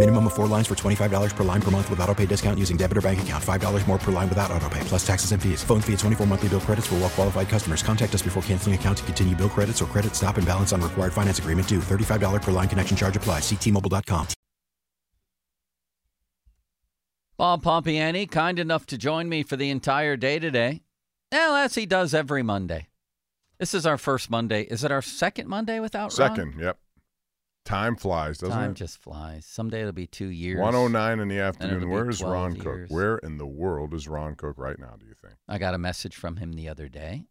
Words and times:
Minimum 0.00 0.28
of 0.28 0.32
four 0.32 0.46
lines 0.46 0.66
for 0.66 0.74
$25 0.74 1.36
per 1.36 1.44
line 1.44 1.60
per 1.60 1.70
month 1.70 1.90
with 1.90 2.00
auto 2.00 2.14
pay 2.14 2.24
discount 2.24 2.58
using 2.58 2.78
debit 2.78 2.96
or 2.96 3.02
bank 3.02 3.20
account. 3.20 3.44
$5 3.44 3.86
more 3.86 3.98
per 3.98 4.10
line 4.10 4.30
without 4.30 4.50
auto 4.50 4.66
pay, 4.70 4.80
plus 4.84 5.06
taxes 5.06 5.32
and 5.32 5.42
fees. 5.42 5.62
Phone 5.62 5.82
fee 5.82 5.92
at 5.92 5.98
24 5.98 6.26
monthly 6.26 6.48
bill 6.48 6.60
credits 6.60 6.86
for 6.86 6.94
well 6.94 7.10
qualified 7.10 7.50
customers. 7.50 7.82
Contact 7.82 8.14
us 8.14 8.22
before 8.22 8.42
canceling 8.44 8.74
account 8.74 8.96
to 8.96 9.04
continue 9.04 9.36
bill 9.36 9.50
credits 9.50 9.82
or 9.82 9.84
credit 9.84 10.16
stop 10.16 10.38
and 10.38 10.46
balance 10.46 10.72
on 10.72 10.80
required 10.80 11.12
finance 11.12 11.38
agreement 11.38 11.68
due. 11.68 11.80
$35 11.80 12.40
per 12.40 12.50
line 12.50 12.66
connection 12.66 12.96
charge 12.96 13.14
applies. 13.14 13.42
Ctmobile.com. 13.42 14.26
Bob 17.36 17.62
Pompeani, 17.62 18.30
kind 18.30 18.58
enough 18.58 18.86
to 18.86 18.96
join 18.96 19.28
me 19.28 19.42
for 19.42 19.56
the 19.56 19.68
entire 19.68 20.16
day 20.16 20.38
today. 20.38 20.80
Well, 21.30 21.56
as 21.56 21.74
he 21.74 21.84
does 21.84 22.14
every 22.14 22.42
Monday. 22.42 22.88
This 23.58 23.74
is 23.74 23.84
our 23.84 23.98
first 23.98 24.30
Monday. 24.30 24.62
Is 24.62 24.82
it 24.82 24.90
our 24.90 25.02
second 25.02 25.46
Monday 25.46 25.78
without 25.78 26.16
Ron? 26.18 26.36
Second, 26.36 26.54
yep. 26.58 26.78
Time 27.64 27.94
flies, 27.94 28.38
doesn't 28.38 28.56
Time 28.56 28.70
it? 28.70 28.74
just 28.74 28.98
flies. 28.98 29.44
Someday 29.46 29.80
it'll 29.80 29.92
be 29.92 30.06
two 30.06 30.26
years. 30.28 30.58
109 30.60 31.20
in 31.20 31.28
the 31.28 31.38
afternoon. 31.38 31.88
Where 31.90 32.08
is 32.08 32.22
Ron 32.22 32.54
years. 32.54 32.64
Cook? 32.64 32.80
Where 32.88 33.18
in 33.18 33.36
the 33.38 33.46
world 33.46 33.94
is 33.94 34.08
Ron 34.08 34.34
Cook 34.34 34.56
right 34.58 34.78
now, 34.78 34.94
do 34.98 35.06
you 35.06 35.14
think? 35.14 35.34
I 35.48 35.58
got 35.58 35.74
a 35.74 35.78
message 35.78 36.16
from 36.16 36.36
him 36.36 36.54
the 36.54 36.68
other 36.68 36.88
day. 36.88 37.26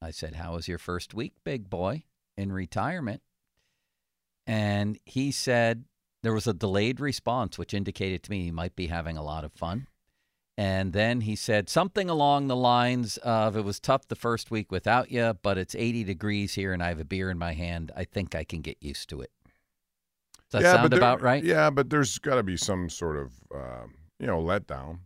I 0.00 0.10
said, 0.10 0.36
How 0.36 0.54
was 0.54 0.68
your 0.68 0.78
first 0.78 1.14
week, 1.14 1.34
big 1.44 1.68
boy, 1.68 2.04
in 2.36 2.52
retirement? 2.52 3.22
And 4.46 4.98
he 5.04 5.30
said 5.30 5.84
there 6.22 6.32
was 6.32 6.46
a 6.46 6.54
delayed 6.54 7.00
response, 7.00 7.58
which 7.58 7.74
indicated 7.74 8.22
to 8.24 8.30
me 8.30 8.44
he 8.44 8.50
might 8.50 8.76
be 8.76 8.86
having 8.86 9.16
a 9.16 9.22
lot 9.22 9.44
of 9.44 9.52
fun. 9.52 9.88
And 10.58 10.92
then 10.92 11.22
he 11.22 11.34
said 11.34 11.68
something 11.68 12.08
along 12.10 12.46
the 12.46 12.56
lines 12.56 13.16
of, 13.18 13.56
It 13.56 13.64
was 13.64 13.80
tough 13.80 14.06
the 14.08 14.14
first 14.16 14.50
week 14.50 14.70
without 14.70 15.10
you, 15.10 15.36
but 15.42 15.58
it's 15.58 15.74
80 15.74 16.04
degrees 16.04 16.54
here 16.54 16.72
and 16.72 16.82
I 16.82 16.88
have 16.88 17.00
a 17.00 17.04
beer 17.04 17.30
in 17.30 17.38
my 17.38 17.52
hand. 17.54 17.90
I 17.96 18.04
think 18.04 18.34
I 18.34 18.44
can 18.44 18.60
get 18.60 18.76
used 18.80 19.08
to 19.10 19.20
it. 19.20 19.30
Does 20.52 20.60
that 20.60 20.68
yeah, 20.68 20.74
sound 20.74 20.92
there- 20.92 20.98
about 20.98 21.22
right? 21.22 21.42
Yeah, 21.42 21.70
but 21.70 21.88
there's 21.88 22.18
got 22.18 22.34
to 22.34 22.42
be 22.42 22.58
some 22.58 22.90
sort 22.90 23.16
of, 23.16 23.32
um, 23.54 23.94
you 24.18 24.26
know, 24.26 24.38
letdown. 24.38 24.98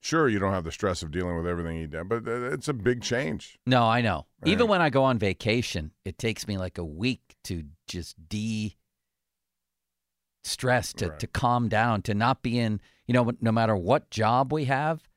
Sure, 0.00 0.28
you 0.28 0.38
don't 0.38 0.52
have 0.52 0.62
the 0.62 0.70
stress 0.70 1.02
of 1.02 1.10
dealing 1.10 1.36
with 1.36 1.48
everything 1.48 1.76
he 1.76 1.88
did, 1.88 2.08
but 2.08 2.26
uh, 2.28 2.52
it's 2.52 2.68
a 2.68 2.72
big 2.72 3.02
change. 3.02 3.58
No, 3.66 3.82
I 3.82 4.00
know. 4.00 4.26
Even 4.44 4.68
when 4.68 4.80
I 4.80 4.90
go 4.90 5.02
on 5.02 5.18
vacation, 5.18 5.90
it 6.04 6.16
takes 6.18 6.46
me 6.46 6.56
like 6.56 6.78
a 6.78 6.84
week 6.84 7.20
to 7.44 7.64
just 7.88 8.14
de 8.28 8.76
stress, 10.44 10.92
to, 10.94 11.08
Right. 11.08 11.18
to 11.18 11.26
calm 11.26 11.68
down, 11.68 12.02
to 12.02 12.14
not 12.14 12.42
be 12.42 12.60
in, 12.60 12.80
you 13.08 13.12
know, 13.14 13.32
no 13.40 13.50
matter 13.50 13.76
what 13.76 14.08
job 14.10 14.52
we 14.52 14.66
have, 14.66 15.08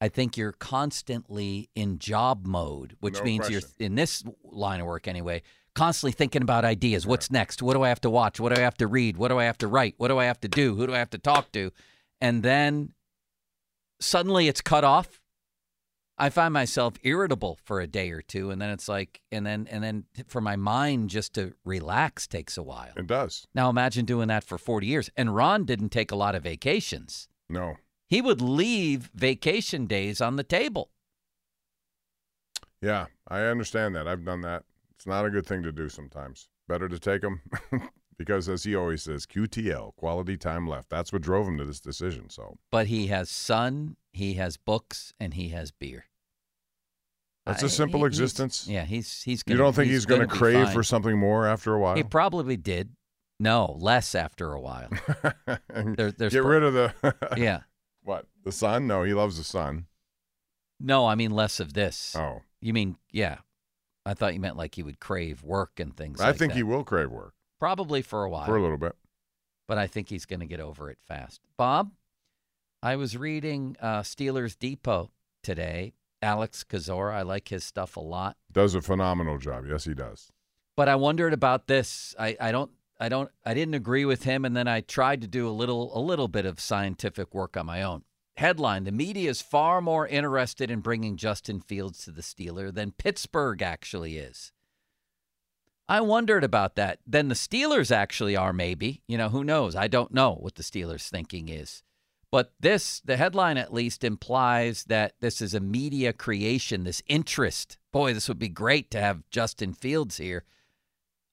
I 0.00 0.08
think 0.08 0.36
you're 0.36 0.52
constantly 0.52 1.70
in 1.76 2.00
job 2.00 2.46
mode, 2.46 2.96
which 2.98 3.18
No 3.18 3.22
means 3.22 3.48
you're 3.48 3.62
in 3.78 3.94
this 3.94 4.24
line 4.42 4.80
of 4.80 4.86
work 4.86 5.06
anyway, 5.06 5.42
constantly 5.76 6.12
thinking 6.12 6.42
about 6.42 6.64
ideas. 6.64 7.06
What's 7.06 7.30
next? 7.30 7.62
What 7.62 7.74
do 7.74 7.82
I 7.82 7.88
have 7.90 8.00
to 8.00 8.10
watch? 8.10 8.40
What 8.40 8.52
do 8.52 8.60
I 8.60 8.64
have 8.64 8.78
to 8.78 8.86
read? 8.86 9.16
What 9.16 9.28
do 9.28 9.38
I 9.38 9.44
have 9.44 9.58
to 9.58 9.68
write? 9.68 9.94
What 9.98 10.08
do 10.08 10.18
I 10.18 10.24
have 10.24 10.40
to 10.40 10.48
do? 10.48 10.74
Who 10.74 10.86
do 10.86 10.94
I 10.94 10.98
have 10.98 11.10
to 11.10 11.18
talk 11.18 11.52
to? 11.52 11.70
And 12.20 12.42
then 12.42 12.94
suddenly 14.00 14.48
it's 14.48 14.62
cut 14.62 14.82
off. 14.82 15.20
I 16.18 16.30
find 16.30 16.54
myself 16.54 16.94
irritable 17.02 17.58
for 17.62 17.78
a 17.78 17.86
day 17.86 18.10
or 18.10 18.22
two, 18.22 18.50
and 18.50 18.60
then 18.60 18.70
it's 18.70 18.88
like, 18.88 19.20
and 19.30 19.44
then 19.44 19.68
and 19.70 19.84
then 19.84 20.04
for 20.26 20.40
my 20.40 20.56
mind 20.56 21.10
just 21.10 21.34
to 21.34 21.52
relax 21.62 22.26
takes 22.26 22.56
a 22.56 22.62
while. 22.62 22.94
It 22.96 23.06
does. 23.06 23.46
Now 23.54 23.68
imagine 23.68 24.06
doing 24.06 24.28
that 24.28 24.42
for 24.42 24.56
forty 24.56 24.86
years. 24.86 25.10
And 25.14 25.36
Ron 25.36 25.66
didn't 25.66 25.90
take 25.90 26.10
a 26.10 26.16
lot 26.16 26.34
of 26.34 26.42
vacations. 26.42 27.28
No. 27.50 27.76
He 28.08 28.22
would 28.22 28.40
leave 28.40 29.10
vacation 29.14 29.84
days 29.86 30.22
on 30.22 30.36
the 30.36 30.42
table. 30.42 30.90
Yeah, 32.80 33.06
I 33.28 33.40
understand 33.40 33.94
that. 33.96 34.08
I've 34.08 34.24
done 34.24 34.40
that. 34.40 34.64
It's 35.06 35.10
not 35.12 35.24
a 35.24 35.30
good 35.30 35.46
thing 35.46 35.62
to 35.62 35.70
do 35.70 35.88
sometimes. 35.88 36.48
Better 36.66 36.88
to 36.88 36.98
take 36.98 37.22
them 37.22 37.40
because, 38.18 38.48
as 38.48 38.64
he 38.64 38.74
always 38.74 39.04
says, 39.04 39.24
QTL, 39.24 39.94
quality 39.94 40.36
time 40.36 40.66
left. 40.66 40.90
That's 40.90 41.12
what 41.12 41.22
drove 41.22 41.46
him 41.46 41.58
to 41.58 41.64
this 41.64 41.78
decision. 41.80 42.28
So 42.28 42.56
But 42.72 42.88
he 42.88 43.06
has 43.06 43.30
sun, 43.30 43.94
he 44.12 44.34
has 44.34 44.56
books, 44.56 45.14
and 45.20 45.34
he 45.34 45.50
has 45.50 45.70
beer. 45.70 46.06
that's 47.44 47.62
a 47.62 47.68
simple 47.68 48.00
he- 48.00 48.06
he's- 48.06 48.08
existence. 48.18 48.66
Yeah, 48.66 48.84
he's 48.84 49.22
he's. 49.22 49.44
you 49.46 49.54
Gonna, 49.54 49.58
don't 49.66 49.74
think 49.76 49.92
he's, 49.92 50.06
going 50.06 50.22
to 50.22 50.26
gonna 50.26 50.38
crave 50.40 50.70
for 50.72 50.82
something 50.82 51.16
more 51.16 51.46
after 51.46 51.72
a 51.74 51.78
while? 51.78 51.94
He 51.94 52.02
probably 52.02 52.56
did. 52.56 52.90
No, 53.38 53.76
less 53.78 54.16
after 54.16 54.54
a 54.54 54.60
while. 54.60 54.88
There- 55.72 56.10
Get 56.10 56.32
pro- 56.32 56.42
rid 56.42 56.62
of 56.64 56.72
the. 56.74 57.14
yeah. 57.36 57.60
What? 58.02 58.26
The 58.42 58.50
sun? 58.50 58.88
No, 58.88 59.04
he 59.04 59.14
loves 59.14 59.38
the 59.38 59.44
sun. 59.44 59.86
No, 60.80 61.06
I 61.06 61.14
mean 61.14 61.30
less 61.30 61.60
of 61.60 61.74
this. 61.74 62.16
Oh. 62.18 62.40
You 62.60 62.72
mean 62.72 62.96
yeah? 63.12 63.36
I 64.06 64.14
thought 64.14 64.32
you 64.34 64.40
meant 64.40 64.56
like 64.56 64.74
he 64.76 64.82
would 64.82 65.00
crave 65.00 65.42
work 65.42 65.78
and 65.78 65.94
things. 65.96 66.18
Like 66.18 66.24
that. 66.24 66.24
I 66.24 66.30
like 66.30 66.38
think 66.38 66.52
that. 66.52 66.56
he 66.56 66.62
will 66.62 66.84
crave 66.84 67.10
work 67.10 67.34
probably 67.58 68.00
for 68.02 68.24
a 68.24 68.30
while, 68.30 68.46
for 68.46 68.56
a 68.56 68.62
little 68.62 68.78
bit. 68.78 68.94
but 69.66 69.76
I 69.78 69.86
think 69.86 70.08
he's 70.08 70.24
going 70.26 70.40
to 70.40 70.46
get 70.46 70.60
over 70.60 70.90
it 70.90 70.98
fast. 71.06 71.40
Bob, 71.58 71.90
I 72.82 72.96
was 72.96 73.16
reading 73.16 73.76
uh, 73.80 74.00
Steelers 74.02 74.58
Depot 74.58 75.10
today. 75.42 75.92
Alex 76.22 76.64
Kozora, 76.64 77.12
I 77.14 77.22
like 77.22 77.48
his 77.48 77.62
stuff 77.62 77.96
a 77.96 78.00
lot, 78.00 78.36
Does 78.50 78.74
a 78.74 78.80
phenomenal 78.80 79.36
job. 79.38 79.64
Yes, 79.68 79.84
he 79.84 79.92
does. 79.94 80.32
but 80.76 80.88
I 80.88 80.94
wondered 80.94 81.32
about 81.34 81.66
this. 81.66 82.14
I, 82.18 82.36
I 82.40 82.52
don't. 82.52 82.70
I 82.98 83.10
don't. 83.10 83.30
I 83.44 83.52
didn't 83.52 83.74
agree 83.74 84.06
with 84.06 84.22
him, 84.22 84.46
and 84.46 84.56
then 84.56 84.66
I 84.66 84.80
tried 84.80 85.20
to 85.20 85.26
do 85.26 85.46
a 85.46 85.50
little 85.52 85.96
a 85.96 86.00
little 86.00 86.28
bit 86.28 86.46
of 86.46 86.58
scientific 86.58 87.34
work 87.34 87.54
on 87.56 87.66
my 87.66 87.82
own. 87.82 88.04
Headline: 88.36 88.84
The 88.84 88.92
media 88.92 89.30
is 89.30 89.40
far 89.40 89.80
more 89.80 90.06
interested 90.06 90.70
in 90.70 90.80
bringing 90.80 91.16
Justin 91.16 91.60
Fields 91.60 92.04
to 92.04 92.10
the 92.10 92.22
Steeler 92.22 92.72
than 92.72 92.92
Pittsburgh 92.92 93.62
actually 93.62 94.18
is. 94.18 94.52
I 95.88 96.00
wondered 96.00 96.44
about 96.44 96.76
that. 96.76 96.98
Then 97.06 97.28
the 97.28 97.34
Steelers 97.34 97.90
actually 97.90 98.36
are, 98.36 98.52
maybe. 98.52 99.02
You 99.06 99.16
know, 99.16 99.28
who 99.28 99.44
knows? 99.44 99.76
I 99.76 99.88
don't 99.88 100.12
know 100.12 100.34
what 100.34 100.56
the 100.56 100.62
Steelers' 100.62 101.08
thinking 101.08 101.48
is. 101.48 101.82
But 102.32 102.52
this, 102.58 103.00
the 103.00 103.16
headline 103.16 103.56
at 103.56 103.72
least, 103.72 104.02
implies 104.02 104.84
that 104.84 105.14
this 105.20 105.40
is 105.40 105.54
a 105.54 105.60
media 105.60 106.12
creation, 106.12 106.84
this 106.84 107.02
interest. 107.06 107.78
Boy, 107.92 108.12
this 108.12 108.28
would 108.28 108.38
be 108.38 108.48
great 108.48 108.90
to 108.90 109.00
have 109.00 109.30
Justin 109.30 109.72
Fields 109.72 110.16
here. 110.16 110.44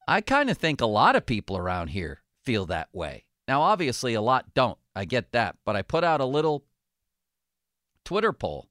I 0.07 0.21
kind 0.21 0.49
of 0.49 0.57
think 0.57 0.79
a 0.79 0.85
lot 0.85 1.15
of 1.15 1.25
people 1.25 1.57
around 1.57 1.87
here 1.87 2.21
feel 2.43 2.65
that 2.67 2.89
way. 2.93 3.25
Now, 3.47 3.61
obviously, 3.61 4.13
a 4.13 4.21
lot 4.21 4.53
don't. 4.53 4.77
I 4.95 5.05
get 5.05 5.31
that. 5.31 5.57
But 5.65 5.75
I 5.75 5.81
put 5.81 6.03
out 6.03 6.21
a 6.21 6.25
little 6.25 6.63
Twitter 8.05 8.33
poll, 8.33 8.67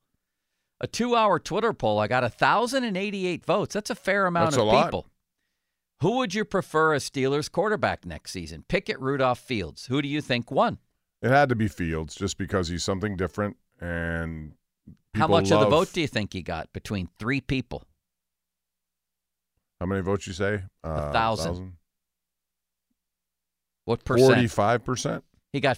a 0.81 0.87
two 0.87 1.15
hour 1.17 1.39
Twitter 1.39 1.73
poll. 1.73 1.99
I 1.99 2.07
got 2.09 2.23
1,088 2.23 3.45
votes. 3.45 3.75
That's 3.75 3.91
a 3.91 3.95
fair 3.95 4.27
amount 4.27 4.53
That's 4.53 4.57
of 4.57 4.63
a 4.63 4.71
lot. 4.71 4.85
people. 4.87 5.07
Who 6.01 6.17
would 6.19 6.35
you 6.35 6.45
prefer 6.45 6.95
as 6.95 7.09
Steelers 7.09 7.51
quarterback 7.51 8.05
next 8.05 8.33
season? 8.33 8.65
Pickett, 8.67 8.99
Rudolph, 8.99 9.39
Fields. 9.39 9.87
Who 9.87 10.03
do 10.03 10.09
you 10.09 10.21
think 10.21 10.51
won? 10.51 10.79
It 11.23 11.31
had 11.31 11.49
to 11.51 11.55
be 11.55 11.69
Fields 11.69 12.17
just 12.17 12.39
because 12.39 12.69
he's 12.69 12.83
something 12.83 13.17
different 13.17 13.57
and. 13.81 14.55
How 15.15 15.29
much 15.29 15.53
of 15.53 15.61
the 15.61 15.67
vote 15.69 15.93
do 15.93 16.01
you 16.01 16.09
think 16.09 16.33
he 16.33 16.43
got 16.43 16.73
between 16.73 17.09
three 17.19 17.41
people? 17.43 17.85
How 19.79 19.87
many 19.87 20.01
votes 20.01 20.27
you 20.27 20.33
say? 20.33 20.63
Uh, 20.83 21.13
thousand. 21.13 21.75
What 23.85 24.05
percent? 24.05 24.33
Forty-five 24.33 24.85
percent. 24.85 25.25
He 25.53 25.61
got 25.61 25.77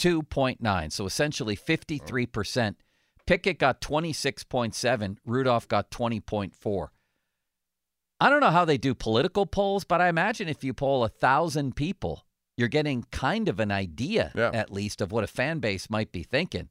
52.9, 0.00 0.92
so 0.92 1.06
essentially 1.06 1.56
53%. 1.56 2.74
Pickett 3.26 3.58
got 3.58 3.80
26.7, 3.80 5.16
Rudolph 5.24 5.68
got 5.68 5.90
20.4. 5.90 6.88
I 8.22 8.28
don't 8.28 8.40
know 8.40 8.50
how 8.50 8.64
they 8.64 8.76
do 8.76 8.94
political 8.94 9.46
polls, 9.46 9.84
but 9.84 10.00
I 10.00 10.08
imagine 10.08 10.48
if 10.48 10.64
you 10.64 10.74
poll 10.74 11.04
a 11.04 11.08
thousand 11.08 11.76
people, 11.76 12.26
you're 12.56 12.68
getting 12.68 13.04
kind 13.10 13.48
of 13.48 13.60
an 13.60 13.70
idea, 13.70 14.32
Yeah. 14.34 14.50
at 14.52 14.72
least, 14.72 15.00
of 15.00 15.12
what 15.12 15.24
a 15.24 15.28
fan 15.28 15.58
base 15.60 15.88
might 15.88 16.12
be 16.12 16.22
thinking. 16.22 16.68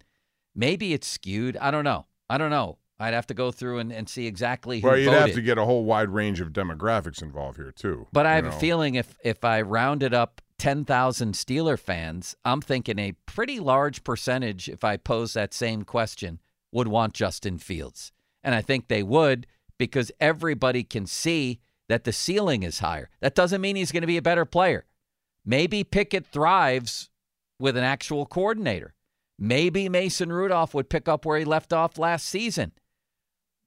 Maybe 0.54 0.94
it's 0.94 1.08
skewed. 1.08 1.58
I 1.58 1.72
don't 1.72 1.84
know. 1.84 2.06
I 2.30 2.38
don't 2.38 2.52
know. 2.52 2.78
I'd 3.00 3.14
have 3.14 3.28
to 3.28 3.34
go 3.34 3.52
through 3.52 3.80
and, 3.80 3.94
and 3.94 4.10
see 4.10 4.28
exactly 4.28 4.82
who 4.82 4.88
Well, 4.90 4.98
you'd 4.98 5.06
voted. 5.06 5.22
have 5.22 5.34
to 5.36 5.42
get 5.42 5.58
a 5.58 5.64
whole 5.64 5.86
wide 5.86 6.10
range 6.10 6.42
of 6.42 6.50
demographics 6.50 7.22
involved 7.22 7.58
here 7.58 7.72
too. 7.72 8.08
But 8.12 8.26
I 8.26 8.36
have 8.36 8.44
know. 8.44 8.50
a 8.50 8.54
feeling 8.60 8.96
if 8.96 9.16
if 9.24 9.46
I 9.46 9.62
rounded 9.62 10.14
up 10.14 10.42
10,000 10.60 11.34
Steeler 11.34 11.80
fans, 11.80 12.36
I'm 12.46 12.62
thinking 12.62 13.00
a 13.00 13.14
pretty 13.26 13.60
large 13.60 14.04
percentage, 14.04 14.70
if 14.70 14.84
I 14.84 14.98
pose 14.98 15.34
that 15.34 15.54
same 15.54 15.84
question, 15.84 16.40
would 16.72 16.88
want 16.88 17.14
Justin 17.14 17.58
Fields. 17.58 18.12
And 18.44 18.54
I 18.54 18.62
think 18.62 18.88
they 18.88 19.02
would 19.02 19.48
because 19.78 20.12
everybody 20.20 20.84
can 20.84 21.08
see 21.08 21.62
that 21.88 22.04
the 22.04 22.14
ceiling 22.14 22.64
is 22.64 22.80
higher. 22.80 23.10
That 23.22 23.36
doesn't 23.36 23.62
mean 23.62 23.76
he's 23.76 23.92
going 23.92 24.02
to 24.02 24.08
be 24.08 24.18
a 24.18 24.22
better 24.22 24.46
player. 24.46 24.86
Maybe 25.44 25.84
Pickett 25.84 26.28
thrives 26.28 27.10
with 27.60 27.76
an 27.76 27.84
actual 27.84 28.26
coordinator. 28.26 28.94
Maybe 29.40 29.90
Mason 29.90 30.32
Rudolph 30.32 30.74
would 30.74 30.90
pick 30.90 31.08
up 31.08 31.26
where 31.26 31.40
he 31.40 31.46
left 31.46 31.74
off 31.74 31.98
last 31.98 32.28
season. 32.28 32.74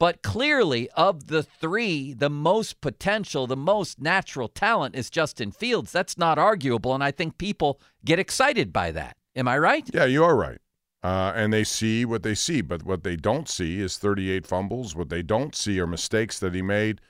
But 0.03 0.21
clearly, 0.21 0.91
of 0.97 1.29
the 1.29 1.45
three, 1.45 2.13
the 2.13 2.29
most 2.29 2.81
potential, 2.81 3.47
the 3.47 3.57
most 3.57 4.01
natural 4.01 4.49
talent 4.49 4.97
is 4.97 5.09
Justin 5.09 5.53
Fields. 5.53 5.93
That's 5.93 6.19
not 6.19 6.41
arguable. 6.41 6.93
And 6.93 7.05
I 7.05 7.13
think 7.13 7.39
people 7.39 7.81
get 8.05 8.19
excited 8.19 8.73
by 8.73 8.91
that. 8.91 9.17
Am 9.37 9.47
I 9.47 9.57
right? 9.59 9.89
Yeah, 9.95 10.07
you 10.07 10.25
are 10.25 10.35
right. 10.35 10.59
Uh, 11.05 11.33
and 11.37 11.53
they 11.53 11.63
see 11.63 12.05
what 12.05 12.25
they 12.25 12.35
see, 12.35 12.63
but 12.63 12.83
what 12.83 13.05
they 13.05 13.15
don't 13.15 13.49
see 13.49 13.79
is 13.79 13.97
38 13.97 14.45
fumbles. 14.45 14.97
What 14.97 15.09
they 15.09 15.23
don't 15.23 15.55
see 15.55 15.79
are 15.79 15.87
mistakes 15.87 16.41
that 16.41 16.53
he 16.53 16.63
made 16.63 17.01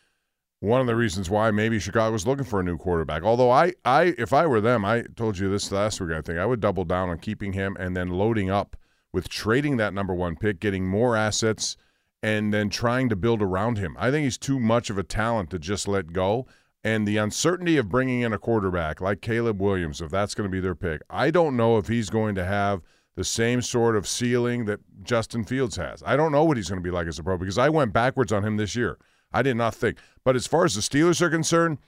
one 0.61 0.83
of 0.83 0.87
the 0.87 0.95
reasons 0.95 1.31
why 1.31 1.51
maybe 1.51 1.79
Chicago 1.79 2.13
was 2.13 2.27
looking 2.27 2.45
for 2.45 2.61
a 2.61 2.63
new 2.63 2.77
quarterback. 2.77 3.23
Although 3.23 3.51
I, 3.51 3.73
I, 3.87 4.15
if 4.19 4.35
I 4.35 4.47
were 4.47 4.61
them, 4.61 4.85
I 4.85 5.05
told 5.17 5.39
you 5.39 5.49
this 5.49 5.73
last 5.73 5.99
week. 5.99 6.11
I 6.11 6.21
think 6.21 6.39
I 6.39 6.45
would 6.45 6.61
double 6.61 6.85
down 6.85 7.09
on 7.09 7.21
keeping 7.21 7.55
him 7.55 7.75
and 7.81 7.97
then 7.97 8.11
loading 8.11 8.51
up 8.51 8.77
with 9.15 9.31
trading 9.31 9.79
that 9.79 9.95
number 9.95 10.13
one 10.13 10.37
pick, 10.37 10.61
getting 10.61 10.87
more 10.87 11.17
assets, 11.17 11.79
and 12.23 12.55
then 12.55 12.71
trying 12.71 13.09
to 13.09 13.17
build 13.17 13.43
around 13.43 13.79
him. 13.79 13.97
I 13.99 14.11
think 14.11 14.25
he's 14.25 14.39
too 14.39 14.61
much 14.61 14.91
of 14.91 14.99
a 14.99 15.03
talent 15.03 15.51
to 15.51 15.59
just 15.59 15.89
let 15.89 16.13
go. 16.13 16.47
And 16.85 17.07
the 17.07 17.17
uncertainty 17.17 17.77
of 17.77 17.89
bringing 17.89 18.21
in 18.21 18.33
a 18.33 18.39
quarterback 18.39 19.01
like 19.01 19.21
Caleb 19.21 19.61
Williams, 19.61 20.01
if 20.01 20.11
that's 20.11 20.35
going 20.35 20.49
to 20.49 20.53
be 20.53 20.61
their 20.61 20.75
pick, 20.75 21.03
I 21.09 21.31
don't 21.31 21.57
know 21.57 21.79
if 21.79 21.89
he's 21.89 22.11
going 22.11 22.35
to 22.37 22.45
have 22.45 22.83
the 23.15 23.25
same 23.25 23.63
sort 23.63 23.95
of 23.95 24.09
ceiling 24.09 24.65
that 24.65 24.81
Justin 25.03 25.45
Fields 25.45 25.77
has. 25.77 26.03
I 26.05 26.17
don't 26.17 26.33
know 26.33 26.45
what 26.45 26.57
he's 26.57 26.69
going 26.69 26.81
to 26.81 26.85
be 26.85 26.91
like 26.91 27.07
as 27.07 27.19
a 27.19 27.23
pro 27.23 27.37
because 27.37 27.59
I 27.59 27.69
went 27.69 27.93
backwards 27.93 28.33
on 28.33 28.45
him 28.45 28.57
this 28.57 28.75
year. 28.75 28.99
I 29.33 29.43
did 29.43 29.57
not 29.57 29.75
think. 29.75 29.99
But 30.25 30.35
as 30.35 30.47
far 30.47 30.65
as 30.65 30.75
the 30.75 30.81
Steelers 30.81 31.21
are 31.21 31.31
concerned, 31.31 31.79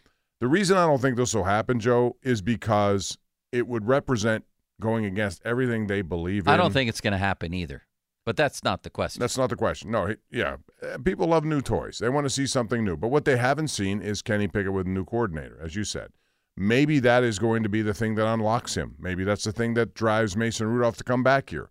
the 0.41 0.49
reason 0.49 0.77
I 0.77 0.87
don't 0.87 1.01
think 1.01 1.17
this 1.17 1.35
will 1.35 1.45
happen, 1.45 1.81
Joe, 1.81 2.17
is 2.23 2.43
because 2.43 3.19
it 3.53 3.67
would 3.67 3.87
represent 3.87 4.45
going 4.81 5.05
against 5.05 5.41
everything 5.45 5.87
they 5.87 6.03
believe 6.03 6.47
in. 6.47 6.53
I 6.53 6.57
don't 6.57 6.73
think 6.73 6.89
it's 6.89 7.01
going 7.01 7.13
to 7.13 7.19
happen 7.19 7.55
either. 7.55 7.83
But 8.25 8.37
that's 8.37 8.65
not 8.65 8.83
the 8.83 8.91
question. 8.91 9.21
That's 9.21 9.37
not 9.37 9.51
the 9.51 9.57
question. 9.57 9.91
No, 9.91 10.15
yeah. 10.31 10.57
People 11.05 11.29
love 11.29 11.45
new 11.45 11.61
toys. 11.61 11.99
They 11.99 12.09
want 12.09 12.25
to 12.25 12.31
see 12.31 12.47
something 12.47 12.85
new. 12.85 12.97
But 12.97 13.09
what 13.09 13.27
they 13.27 13.37
haven't 13.37 13.69
seen 13.69 14.01
is 14.01 14.23
Kenny 14.23 14.49
Pickett 14.49 14.73
with 14.73 14.87
a 14.87 14.91
new 14.91 15.05
coordinator, 15.05 15.59
as 15.63 15.77
you 15.77 15.85
said. 15.85 16.09
Maybe 16.57 17.01
that 17.01 17.23
is 17.23 17.39
going 17.39 17.63
to 17.65 17.69
be 17.69 17.83
the 17.83 17.93
thing 17.93 18.15
that 18.15 18.27
unlocks 18.27 18.77
him. 18.77 18.95
Maybe 18.99 19.25
that's 19.25 19.45
the 19.45 19.53
thing 19.53 19.75
that 19.75 19.93
drives 19.93 20.37
Mason 20.37 20.69
Rudolph 20.69 20.97
to 20.99 21.05
come 21.05 21.23
back 21.23 21.51
here. 21.51 21.69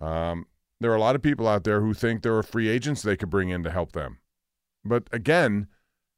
Um, 0.00 0.46
there 0.80 0.92
are 0.92 0.96
a 0.96 1.00
lot 1.00 1.16
of 1.16 1.22
people 1.22 1.48
out 1.48 1.64
there 1.64 1.80
who 1.80 1.92
think 1.92 2.22
there 2.22 2.36
are 2.36 2.42
free 2.42 2.68
agents 2.68 3.02
they 3.02 3.16
could 3.16 3.30
bring 3.30 3.48
in 3.48 3.62
to 3.64 3.70
help 3.70 3.92
them. 3.92 4.18
But 4.84 5.08
again, 5.10 5.68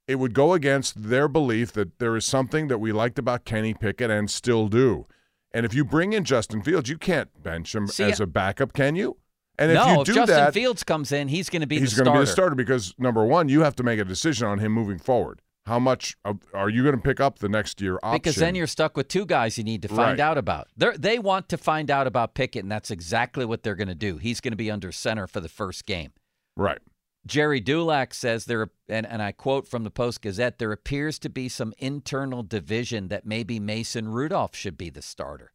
it 0.06 0.16
would 0.16 0.34
go 0.34 0.52
against 0.52 1.08
their 1.08 1.28
belief 1.28 1.72
that 1.72 1.98
there 1.98 2.16
is 2.16 2.24
something 2.24 2.68
that 2.68 2.78
we 2.78 2.92
liked 2.92 3.18
about 3.18 3.44
Kenny 3.44 3.72
Pickett 3.72 4.10
and 4.10 4.30
still 4.30 4.68
do. 4.68 5.06
And 5.52 5.64
if 5.64 5.74
you 5.74 5.84
bring 5.84 6.12
in 6.12 6.24
Justin 6.24 6.62
Fields, 6.62 6.88
you 6.88 6.98
can't 6.98 7.42
bench 7.42 7.74
him 7.74 7.86
See, 7.86 8.04
as 8.04 8.20
a 8.20 8.26
backup, 8.26 8.72
can 8.72 8.96
you? 8.96 9.16
And 9.58 9.72
no, 9.74 9.82
if 9.82 9.88
you 9.88 10.00
if 10.00 10.06
do 10.06 10.14
Justin 10.14 10.36
that, 10.36 10.54
Fields 10.54 10.82
comes 10.82 11.12
in, 11.12 11.28
he's 11.28 11.48
going 11.50 11.60
to 11.60 11.66
be 11.66 11.78
he's 11.78 11.94
going 11.94 12.06
to 12.06 12.12
be 12.12 12.18
the 12.18 12.26
starter 12.26 12.54
because 12.54 12.94
number 12.98 13.24
one, 13.24 13.48
you 13.48 13.60
have 13.62 13.76
to 13.76 13.82
make 13.82 13.98
a 14.00 14.04
decision 14.04 14.46
on 14.46 14.58
him 14.58 14.72
moving 14.72 14.98
forward. 14.98 15.40
How 15.66 15.78
much 15.78 16.16
are 16.52 16.68
you 16.68 16.82
going 16.82 16.96
to 16.96 17.00
pick 17.00 17.20
up 17.20 17.38
the 17.38 17.48
next 17.48 17.80
year 17.80 17.96
option? 18.02 18.16
Because 18.18 18.34
then 18.36 18.56
you're 18.56 18.66
stuck 18.66 18.96
with 18.96 19.06
two 19.06 19.24
guys 19.24 19.56
you 19.56 19.62
need 19.62 19.82
to 19.82 19.88
find 19.88 20.18
Right. 20.18 20.20
out 20.20 20.36
about. 20.38 20.66
They 20.76 20.96
they 20.98 21.18
want 21.20 21.48
to 21.50 21.56
find 21.56 21.88
out 21.90 22.06
about 22.08 22.34
Pickett, 22.34 22.64
and 22.64 22.72
that's 22.72 22.90
exactly 22.90 23.44
what 23.44 23.62
they're 23.62 23.76
going 23.76 23.86
to 23.88 23.94
do. 23.94 24.16
He's 24.16 24.40
going 24.40 24.52
to 24.52 24.56
be 24.56 24.70
under 24.72 24.90
center 24.90 25.26
for 25.28 25.40
the 25.40 25.48
first 25.48 25.86
game. 25.86 26.12
right. 26.56 26.78
Gerry 27.24 27.60
Dulac 27.60 28.14
says 28.14 28.46
there, 28.46 28.68
and, 28.88 29.06
and 29.06 29.22
I 29.22 29.30
quote 29.30 29.68
from 29.68 29.84
the 29.84 29.92
Post 29.92 30.22
Gazette, 30.22 30.58
there 30.58 30.72
appears 30.72 31.20
to 31.20 31.28
be 31.28 31.48
some 31.48 31.72
internal 31.78 32.42
division 32.42 33.06
that 33.08 33.24
maybe 33.24 33.60
Mason 33.60 34.08
Rudolph 34.08 34.56
should 34.56 34.76
be 34.76 34.90
the 34.90 35.02
starter. 35.02 35.52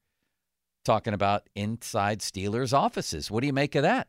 Talking 0.88 1.14
about 1.14 1.50
inside 1.54 2.22
Steelers 2.22 2.72
offices. 2.72 3.30
What 3.30 3.42
do 3.42 3.48
you 3.48 3.52
make 3.52 3.76
of 3.76 3.82
that? 3.84 4.08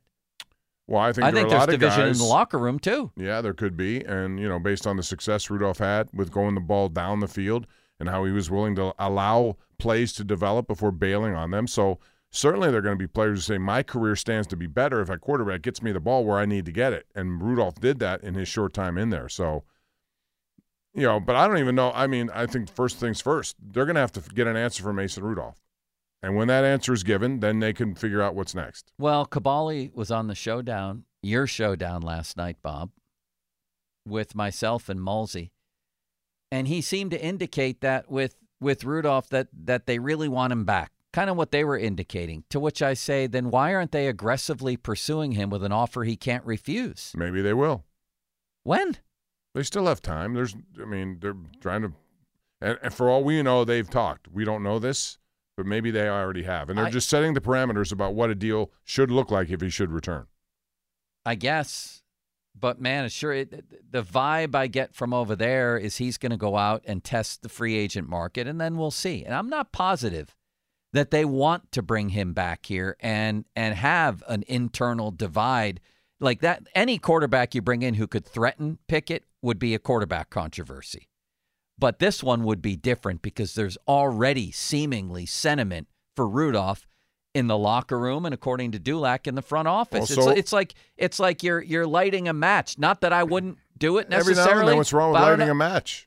Well, 0.86 1.00
I 1.00 1.12
think 1.12 1.24
I 1.24 1.32
there 1.32 1.40
think 1.42 1.50
there's 1.50 1.66
division 1.66 2.06
guys, 2.06 2.20
in 2.20 2.24
the 2.24 2.30
locker 2.30 2.56
room 2.56 2.78
too. 2.78 3.10
Yeah, 3.16 3.40
there 3.40 3.52
could 3.52 3.76
be, 3.76 4.04
and 4.04 4.38
you 4.38 4.48
know, 4.48 4.60
based 4.60 4.86
on 4.86 4.96
the 4.96 5.02
success 5.02 5.50
Rudolph 5.50 5.78
had 5.78 6.08
with 6.14 6.30
going 6.30 6.54
the 6.54 6.60
ball 6.60 6.88
down 6.88 7.18
the 7.18 7.26
field 7.26 7.66
and 7.98 8.08
how 8.08 8.22
he 8.22 8.30
was 8.30 8.48
willing 8.48 8.76
to 8.76 8.94
allow 8.96 9.56
plays 9.80 10.12
to 10.12 10.24
develop 10.24 10.68
before 10.68 10.92
bailing 10.92 11.34
on 11.34 11.50
them. 11.50 11.66
So 11.66 11.98
certainly, 12.30 12.70
there 12.70 12.78
are 12.78 12.82
going 12.82 12.96
to 12.96 13.02
be 13.02 13.08
players 13.08 13.48
who 13.48 13.54
say 13.54 13.58
my 13.58 13.82
career 13.82 14.14
stands 14.14 14.46
to 14.46 14.56
be 14.56 14.68
better 14.68 15.00
if 15.00 15.10
a 15.10 15.18
quarterback 15.18 15.62
gets 15.62 15.82
me 15.82 15.90
the 15.90 15.98
ball 15.98 16.24
where 16.24 16.38
I 16.38 16.46
need 16.46 16.64
to 16.66 16.72
get 16.72 16.92
it, 16.92 17.06
and 17.12 17.42
Rudolph 17.42 17.80
did 17.80 17.98
that 17.98 18.22
in 18.22 18.34
his 18.34 18.46
short 18.46 18.72
time 18.72 18.96
in 18.96 19.10
there. 19.10 19.28
So. 19.28 19.64
You 20.94 21.02
know, 21.02 21.20
but 21.20 21.34
I 21.34 21.48
don't 21.48 21.58
even 21.58 21.74
know. 21.74 21.92
I 21.92 22.06
mean, 22.06 22.30
I 22.32 22.46
think 22.46 22.72
first 22.72 22.98
things 22.98 23.20
first, 23.20 23.56
they're 23.60 23.84
going 23.84 23.94
to 23.96 24.00
have 24.00 24.12
to 24.12 24.20
get 24.20 24.46
an 24.46 24.56
answer 24.56 24.82
from 24.82 24.96
Mason 24.96 25.22
Rudolph. 25.22 25.60
And 26.22 26.34
when 26.34 26.48
that 26.48 26.64
answer 26.64 26.92
is 26.92 27.04
given, 27.04 27.40
then 27.40 27.60
they 27.60 27.72
can 27.72 27.94
figure 27.94 28.20
out 28.20 28.34
what's 28.34 28.54
next. 28.54 28.92
Well, 28.98 29.24
Kaboly 29.26 29.94
was 29.94 30.10
on 30.10 30.26
the 30.26 30.34
showdown, 30.34 31.04
your 31.22 31.46
showdown 31.46 32.02
last 32.02 32.36
night, 32.36 32.56
Bob, 32.62 32.90
with 34.06 34.34
myself 34.34 34.88
and 34.88 35.00
Mulsey, 35.00 35.52
and 36.50 36.66
he 36.66 36.80
seemed 36.80 37.10
to 37.12 37.22
indicate 37.22 37.80
that 37.82 38.10
with 38.10 38.36
with 38.60 38.84
Rudolph 38.84 39.28
that 39.28 39.48
that 39.52 39.86
they 39.86 39.98
really 39.98 40.28
want 40.28 40.52
him 40.52 40.64
back. 40.64 40.92
Kind 41.12 41.30
of 41.30 41.36
what 41.36 41.52
they 41.52 41.64
were 41.64 41.78
indicating. 41.78 42.44
To 42.50 42.60
which 42.60 42.82
I 42.82 42.94
say, 42.94 43.26
then 43.26 43.50
why 43.50 43.74
aren't 43.74 43.92
they 43.92 44.08
aggressively 44.08 44.76
pursuing 44.76 45.32
him 45.32 45.48
with 45.48 45.64
an 45.64 45.72
offer 45.72 46.04
he 46.04 46.16
can't 46.16 46.44
refuse? 46.44 47.12
Maybe 47.16 47.40
they 47.40 47.54
will. 47.54 47.84
When? 48.62 48.98
They 49.54 49.62
still 49.62 49.86
have 49.86 50.02
time. 50.02 50.34
There's, 50.34 50.54
I 50.80 50.84
mean, 50.84 51.18
they're 51.20 51.36
trying 51.60 51.82
to, 51.82 51.92
and, 52.60 52.78
and 52.82 52.92
for 52.92 53.08
all 53.08 53.24
we 53.24 53.42
know, 53.42 53.64
they've 53.64 53.88
talked. 53.88 54.28
We 54.28 54.44
don't 54.44 54.62
know 54.62 54.78
this, 54.78 55.16
but 55.58 55.66
maybe 55.66 55.90
they 55.90 56.08
already 56.08 56.44
have, 56.44 56.70
and 56.70 56.78
they're 56.78 56.86
I- 56.86 56.90
just 56.90 57.08
setting 57.08 57.34
the 57.34 57.40
parameters 57.40 57.90
about 57.90 58.14
what 58.14 58.30
a 58.30 58.34
deal 58.36 58.70
should 58.84 59.10
look 59.10 59.32
like 59.32 59.50
if 59.50 59.60
he 59.60 59.68
should 59.68 59.90
return. 59.90 60.28
I 61.26 61.34
guess. 61.34 62.04
But 62.54 62.80
man, 62.80 63.04
it's 63.04 63.14
sure 63.14 63.32
it, 63.32 63.64
the 63.90 64.04
vibe 64.04 64.54
I 64.54 64.68
get 64.68 64.94
from 64.94 65.12
over 65.12 65.34
there 65.34 65.76
is 65.76 65.96
he's 65.96 66.16
going 66.16 66.30
to 66.30 66.36
go 66.36 66.56
out 66.56 66.84
and 66.86 67.02
test 67.02 67.42
the 67.42 67.48
free 67.48 67.74
agent 67.74 68.08
market, 68.08 68.46
and 68.46 68.60
then 68.60 68.76
we'll 68.76 68.92
see. 68.92 69.24
And 69.24 69.34
I'm 69.34 69.48
not 69.48 69.72
positive 69.72 70.36
that 70.92 71.10
they 71.10 71.24
want 71.24 71.72
to 71.72 71.82
bring 71.82 72.10
him 72.10 72.34
back 72.34 72.66
here 72.66 72.96
and 73.00 73.44
and 73.56 73.74
have 73.74 74.22
an 74.28 74.44
internal 74.46 75.10
divide 75.10 75.80
like 76.20 76.40
that. 76.42 76.68
Any 76.72 76.98
quarterback 76.98 77.52
you 77.56 77.62
bring 77.62 77.82
in 77.82 77.94
who 77.94 78.06
could 78.06 78.24
threaten 78.24 78.78
Pickett 78.86 79.24
would 79.42 79.58
be 79.58 79.74
a 79.74 79.80
quarterback 79.80 80.30
controversy. 80.30 81.08
But 81.78 81.98
this 82.00 82.22
one 82.22 82.44
would 82.44 82.60
be 82.60 82.76
different 82.76 83.22
because 83.22 83.54
there's 83.54 83.78
already 83.86 84.50
seemingly 84.50 85.26
sentiment 85.26 85.86
for 86.16 86.28
Rudolph 86.28 86.86
in 87.34 87.46
the 87.46 87.56
locker 87.56 87.98
room 87.98 88.24
and 88.24 88.34
according 88.34 88.72
to 88.72 88.78
Dulac 88.80 89.26
in 89.28 89.36
the 89.36 89.42
front 89.42 89.68
office. 89.68 90.10
Also- 90.10 90.30
it's, 90.30 90.38
it's 90.40 90.52
like 90.52 90.74
it's 90.96 91.20
like 91.20 91.42
you're 91.42 91.62
you're 91.62 91.86
lighting 91.86 92.26
a 92.26 92.32
match. 92.32 92.78
Not 92.78 93.02
that 93.02 93.12
I 93.12 93.22
wouldn't 93.22 93.58
do 93.76 93.98
it 93.98 94.08
necessarily. 94.08 94.40
Every 94.40 94.54
now 94.54 94.60
and 94.60 94.68
then, 94.68 94.76
what's 94.76 94.92
wrong 94.92 95.12
with 95.12 95.20
but 95.20 95.24
I 95.24 95.28
don't 95.30 95.38
lighting 95.38 95.50
a 95.50 95.54
match? 95.54 96.06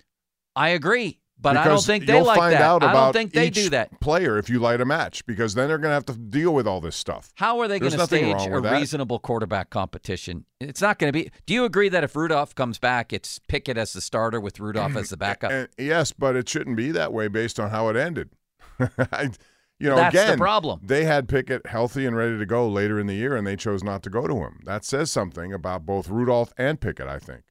I 0.54 0.70
agree, 0.70 1.21
but 1.42 1.58
I 1.58 1.66
don't 1.66 1.84
think 1.84 2.06
they 2.06 2.22
like 2.22 2.38
find 2.38 2.54
that. 2.54 2.84
I 2.84 2.94
don't 2.94 3.14
think 3.14 3.34
they 3.34 3.50
do 3.50 3.70
that. 3.70 4.00
player 4.00 4.38
if 4.38 4.50
you 4.50 4.60
light 4.60 4.82
a 4.82 4.86
match, 4.86 5.26
because 5.26 5.56
then 5.56 5.68
they're 5.68 5.78
going 5.78 5.90
to 5.90 5.96
have 5.96 6.06
to 6.06 6.14
deal 6.14 6.54
with 6.54 6.68
all 6.68 6.82
this 6.82 6.96
stuff. 6.96 7.32
How 7.36 7.60
are 7.60 7.68
they 7.68 7.80
going 7.80 7.92
to 7.92 8.06
stage 8.06 8.48
a 8.48 8.62
that. 8.62 8.72
reasonable 8.74 9.20
quarterback 9.20 9.70
competition? 9.70 10.46
It's 10.60 10.82
not 10.82 11.00
going 11.00 11.12
to 11.12 11.18
be. 11.18 11.32
Do 11.46 11.54
you 11.54 11.66
agree 11.66 11.90
that 11.90 12.04
if 12.04 12.16
Rudolph 12.16 12.54
comes 12.54 12.78
back, 12.78 13.12
it's 13.12 13.40
Pickett 13.48 13.78
as 13.78 13.94
the 13.94 14.02
starter 14.02 14.40
with 14.40 14.60
Rudolph 14.60 14.96
as 14.96 15.10
the 15.10 15.18
backup? 15.18 15.52
And 15.52 15.68
yes, 15.78 16.12
but 16.12 16.36
it 16.36 16.48
shouldn't 16.48 16.78
be 16.78 16.92
that 16.92 17.12
way 17.12 17.28
based 17.28 17.60
on 17.60 17.72
how 17.72 17.90
it 17.90 17.96
ended. 17.96 18.30
I, 18.80 19.32
you 19.80 19.90
know, 19.90 19.96
That's 19.96 20.16
the 20.16 20.24
again, 20.24 20.38
problem. 20.38 20.80
They 20.84 21.06
had 21.06 21.28
Pickett 21.28 21.66
healthy 21.66 22.06
and 22.06 22.16
ready 22.16 22.38
to 22.38 22.46
go 22.46 22.68
later 22.68 23.00
in 23.00 23.08
the 23.08 23.16
year, 23.16 23.36
and 23.36 23.48
they 23.48 23.56
chose 23.56 23.84
not 23.84 24.04
to 24.04 24.12
go 24.12 24.28
to 24.28 24.36
him. 24.36 24.60
That 24.66 24.86
says 24.86 25.12
something 25.12 25.52
about 25.52 25.88
both 25.88 26.08
Rudolph 26.08 26.54
and 26.56 26.80
Pickett, 26.80 27.08
I 27.08 27.18
think. 27.18 27.42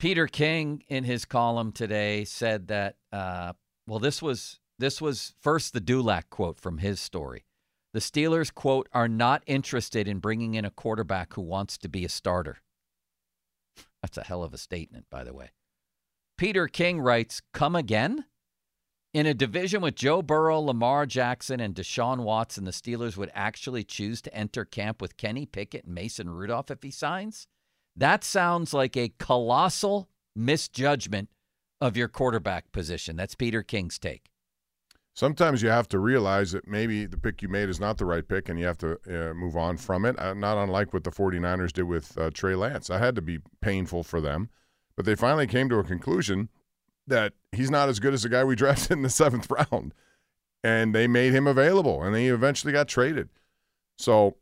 Peter 0.00 0.26
King 0.26 0.82
in 0.88 1.04
his 1.04 1.26
column 1.26 1.72
today 1.72 2.24
said 2.24 2.68
that 2.68 2.96
uh, 3.12 3.52
well 3.86 3.98
this 3.98 4.22
was 4.22 4.58
this 4.78 4.98
was 4.98 5.34
first 5.42 5.74
the 5.74 5.80
Dulac 5.80 6.30
quote 6.30 6.58
from 6.58 6.78
his 6.78 6.98
story. 6.98 7.44
The 7.92 8.00
Steelers 8.00 8.52
quote 8.52 8.88
are 8.94 9.08
not 9.08 9.42
interested 9.46 10.08
in 10.08 10.18
bringing 10.18 10.54
in 10.54 10.64
a 10.64 10.70
quarterback 10.70 11.34
who 11.34 11.42
wants 11.42 11.76
to 11.76 11.88
be 11.88 12.06
a 12.06 12.08
starter. 12.08 12.62
That's 14.00 14.16
a 14.16 14.24
hell 14.24 14.42
of 14.42 14.54
a 14.54 14.58
statement 14.58 15.04
by 15.10 15.22
the 15.22 15.34
way. 15.34 15.50
Peter 16.38 16.66
King 16.66 17.02
writes, 17.02 17.42
"Come 17.52 17.76
again?" 17.76 18.24
In 19.12 19.26
a 19.26 19.34
division 19.34 19.82
with 19.82 19.96
Joe 19.96 20.22
Burrow, 20.22 20.60
Lamar 20.60 21.04
Jackson, 21.04 21.60
and 21.60 21.74
Deshaun 21.74 22.22
Watson, 22.22 22.64
the 22.64 22.70
Steelers 22.70 23.18
would 23.18 23.30
actually 23.34 23.84
choose 23.84 24.22
to 24.22 24.34
enter 24.34 24.64
camp 24.64 25.02
with 25.02 25.18
Kenny 25.18 25.44
Pickett 25.44 25.84
and 25.84 25.94
Mason 25.94 26.30
Rudolph 26.30 26.70
if 26.70 26.82
he 26.82 26.90
signs? 26.90 27.48
That 28.00 28.24
sounds 28.24 28.72
like 28.72 28.96
a 28.96 29.12
colossal 29.18 30.08
misjudgment 30.34 31.28
of 31.82 31.98
your 31.98 32.08
quarterback 32.08 32.72
position. 32.72 33.14
That's 33.14 33.34
Peter 33.34 33.62
King's 33.62 33.98
take. 33.98 34.30
sometimes 35.12 35.60
you 35.60 35.68
have 35.68 35.86
to 35.88 35.98
realize 35.98 36.52
that 36.52 36.66
maybe 36.66 37.04
the 37.04 37.18
pick 37.18 37.42
you 37.42 37.48
made 37.48 37.68
is 37.68 37.78
not 37.78 37.98
the 37.98 38.06
right 38.06 38.26
pick 38.26 38.48
and 38.48 38.58
you 38.58 38.64
have 38.64 38.78
to 38.78 38.92
uh, 39.06 39.34
move 39.34 39.54
on 39.54 39.76
from 39.76 40.06
it. 40.06 40.18
Uh, 40.18 40.32
not 40.32 40.56
unlike 40.56 40.94
what 40.94 41.04
the 41.04 41.10
49ers 41.10 41.74
did 41.74 41.82
with 41.82 42.16
uh, 42.16 42.30
Trey 42.32 42.54
Lance. 42.54 42.88
I 42.88 42.96
had 42.98 43.14
to 43.16 43.22
be 43.22 43.40
painful 43.60 44.02
for 44.02 44.18
them, 44.18 44.48
but 44.96 45.04
they 45.04 45.14
finally 45.14 45.46
came 45.46 45.68
to 45.68 45.78
a 45.78 45.84
conclusion 45.84 46.48
that 47.06 47.34
he's 47.52 47.70
not 47.70 47.90
as 47.90 48.00
good 48.00 48.14
as 48.14 48.22
the 48.22 48.30
guy 48.30 48.44
we 48.44 48.56
drafted 48.62 48.92
in 48.92 49.02
the 49.02 49.10
seventh 49.10 49.50
round. 49.50 49.92
And 50.64 50.94
they 50.94 51.06
made 51.06 51.34
him 51.34 51.46
available 51.46 52.02
and 52.02 52.16
he 52.16 52.28
eventually 52.28 52.72
got 52.72 52.88
traded. 52.88 53.28
So 53.98 54.36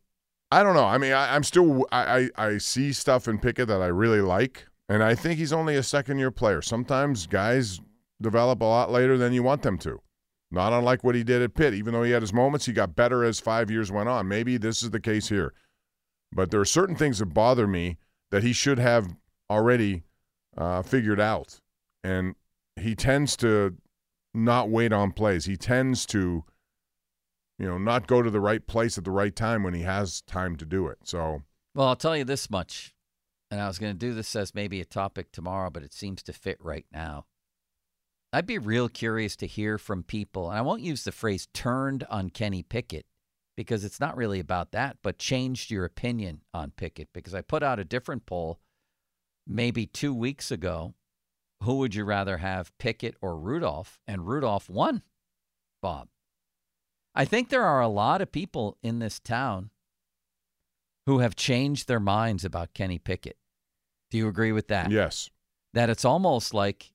I 0.50 0.62
don't 0.62 0.74
know. 0.74 0.84
I 0.84 0.98
mean, 0.98 1.12
I, 1.12 1.36
am 1.36 1.44
still, 1.44 1.86
I, 1.92 2.30
I, 2.36 2.46
I 2.46 2.58
see 2.58 2.92
stuff 2.92 3.28
in 3.28 3.38
Pickett 3.38 3.68
that 3.68 3.82
I 3.82 3.86
really 3.86 4.20
like. 4.20 4.66
And 4.88 5.02
I 5.02 5.14
think 5.14 5.38
he's 5.38 5.52
only 5.52 5.76
a 5.76 5.82
second 5.82 6.18
year 6.18 6.30
player. 6.30 6.62
Sometimes 6.62 7.26
guys 7.26 7.80
develop 8.22 8.62
a 8.62 8.64
lot 8.64 8.90
later 8.90 9.18
than 9.18 9.34
you 9.34 9.42
want 9.42 9.62
them 9.62 9.76
to. 9.78 10.00
Not 10.50 10.72
unlike 10.72 11.04
what 11.04 11.14
he 11.14 11.22
did 11.22 11.42
at 11.42 11.54
Pitt. 11.54 11.74
Even 11.74 11.92
though 11.92 12.02
he 12.02 12.12
had 12.12 12.22
his 12.22 12.32
moments, 12.32 12.64
he 12.64 12.72
got 12.72 12.96
better 12.96 13.22
as 13.22 13.38
five 13.38 13.70
years 13.70 13.92
went 13.92 14.08
on. 14.08 14.26
Maybe 14.28 14.56
this 14.56 14.82
is 14.82 14.90
the 14.90 15.00
case 15.00 15.28
here. 15.28 15.52
But 16.32 16.50
there 16.50 16.60
are 16.60 16.64
certain 16.64 16.96
things 16.96 17.18
that 17.18 17.26
bother 17.26 17.66
me 17.66 17.98
that 18.30 18.42
he 18.42 18.54
should 18.54 18.78
have 18.78 19.14
already 19.50 20.04
uh, 20.56 20.82
figured 20.82 21.20
out. 21.20 21.60
And 22.02 22.34
he 22.76 22.94
tends 22.94 23.36
to 23.38 23.76
not 24.32 24.70
wait 24.70 24.92
on 24.92 25.12
plays. 25.12 25.44
He 25.44 25.56
tends 25.56 26.06
to, 26.06 26.44
you 27.58 27.66
know, 27.66 27.78
not 27.78 28.06
go 28.06 28.22
to 28.22 28.30
the 28.30 28.40
right 28.40 28.66
place 28.66 28.98
at 28.98 29.04
the 29.04 29.10
right 29.10 29.34
time 29.34 29.62
when 29.62 29.74
he 29.74 29.82
has 29.82 30.20
time 30.22 30.56
to 30.56 30.64
do 30.64 30.86
it. 30.86 30.98
So, 31.04 31.42
well, 31.74 31.88
I'll 31.88 31.96
tell 31.96 32.16
you 32.16 32.24
this 32.24 32.50
much. 32.50 32.94
And 33.50 33.60
I 33.60 33.66
was 33.66 33.78
going 33.78 33.92
to 33.92 33.98
do 33.98 34.14
this 34.14 34.36
as 34.36 34.54
maybe 34.54 34.80
a 34.80 34.84
topic 34.84 35.32
tomorrow, 35.32 35.70
but 35.70 35.82
it 35.82 35.94
seems 35.94 36.22
to 36.24 36.32
fit 36.32 36.58
right 36.60 36.86
now. 36.92 37.24
I'd 38.30 38.46
be 38.46 38.58
real 38.58 38.90
curious 38.90 39.36
to 39.36 39.46
hear 39.46 39.78
from 39.78 40.02
people, 40.02 40.50
and 40.50 40.58
I 40.58 40.62
won't 40.62 40.82
use 40.82 41.04
the 41.04 41.12
phrase 41.12 41.48
turned 41.54 42.04
on 42.10 42.28
Kenny 42.28 42.62
Pickett 42.62 43.06
because 43.56 43.84
it's 43.84 44.00
not 44.00 44.18
really 44.18 44.38
about 44.38 44.72
that, 44.72 44.98
but 45.02 45.18
changed 45.18 45.70
your 45.70 45.86
opinion 45.86 46.42
on 46.52 46.72
Pickett. 46.76 47.08
Because 47.14 47.34
I 47.34 47.40
put 47.40 47.62
out 47.62 47.78
a 47.78 47.84
different 47.84 48.26
poll 48.26 48.60
maybe 49.46 49.86
two 49.86 50.12
weeks 50.12 50.50
ago. 50.50 50.94
Who 51.62 51.78
would 51.78 51.94
you 51.94 52.04
rather 52.04 52.36
have, 52.36 52.76
Pickett 52.78 53.16
or 53.20 53.36
Rudolph? 53.36 53.98
And 54.06 54.28
Rudolph 54.28 54.68
won, 54.68 55.02
Bob. 55.80 56.08
I 57.18 57.24
think 57.24 57.48
there 57.48 57.64
are 57.64 57.80
a 57.80 57.88
lot 57.88 58.22
of 58.22 58.30
people 58.30 58.78
in 58.82 59.00
this 59.00 59.18
town 59.18 59.70
who 61.06 61.18
have 61.18 61.34
changed 61.34 61.88
their 61.88 62.00
minds 62.00 62.44
about 62.44 62.74
Kenny 62.74 62.98
Pickett. 62.98 63.36
Do 64.10 64.18
you 64.18 64.28
agree 64.28 64.52
with 64.52 64.68
that? 64.68 64.90
Yes. 64.90 65.28
That 65.74 65.90
it's 65.90 66.04
almost 66.04 66.54
like 66.54 66.92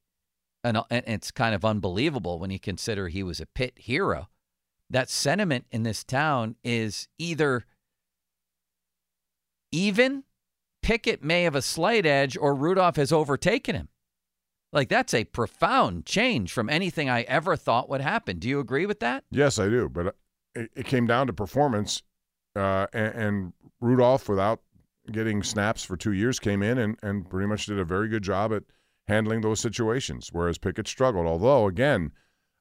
and, 0.64 0.78
and 0.90 1.04
it's 1.06 1.30
kind 1.30 1.54
of 1.54 1.66
unbelievable 1.66 2.40
when 2.40 2.50
you 2.50 2.60
consider 2.60 3.10
he 3.10 3.22
was 3.22 3.42
a 3.42 3.46
Pitt 3.46 3.74
hero. 3.76 4.30
That 4.90 5.10
sentiment 5.10 5.66
in 5.72 5.84
this 5.84 6.04
town 6.04 6.56
is 6.64 7.10
either 7.20 7.66
even, 9.72 10.24
Pickett 10.82 11.24
may 11.24 11.44
have 11.44 11.56
a 11.56 11.62
slight 11.62 12.06
edge, 12.06 12.38
or 12.38 12.54
Rudolph 12.54 12.96
has 12.96 13.12
overtaken 13.12 13.76
him. 13.76 13.90
Like 14.74 14.90
that's 14.90 15.14
a 15.14 15.24
profound 15.24 16.06
change 16.06 16.52
from 16.52 16.70
anything 16.70 17.10
I 17.10 17.22
ever 17.22 17.56
thought 17.56 17.90
would 17.90 18.02
happen. 18.02 18.40
Do 18.40 18.50
you 18.50 18.60
agree 18.60 18.86
with 18.88 19.00
that? 19.02 19.24
Yes, 19.32 19.60
I 19.60 19.70
do. 19.70 19.88
But 19.88 20.16
it, 20.56 20.72
it 20.76 20.86
came 20.86 21.06
down 21.06 21.28
to 21.28 21.34
performance, 21.34 22.02
uh, 22.56 22.88
and, 22.92 23.16
and, 23.16 23.54
Rudolph, 23.80 24.30
without 24.30 24.62
getting 25.12 25.44
snaps 25.44 25.84
for 25.84 25.98
two 25.98 26.14
years, 26.14 26.40
came 26.40 26.64
in 26.64 26.78
and, 26.78 26.98
and 27.04 27.30
pretty 27.30 27.48
much 27.48 27.66
did 27.66 27.78
a 27.78 27.84
very 27.84 28.08
good 28.08 28.24
job 28.24 28.54
at 28.54 28.64
handling 29.08 29.42
those 29.42 29.60
situations, 29.60 30.30
whereas 30.32 30.58
Pickett 30.58 30.88
struggled. 30.88 31.28
Although, 31.28 31.68
again, 31.68 32.12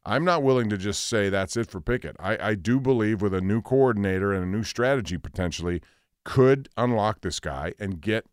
I'm 0.05 0.25
not 0.25 0.43
willing 0.43 0.69
to 0.71 0.77
just 0.77 1.07
say 1.07 1.29
that's 1.29 1.57
it 1.57 1.71
for 1.71 1.81
Pickett. 1.81 2.17
I, 2.19 2.49
I 2.49 2.55
do 2.57 2.81
believe 2.81 3.23
with 3.23 3.33
a 3.33 3.41
new 3.41 3.63
coordinator 3.63 4.33
and 4.33 4.43
a 4.43 4.49
new 4.49 4.65
strategy 4.65 5.17
potentially 5.17 5.81
could 6.25 6.69
unlock 6.77 7.21
this 7.21 7.39
guy 7.39 7.75
and 7.79 8.01
get 8.01 8.27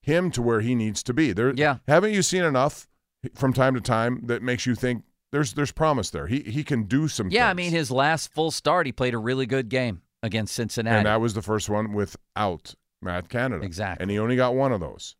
him 0.00 0.32
to 0.32 0.42
where 0.42 0.60
he 0.60 0.74
needs 0.74 1.02
to 1.04 1.14
be. 1.14 1.32
There, 1.32 1.54
yeah. 1.54 1.76
Haven't 1.86 2.12
you 2.12 2.22
seen 2.22 2.42
enough 2.42 2.88
from 3.34 3.52
time 3.52 3.74
to 3.74 3.80
time 3.80 4.22
that 4.26 4.42
makes 4.42 4.66
you 4.66 4.74
think 4.74 5.04
there's 5.30 5.54
there's 5.54 5.72
promise 5.72 6.10
there? 6.10 6.26
He 6.26 6.40
he 6.40 6.64
can 6.64 6.84
do 6.84 7.08
some. 7.08 7.30
Yeah, 7.30 7.48
things. 7.48 7.50
I 7.50 7.54
mean 7.54 7.72
his 7.72 7.90
last 7.90 8.32
full 8.32 8.50
start, 8.50 8.86
he 8.86 8.92
played 8.92 9.14
a 9.14 9.18
really 9.18 9.46
good 9.46 9.68
game 9.68 10.02
against 10.22 10.54
Cincinnati, 10.54 10.98
and 10.98 11.06
that 11.06 11.20
was 11.20 11.34
the 11.34 11.42
first 11.42 11.68
one 11.68 11.92
without 11.92 12.74
Matt 13.00 13.28
Canada. 13.28 13.64
Exactly, 13.64 14.02
and 14.02 14.10
he 14.10 14.18
only 14.18 14.36
got 14.36 14.54
one 14.54 14.72
of 14.72 14.80
those. 14.80 15.16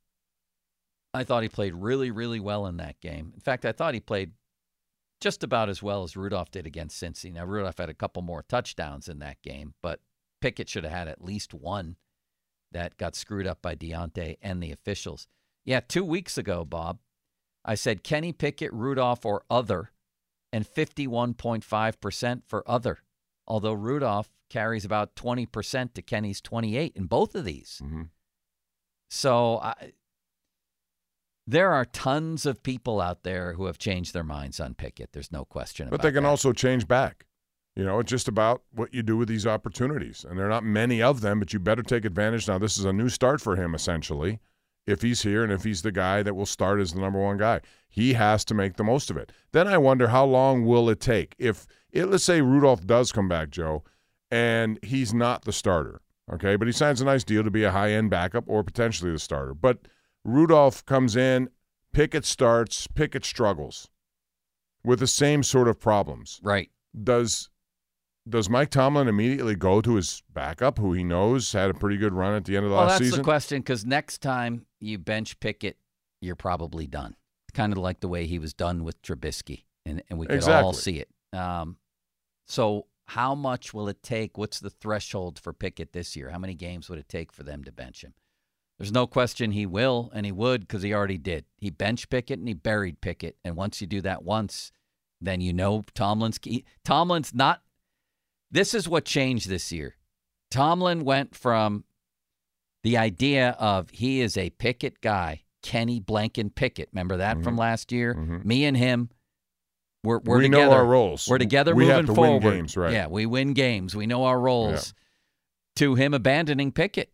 I 1.15 1.25
thought 1.25 1.43
he 1.43 1.49
played 1.49 1.75
really, 1.75 2.11
really 2.11 2.41
well 2.41 2.67
in 2.67 2.79
that 2.79 3.01
game. 3.01 3.33
In 3.35 3.41
fact, 3.41 3.65
I 3.67 3.73
thought 3.73 3.95
he 3.95 4.01
played 4.01 4.33
just 5.21 5.45
about 5.45 5.69
as 5.69 5.83
well 5.83 6.03
as 6.03 6.17
Rudolph 6.17 6.51
did 6.51 6.67
against 6.67 7.01
Cincy. 7.01 7.33
Now, 7.33 7.45
Rudolph 7.45 7.79
had 7.79 7.91
a 7.91 7.95
couple 7.95 8.23
more 8.23 8.43
touchdowns 8.49 9.09
in 9.09 9.19
that 9.19 9.41
game, 9.43 9.75
but 9.83 10.01
Pickett 10.41 10.69
should 10.69 10.85
have 10.85 10.93
had 10.93 11.09
at 11.09 11.23
least 11.23 11.53
one 11.53 11.97
that 12.73 12.97
got 12.97 13.15
screwed 13.15 13.47
up 13.47 13.61
by 13.61 13.77
Diontae 13.77 14.37
and 14.41 14.63
the 14.63 14.73
officials. 14.73 15.29
Yeah, 15.65 15.81
two 15.81 16.05
weeks 16.05 16.39
ago, 16.39 16.65
Bob, 16.65 16.99
I 17.65 17.75
said 17.75 18.03
Kenny 18.03 18.33
Pickett, 18.33 18.73
Rudolph, 18.73 19.25
or 19.25 19.45
other, 19.51 19.91
and 20.53 20.67
51.5% 20.67 22.43
for 22.47 22.69
other. 22.69 22.99
Although 23.47 23.73
Rudolph 23.73 24.31
carries 24.51 24.85
about 24.85 25.15
20% 25.17 25.95
to 25.95 26.03
Kenny's 26.03 26.41
28 26.41 26.93
in 26.95 27.07
both 27.07 27.35
of 27.35 27.45
these. 27.45 27.81
Mm-hmm. 27.83 28.03
So 29.11 29.59
I, 29.63 29.93
there 31.47 31.73
are 31.73 31.85
tons 31.85 32.47
of 32.47 32.63
people 32.63 33.01
out 33.01 33.25
there 33.25 33.55
who 33.55 33.67
have 33.67 33.79
changed 33.79 34.15
their 34.15 34.25
minds 34.25 34.61
on 34.61 34.75
Pickett. 34.75 35.13
There's 35.13 35.33
no 35.33 35.45
question 35.45 35.89
about 35.89 35.95
it. 35.95 35.99
but 35.99 36.03
they 36.03 36.13
can 36.13 36.25
that. 36.25 36.29
also 36.29 36.53
change 36.53 36.87
back. 36.87 37.27
You 37.75 37.85
know, 37.85 37.99
it's 38.01 38.11
just 38.11 38.29
about 38.29 38.63
what 38.73 38.93
you 38.93 39.03
do 39.03 39.17
with 39.17 39.29
these 39.29 39.47
opportunities. 39.47 40.27
And 40.29 40.39
there 40.39 40.47
are 40.47 40.51
not 40.51 40.65
many 40.65 41.01
of 41.01 41.23
them, 41.23 41.39
but 41.39 41.53
you 41.53 41.59
better 41.59 41.83
take 41.83 42.05
advantage. 42.05 42.47
Now, 42.47 42.59
this 42.59 42.77
is 42.77 42.85
a 42.85 42.93
new 42.93 43.09
start 43.09 43.41
for 43.41 43.57
him, 43.57 43.75
essentially, 43.75 44.41
if 44.87 45.03
he's 45.03 45.23
here 45.23 45.45
and 45.45 45.53
if 45.53 45.65
he's 45.65 45.83
the 45.83 45.93
guy 45.93 46.23
that 46.23 46.35
will 46.35 46.47
start 46.47 46.81
as 46.81 46.93
the 46.93 47.01
number 47.01 47.21
one 47.21 47.37
guy. 47.37 47.61
He 47.89 48.15
has 48.15 48.45
to 48.47 48.55
make 48.55 48.77
the 48.77 48.85
most 48.85 49.11
of 49.11 49.17
it. 49.17 49.33
Then 49.53 49.69
I 49.69 49.79
wonder 49.79 50.09
how 50.09 50.25
long 50.25 50.65
will 50.65 50.89
it 50.89 51.01
take? 51.01 51.35
If, 51.39 51.67
it, 51.91 52.07
let's 52.07 52.25
say 52.25 52.41
Rudolph 52.41 52.87
does 52.87 53.13
come 53.13 53.29
back, 53.29 53.51
Joe, 53.51 53.85
and 54.31 54.79
he's 54.83 55.13
not 55.13 55.45
the 55.45 55.53
starter, 55.53 56.01
okay, 56.33 56.57
but 56.57 56.67
he 56.67 56.73
signs 56.73 57.01
a 57.01 57.05
nice 57.05 57.23
deal 57.23 57.45
to 57.45 57.51
be 57.51 57.65
a 57.65 57.71
high 57.71 57.93
end 57.93 58.11
backup 58.11 58.45
or 58.47 58.65
potentially 58.65 59.13
the 59.13 59.19
starter. 59.19 59.55
But– 59.55 59.79
Rudolph 60.25 60.85
comes 60.87 61.17
in, 61.17 61.49
Pickett 61.93 62.25
starts, 62.25 62.87
Pickett 62.87 63.25
struggles 63.25 63.89
with 64.85 65.01
the 65.01 65.07
same 65.07 65.43
sort 65.43 65.69
of 65.69 65.81
problems. 65.81 66.41
Right. 66.43 66.71
Does 67.03 67.49
does 68.29 68.49
Mike 68.49 68.71
Tomlin 68.71 69.09
immediately 69.09 69.57
go 69.57 69.81
to 69.81 69.97
his 69.97 70.23
backup, 70.33 70.79
who 70.79 70.93
he 70.93 71.03
knows 71.03 71.53
had 71.53 71.71
a 71.71 71.75
pretty 71.75 71.97
good 71.97 72.13
run 72.13 72.35
at 72.35 72.45
the 72.45 72.57
end 72.57 72.65
of 72.65 72.71
the 72.71 72.77
well, 72.77 72.87
last 72.87 72.99
season? 72.99 73.11
Well, 73.11 73.17
that's 73.17 73.19
the 73.19 73.25
question 73.25 73.59
because 73.61 73.85
next 73.85 74.19
time 74.19 74.65
you 74.83 74.99
bench 74.99 75.39
Pickett, 75.41 75.79
you're 76.21 76.37
probably 76.37 76.87
done. 76.87 77.17
Kind 77.55 77.73
of 77.73 77.79
like 77.79 78.01
the 78.01 78.09
way 78.09 78.27
he 78.27 78.39
was 78.39 78.55
done 78.55 78.85
with 78.85 79.01
Trubisky, 79.03 79.65
and, 79.85 80.03
and 80.09 80.19
we 80.19 80.27
could 80.27 80.37
exactly. 80.37 80.65
all 80.65 80.73
see 80.73 80.99
it. 81.01 81.09
Um, 81.39 81.77
so, 82.47 82.87
how 83.07 83.35
much 83.35 83.75
will 83.75 83.89
it 83.89 84.03
take? 84.03 84.39
What's 84.39 84.59
the 84.59 84.71
threshold 84.71 85.39
for 85.39 85.53
Pickett 85.53 85.93
this 85.93 86.17
year? 86.17 86.31
How 86.31 86.39
many 86.39 86.55
games 86.55 86.89
would 86.89 86.99
it 86.99 87.09
take 87.09 87.31
for 87.31 87.43
them 87.43 87.63
to 87.65 87.73
bench 87.73 88.03
him? 88.03 88.15
There's 88.79 88.93
no 88.93 89.07
question 89.07 89.53
he 89.53 89.67
will, 89.67 90.11
and 90.15 90.25
he 90.25 90.33
would 90.33 90.63
because 90.63 90.83
he 90.83 90.95
already 90.95 91.19
did. 91.19 91.45
He 91.59 91.71
bench 91.71 92.09
Pickett 92.09 92.39
and 92.39 92.49
he 92.49 92.55
buried 92.55 93.01
Pickett, 93.01 93.37
and 93.45 93.55
once 93.55 93.81
you 93.81 93.87
do 93.87 94.01
that 94.01 94.25
once, 94.25 94.73
then 95.21 95.41
you 95.41 95.53
know 95.53 95.85
Tomlin's 95.95 96.39
key. 96.39 96.65
Tomlin's 96.85 97.35
not. 97.35 97.63
This 98.51 98.75
is 98.75 98.89
what 98.89 99.05
changed 99.05 99.49
this 99.49 99.73
year. 99.73 99.97
Tomlin 100.51 101.05
went 101.05 101.35
from 101.35 101.85
the 102.83 102.97
idea 102.97 103.51
of 103.59 103.91
he 103.91 104.21
is 104.21 104.37
a 104.37 104.51
Pickett 104.51 105.01
guy, 105.01 105.43
Kenny 105.63 106.01
Blanken 106.01 106.55
Pickett. 106.55 106.89
Remember 106.93 107.19
that 107.19 107.37
mm-hmm. 107.37 107.45
from 107.45 107.57
last 107.57 107.93
year? 107.93 108.15
Mm-hmm. 108.15 108.49
Me 108.49 108.65
and 108.65 108.77
him, 108.77 109.11
we're, 110.05 110.19
we're 110.19 110.39
we 110.39 110.45
together. 110.45 110.67
know 110.67 110.73
our 110.73 110.85
roles. 110.85 111.29
We're 111.29 111.39
together 111.39 111.75
we 111.75 111.85
moving 111.85 111.97
have 111.97 112.07
to 112.07 112.15
forward. 112.15 112.45
Win 112.45 112.55
games, 112.55 112.77
right? 112.77 112.93
Yeah, 112.93 113.07
we 113.07 113.27
win 113.27 113.53
games. 113.53 113.95
We 113.95 114.07
know 114.07 114.25
our 114.25 114.39
roles. 114.39 114.89
Yeah. 114.89 115.03
To 115.77 115.95
him 115.95 116.13
abandoning 116.13 116.73
Pickett. 116.73 117.13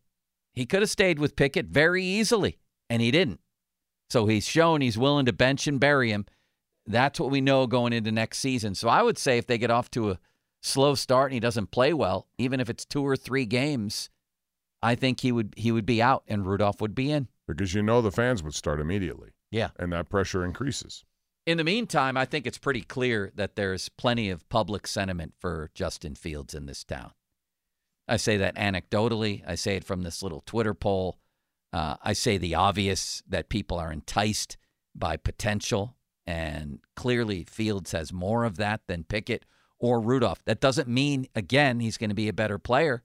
He 0.52 0.66
could 0.66 0.82
have 0.82 0.90
stayed 0.90 1.20
with 1.20 1.36
Pickett 1.36 1.66
very 1.66 2.02
easily, 2.02 2.58
and 2.90 3.00
he 3.00 3.12
didn't. 3.12 3.40
So 4.10 4.26
he's 4.26 4.48
shown 4.48 4.80
he's 4.80 4.98
willing 4.98 5.26
to 5.26 5.32
bench 5.32 5.66
and 5.66 5.78
bury 5.78 6.10
him. 6.10 6.26
That's 6.86 7.20
what 7.20 7.30
we 7.30 7.40
know 7.40 7.66
going 7.66 7.92
into 7.92 8.10
next 8.10 8.38
season. 8.38 8.74
So 8.74 8.88
I 8.88 9.02
would 9.02 9.18
say 9.18 9.38
if 9.38 9.46
they 9.46 9.58
get 9.58 9.70
off 9.70 9.90
to 9.92 10.10
a 10.10 10.18
slow 10.62 10.94
start 10.94 11.30
and 11.30 11.34
he 11.34 11.40
doesn't 11.40 11.70
play 11.70 11.92
well, 11.92 12.26
even 12.38 12.58
if 12.58 12.70
it's 12.70 12.84
two 12.84 13.06
or 13.06 13.14
three 13.14 13.44
games, 13.44 14.08
I 14.82 14.94
think 14.94 15.20
he 15.20 15.32
would 15.32 15.54
he 15.56 15.72
would 15.72 15.86
be 15.86 16.00
out 16.00 16.24
and 16.28 16.46
Rudolph 16.46 16.80
would 16.80 16.94
be 16.94 17.10
in. 17.10 17.28
Because 17.46 17.74
you 17.74 17.82
know 17.82 18.02
the 18.02 18.12
fans 18.12 18.42
would 18.42 18.54
start 18.54 18.80
immediately. 18.80 19.30
Yeah. 19.50 19.70
And 19.78 19.92
that 19.92 20.08
pressure 20.08 20.44
increases. 20.44 21.04
In 21.46 21.56
the 21.56 21.64
meantime, 21.64 22.16
I 22.16 22.26
think 22.26 22.46
it's 22.46 22.58
pretty 22.58 22.82
clear 22.82 23.32
that 23.34 23.56
there's 23.56 23.88
plenty 23.88 24.28
of 24.28 24.46
public 24.50 24.86
sentiment 24.86 25.32
for 25.38 25.70
Justin 25.74 26.14
Fields 26.14 26.54
in 26.54 26.66
this 26.66 26.84
town. 26.84 27.12
I 28.06 28.18
say 28.18 28.36
that 28.36 28.54
anecdotally. 28.56 29.42
I 29.46 29.54
say 29.54 29.76
it 29.76 29.84
from 29.84 30.02
this 30.02 30.22
little 30.22 30.42
Twitter 30.44 30.74
poll. 30.74 31.18
Uh, 31.72 31.96
I 32.02 32.12
say 32.12 32.36
the 32.36 32.54
obvious 32.54 33.22
that 33.28 33.48
people 33.48 33.78
are 33.78 33.92
enticed 33.92 34.58
by 34.94 35.16
potential, 35.16 35.96
and 36.26 36.80
clearly 36.96 37.44
Fields 37.44 37.92
has 37.92 38.12
more 38.12 38.44
of 38.44 38.56
that 38.58 38.82
than 38.86 39.04
Pickett. 39.04 39.44
or 39.78 40.00
Rudolph. 40.00 40.44
That 40.44 40.60
doesn't 40.60 40.88
mean, 40.88 41.28
again, 41.34 41.80
he's 41.80 41.96
going 41.96 42.10
to 42.10 42.14
be 42.14 42.28
a 42.28 42.32
better 42.32 42.58
player. 42.58 43.04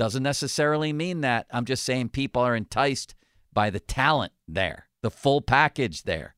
Doesn't 0.00 0.22
necessarily 0.22 0.94
mean 0.94 1.20
that. 1.20 1.44
I'm 1.50 1.66
just 1.66 1.84
saying 1.84 2.08
people 2.08 2.40
are 2.40 2.56
enticed 2.56 3.14
by 3.52 3.68
the 3.68 3.80
talent 3.80 4.32
there, 4.48 4.88
the 5.02 5.10
full 5.10 5.42
package 5.42 6.04
there. 6.04 6.36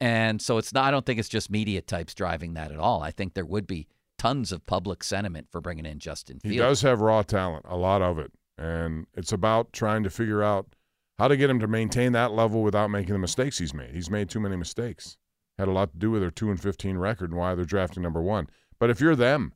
And 0.00 0.42
so 0.42 0.58
it's 0.58 0.72
not, 0.72 0.86
I 0.86 0.90
don't 0.90 1.06
think 1.06 1.20
it's 1.20 1.28
just 1.28 1.52
media 1.52 1.82
types 1.82 2.16
driving 2.16 2.54
that 2.54 2.72
at 2.72 2.80
all. 2.80 3.00
I 3.00 3.12
think 3.12 3.34
there 3.34 3.46
would 3.46 3.68
be 3.68 3.86
tons 4.18 4.50
of 4.50 4.66
public 4.66 5.04
sentiment 5.04 5.46
for 5.52 5.60
bringing 5.60 5.86
in 5.86 6.00
Justin 6.00 6.40
Fields. 6.40 6.52
He 6.52 6.58
does 6.58 6.82
have 6.82 7.00
raw 7.00 7.22
talent, 7.22 7.64
a 7.68 7.76
lot 7.76 8.02
of 8.02 8.18
it. 8.18 8.32
And 8.58 9.06
it's 9.14 9.30
about 9.30 9.72
trying 9.72 10.02
to 10.02 10.10
figure 10.10 10.42
out 10.42 10.74
how 11.16 11.28
to 11.28 11.36
get 11.36 11.48
him 11.48 11.60
to 11.60 11.68
maintain 11.68 12.10
that 12.14 12.32
level 12.32 12.60
without 12.60 12.90
making 12.90 13.12
the 13.12 13.20
mistakes 13.20 13.58
he's 13.58 13.72
made. 13.72 13.94
He's 13.94 14.10
made 14.10 14.28
too 14.28 14.40
many 14.40 14.56
mistakes. 14.56 15.16
Had 15.60 15.68
a 15.68 15.72
lot 15.72 15.92
to 15.92 15.98
do 15.98 16.10
with 16.10 16.22
their 16.22 16.32
2 16.32 16.50
and 16.50 16.60
15 16.60 16.98
record 16.98 17.30
and 17.30 17.38
why 17.38 17.54
they're 17.54 17.64
drafting 17.64 18.02
number 18.02 18.20
one. 18.20 18.48
But 18.80 18.90
if 18.90 19.00
you're 19.00 19.14
them, 19.14 19.52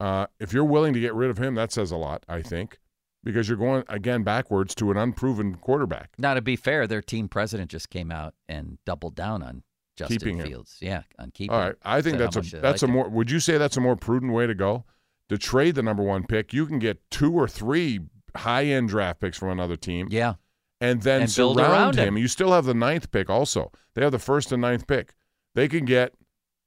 uh, 0.00 0.26
if 0.40 0.52
you're 0.52 0.64
willing 0.64 0.92
to 0.94 1.00
get 1.00 1.14
rid 1.14 1.30
of 1.30 1.38
him, 1.38 1.54
that 1.54 1.72
says 1.72 1.90
a 1.90 1.96
lot, 1.96 2.24
I 2.28 2.42
think, 2.42 2.78
because 3.22 3.48
you're 3.48 3.58
going, 3.58 3.84
again, 3.88 4.22
backwards 4.22 4.74
to 4.76 4.90
an 4.90 4.96
unproven 4.96 5.54
quarterback. 5.56 6.10
Now, 6.18 6.34
to 6.34 6.42
be 6.42 6.56
fair, 6.56 6.86
their 6.86 7.02
team 7.02 7.28
president 7.28 7.70
just 7.70 7.90
came 7.90 8.10
out 8.10 8.34
and 8.48 8.78
doubled 8.84 9.14
down 9.14 9.42
on 9.42 9.62
Justin 9.96 10.18
Keeping 10.18 10.36
him. 10.38 10.46
Fields. 10.46 10.76
Yeah, 10.80 11.02
on 11.18 11.30
keeping 11.30 11.54
All 11.54 11.60
right. 11.60 11.76
I 11.84 12.02
think 12.02 12.18
that's 12.18 12.36
a 12.36 12.40
that's 12.40 12.82
a 12.82 12.86
like 12.86 12.90
him. 12.90 12.90
more 12.90 13.08
would 13.08 13.30
you 13.30 13.38
say 13.38 13.58
that's 13.58 13.76
a 13.76 13.80
more 13.80 13.94
prudent 13.96 14.32
way 14.32 14.46
to 14.46 14.54
go? 14.54 14.84
To 15.30 15.38
trade 15.38 15.76
the 15.76 15.82
number 15.82 16.02
one 16.02 16.26
pick, 16.26 16.52
you 16.52 16.66
can 16.66 16.78
get 16.80 17.00
two 17.10 17.32
or 17.32 17.46
three 17.48 18.00
high 18.36 18.64
end 18.64 18.88
draft 18.88 19.20
picks 19.20 19.38
from 19.38 19.50
another 19.50 19.76
team. 19.76 20.08
Yeah. 20.10 20.34
and 20.80 21.00
then 21.02 21.22
And 21.22 21.34
build 21.36 21.56
surround 21.56 21.72
around 21.72 21.94
him. 21.98 22.08
him. 22.08 22.18
You 22.18 22.26
still 22.28 22.52
have 22.52 22.64
the 22.64 22.74
ninth 22.74 23.10
pick 23.12 23.30
also. 23.30 23.70
They 23.94 24.02
have 24.02 24.10
the 24.12 24.18
first 24.18 24.50
and 24.52 24.60
ninth 24.60 24.86
pick. 24.88 25.14
They 25.54 25.68
can 25.68 25.84
get 25.84 26.12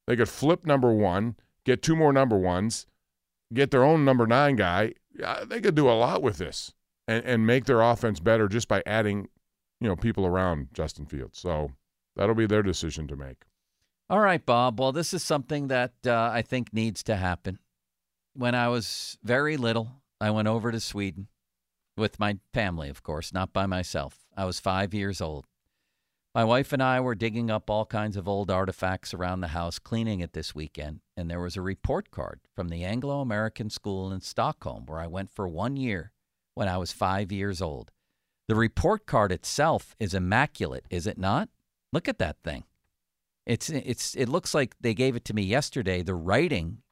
they 0.07 0.15
could 0.15 0.29
flip 0.29 0.65
number 0.65 0.91
one, 0.93 1.35
get 1.65 1.81
two 1.83 1.95
more 1.97 2.13
number 2.13 2.37
ones, 2.37 2.87
get 3.53 3.71
their 3.71 3.83
own 3.83 4.05
number 4.05 4.27
nine 4.27 4.55
guy. 4.55 4.93
They 5.45 5.61
could 5.61 5.75
do 5.75 5.89
a 5.89 5.91
lot 5.91 6.21
with 6.21 6.37
this 6.37 6.73
and, 7.07 7.23
and 7.25 7.47
make 7.47 7.65
their 7.65 7.81
offense 7.81 8.19
better 8.19 8.47
just 8.47 8.67
by 8.67 8.83
adding, 8.85 9.29
you 9.81 9.87
know, 9.87 9.95
people 9.95 10.25
around 10.25 10.67
Justin 10.73 11.05
Fields. 11.05 11.39
So 11.39 11.71
that'll 12.15 12.35
be 12.35 12.45
their 12.45 12.63
decision 12.63 13.07
to 13.07 13.15
make. 13.15 13.43
All 14.09 14.19
right, 14.19 14.45
Bob. 14.45 14.79
Well, 14.79 14.91
this 14.91 15.13
is 15.13 15.23
something 15.23 15.67
that 15.69 15.93
uh, 16.05 16.29
I 16.31 16.41
think 16.41 16.71
needs 16.71 17.03
to 17.03 17.15
happen. 17.15 17.59
When 18.33 18.53
I 18.53 18.67
was 18.67 19.17
very 19.23 19.57
little, 19.57 20.03
I 20.21 20.29
went 20.29 20.47
over 20.47 20.71
to 20.71 20.79
Sweden 20.79 21.27
with 21.97 22.19
my 22.19 22.37
family, 22.53 22.89
of 22.89 23.01
course, 23.01 23.33
not 23.33 23.51
by 23.51 23.65
myself. 23.65 24.19
I 24.37 24.45
was 24.45 24.59
five 24.59 24.93
years 24.93 25.19
old. 25.19 25.46
My 26.37 26.43
wife 26.43 26.71
and 26.71 26.83
I 26.83 26.99
were 26.99 27.15
digging 27.15 27.49
up 27.49 27.67
all 27.67 27.87
kinds 27.87 28.15
of 28.15 28.27
old 28.27 28.51
artifacts 28.51 29.11
around 29.11 29.41
the 29.41 29.47
house, 29.47 29.79
cleaning 29.79 30.19
it 30.19 30.33
this 30.33 30.53
weekend, 30.53 30.99
and 31.17 31.31
there 31.31 31.39
was 31.39 31.57
a 31.57 31.63
report 31.63 32.11
card 32.11 32.41
from 32.55 32.69
the 32.69 32.83
Anglo 32.83 33.21
American 33.21 33.71
School 33.71 34.11
in 34.11 34.21
Stockholm 34.21 34.85
where 34.85 34.99
I 34.99 35.07
went 35.07 35.31
for 35.31 35.47
one 35.47 35.75
year 35.75 36.11
when 36.53 36.67
I 36.67 36.77
was 36.77 36.91
five 36.91 37.31
years 37.31 37.59
old. 37.59 37.89
The 38.47 38.53
report 38.53 39.07
card 39.07 39.31
itself 39.31 39.95
is 39.99 40.13
immaculate, 40.13 40.85
is 40.91 41.07
it 41.07 41.17
not? 41.17 41.49
Look 41.91 42.07
at 42.07 42.19
that 42.19 42.37
thing. 42.43 42.65
It's 43.47 43.71
it's 43.71 44.13
it 44.13 44.29
looks 44.29 44.53
like 44.53 44.75
they 44.79 44.93
gave 44.93 45.15
it 45.15 45.25
to 45.25 45.33
me 45.33 45.41
yesterday. 45.41 46.03
The 46.03 46.13
writing 46.13 46.83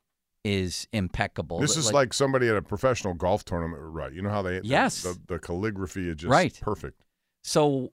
is 0.44 0.88
impeccable. 0.92 1.60
This 1.60 1.78
is 1.78 1.94
like, 1.94 2.14
somebody 2.14 2.50
at 2.50 2.58
a 2.58 2.64
professional 2.64 3.14
golf 3.14 3.46
tournament 3.46 3.84
right? 3.84 4.12
You 4.12 4.24
know 4.24 4.32
how 4.32 4.42
they 4.42 4.62
Yes. 4.64 5.04
the, 5.04 5.10
the, 5.10 5.36
the 5.36 5.40
calligraphy 5.40 6.10
is 6.10 6.16
just 6.16 6.32
Right. 6.32 6.60
perfect. 6.64 7.04
So 7.44 7.92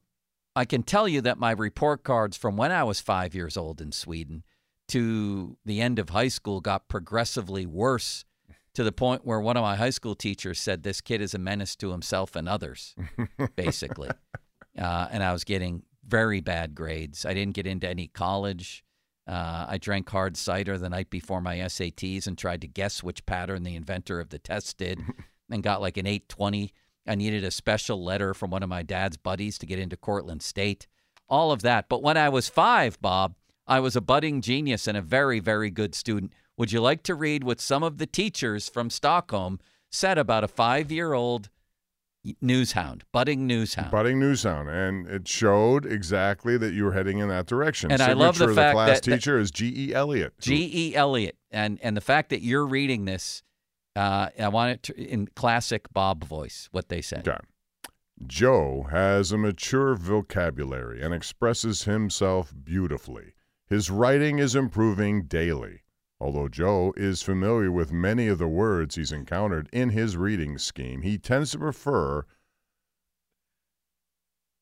I 0.55 0.65
can 0.65 0.83
tell 0.83 1.09
you 1.09 1.21
that 1.23 1.39
my 1.39 1.51
report 1.51 2.05
cards 2.05 2.37
from 2.37 2.57
when 2.57 2.73
I 2.73 2.85
was 2.85 3.01
five 3.01 3.35
years 3.35 3.57
old 3.57 3.81
in 3.81 3.93
Sweden 3.93 4.45
to 4.89 5.57
the 5.65 5.81
end 5.81 5.99
of 5.99 6.11
high 6.11 6.29
school 6.29 6.61
got 6.61 6.89
progressively 6.89 7.65
worse 7.65 8.25
to 8.75 8.85
the 8.85 8.93
point 8.93 9.25
where 9.25 9.41
one 9.41 9.57
of 9.57 9.63
my 9.63 9.77
high 9.77 9.91
school 9.91 10.15
teachers 10.15 10.61
said 10.61 10.83
this 10.83 11.01
kid 11.01 11.21
is 11.21 11.35
a 11.35 11.39
menace 11.39 11.77
to 11.77 11.91
himself 11.91 12.37
and 12.37 12.49
others, 12.49 12.95
basically. 13.57 14.11
uh, 14.79 15.09
and 15.11 15.23
I 15.23 15.33
was 15.33 15.45
getting 15.45 15.83
very 16.07 16.41
bad 16.41 16.75
grades. 16.75 17.25
I 17.25 17.35
didn't 17.35 17.55
get 17.55 17.67
into 17.67 17.89
any 17.89 18.09
college. 18.09 18.85
Uh, 19.27 19.67
I 19.69 19.79
drank 19.79 20.09
hard 20.09 20.37
cider 20.37 20.77
the 20.79 20.89
night 20.89 21.11
before 21.11 21.41
my 21.41 21.59
SATs 21.59 22.27
and 22.27 22.37
tried 22.37 22.61
to 22.63 22.67
guess 22.67 23.03
which 23.03 23.25
pattern 23.25 23.63
the 23.63 23.77
inventor 23.77 24.21
of 24.21 24.31
the 24.31 24.39
test 24.39 24.79
did 24.79 25.01
and 25.51 25.63
got 25.63 25.81
like 25.81 25.97
an 25.97 26.07
820. 26.07 26.73
I 27.07 27.15
needed 27.15 27.45
a 27.45 27.51
special 27.51 28.03
letter 28.03 28.33
from 28.35 28.51
one 28.51 28.63
of 28.63 28.69
my 28.69 28.83
dad's 28.83 29.17
buddies 29.17 29.59
to 29.59 29.67
get 29.67 29.79
into 29.79 29.97
Cortland 29.97 30.43
State. 30.43 30.87
All 31.29 31.51
of 31.51 31.63
that. 31.63 31.89
But 31.89 32.03
when 32.03 32.17
I 32.17 32.29
was 32.29 32.49
five, 32.49 33.01
Bob, 33.01 33.35
I 33.67 33.81
was 33.81 33.97
a 33.97 34.01
budding 34.01 34.41
genius 34.41 34.87
and 34.87 34.97
a 34.97 35.03
very, 35.03 35.41
very 35.41 35.71
good 35.71 35.95
student. 35.95 36.33
Would 36.57 36.73
you 36.73 36.81
like 36.81 37.03
to 37.05 37.15
read 37.15 37.43
what 37.45 37.61
some 37.61 37.83
of 37.83 37.99
the 37.99 38.07
teachers 38.07 38.69
from 38.69 38.91
Stockholm 38.91 39.59
said 39.91 40.19
about 40.19 40.45
a 40.45 40.49
five 40.49 40.93
year 40.93 41.13
old 41.13 41.49
news 42.41 42.73
hound, 42.73 43.05
budding 43.13 43.47
news 43.47 43.75
hound? 43.75 43.91
Budding 43.91 44.21
news 44.21 44.43
hound, 44.45 44.69
and 44.69 45.09
it 45.09 45.27
showed 45.27 45.87
exactly 45.87 46.57
that 46.59 46.73
you 46.73 46.85
were 46.85 46.93
heading 46.93 47.19
in 47.19 47.29
that 47.29 47.47
direction. 47.47 47.91
And 47.91 48.03
I 48.03 48.13
love 48.13 48.37
the 48.39 48.47
Signature 48.49 48.55
fact 48.55 48.75
class 48.75 48.89
that- 49.01 49.03
that- 49.11 49.17
teacher 49.17 49.39
is 49.39 49.51
G. 49.51 49.89
E. 49.89 49.95
Elliott. 49.95 50.35
G. 50.41 50.71
E. 50.91 50.95
Elliott, 50.95 51.37
and 51.51 51.79
and 51.83 51.97
the 51.97 52.01
fact 52.03 52.29
that 52.31 52.43
you're 52.43 52.67
reading 52.67 53.07
this, 53.07 53.43
uh, 53.97 54.29
I 54.39 54.49
want 54.49 54.73
it 54.73 54.83
to, 54.85 55.01
in 55.01 55.29
classic 55.35 55.93
Bob 55.93 56.25
voice. 56.25 56.69
What 56.73 56.89
they 56.89 57.01
say. 57.01 57.19
Okay. 57.19 57.37
Joe 58.27 58.87
has 58.91 59.33
a 59.33 59.39
mature 59.39 59.95
vocabulary 59.95 61.03
and 61.03 61.13
expresses 61.13 61.85
himself 61.85 62.55
beautifully. 62.63 63.35
His 63.69 63.91
writing 63.91 64.39
is 64.39 64.55
improving 64.55 65.25
daily. 65.25 65.83
Although 66.21 66.49
Joe 66.49 66.95
is 66.97 67.23
familiar 67.23 67.73
with 67.73 67.91
many 67.91 68.29
of 68.29 68.39
the 68.39 68.47
words 68.47 68.95
he's 68.95 69.11
encountered 69.11 69.69
in 69.73 69.89
his 69.89 70.17
reading 70.17 70.57
scheme, 70.57 71.03
he 71.03 71.19
tends 71.19 71.51
to 71.51 71.59
prefer 71.59 72.25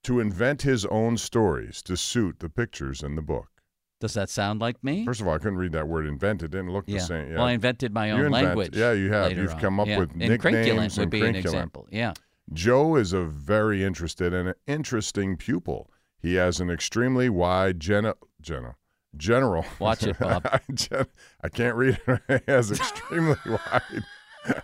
to 0.04 0.20
invent 0.20 0.62
his 0.62 0.86
own 0.86 1.18
stories 1.18 1.82
to 1.82 1.98
suit 1.98 2.38
the 2.38 2.48
pictures 2.48 3.02
in 3.02 3.14
the 3.14 3.22
book. 3.22 3.59
Does 4.00 4.14
that 4.14 4.30
sound 4.30 4.60
like 4.60 4.82
me? 4.82 5.04
First 5.04 5.20
of 5.20 5.28
all, 5.28 5.34
I 5.34 5.38
couldn't 5.38 5.58
read 5.58 5.72
that 5.72 5.86
word 5.86 6.06
invent. 6.06 6.42
It 6.42 6.50
didn't 6.50 6.72
look 6.72 6.84
yeah. 6.88 6.98
the 6.98 7.04
same. 7.04 7.28
Yeah. 7.30 7.36
Well, 7.36 7.46
I 7.46 7.52
invented 7.52 7.92
my 7.92 8.10
own 8.10 8.24
invent- 8.24 8.32
language. 8.46 8.76
yeah, 8.76 8.92
you 8.92 9.12
have. 9.12 9.36
You've 9.36 9.52
on. 9.52 9.60
come 9.60 9.78
up 9.78 9.86
Yeah. 9.88 9.98
with 9.98 10.10
Incrinculant 10.14 10.40
nicknames 10.52 10.96
would 10.98 11.02
and 11.02 11.10
be 11.10 11.24
an 11.26 11.36
example. 11.36 11.86
Yeah. 11.92 12.14
Joe 12.52 12.96
is 12.96 13.12
a 13.12 13.22
very 13.22 13.84
interested 13.84 14.32
and 14.34 14.54
interesting 14.66 15.36
pupil. 15.36 15.90
He 16.18 16.34
has 16.34 16.60
an 16.60 16.70
extremely 16.70 17.28
wide 17.28 17.78
gen- 17.78 18.12
gen- 18.40 18.74
general. 19.16 19.64
Watch 19.78 20.02
it, 20.04 20.18
Bob. 20.18 20.46
I 21.42 21.48
can't 21.50 21.76
read 21.76 22.00
it. 22.06 22.42
he 22.46 22.52
has 22.52 22.70
extremely 22.72 23.36
wide 23.46 24.62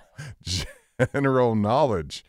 general 1.12 1.54
knowledge. 1.54 2.24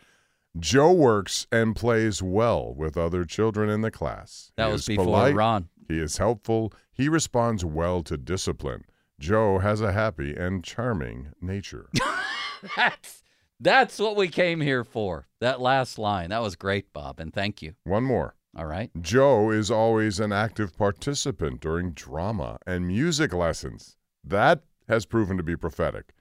Joe 0.59 0.91
works 0.91 1.47
and 1.51 1.75
plays 1.75 2.21
well 2.21 2.73
with 2.73 2.97
other 2.97 3.25
children 3.25 3.69
in 3.69 3.81
the 3.81 3.91
class. 3.91 4.51
That 4.57 4.67
He 4.67 4.71
was 4.73 4.85
before 4.85 5.05
polite, 5.05 5.35
Ron. 5.35 5.69
He 5.87 5.99
is 5.99 6.17
helpful. 6.17 6.73
He 6.91 7.09
responds 7.09 7.63
well 7.63 8.03
to 8.03 8.17
discipline. 8.17 8.85
Joe 9.19 9.59
has 9.59 9.81
a 9.81 9.93
happy 9.93 10.35
and 10.35 10.63
charming 10.63 11.29
nature. 11.41 11.89
That's 12.75 13.23
that's 13.59 13.97
what 13.97 14.15
we 14.15 14.27
came 14.27 14.61
here 14.61 14.83
for. 14.83 15.27
That 15.39 15.59
last 15.59 15.97
line. 15.97 16.29
That 16.29 16.43
was 16.43 16.55
great, 16.55 16.93
Bob, 16.93 17.19
and 17.19 17.33
thank 17.33 17.63
you. 17.63 17.73
One 17.85 18.03
more. 18.03 18.35
All 18.55 18.67
right. 18.67 18.91
Joe 19.01 19.49
is 19.49 19.71
always 19.71 20.19
an 20.19 20.31
active 20.31 20.77
participant 20.77 21.59
during 21.59 21.91
drama 21.91 22.59
and 22.67 22.87
music 22.87 23.33
lessons. 23.33 23.97
That 24.23 24.61
has 24.87 25.05
proven 25.05 25.37
to 25.37 25.43
be 25.43 25.55
prophetic. 25.55 26.13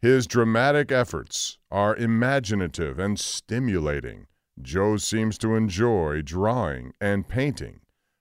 His 0.00 0.26
dramatic 0.26 0.92
efforts 0.92 1.56
are 1.70 1.96
imaginative 1.96 2.98
and 2.98 3.18
stimulating. 3.18 4.26
Joe 4.60 4.98
seems 4.98 5.38
to 5.38 5.54
enjoy 5.56 6.20
drawing 6.22 6.92
and 7.00 7.26
painting, 7.26 7.80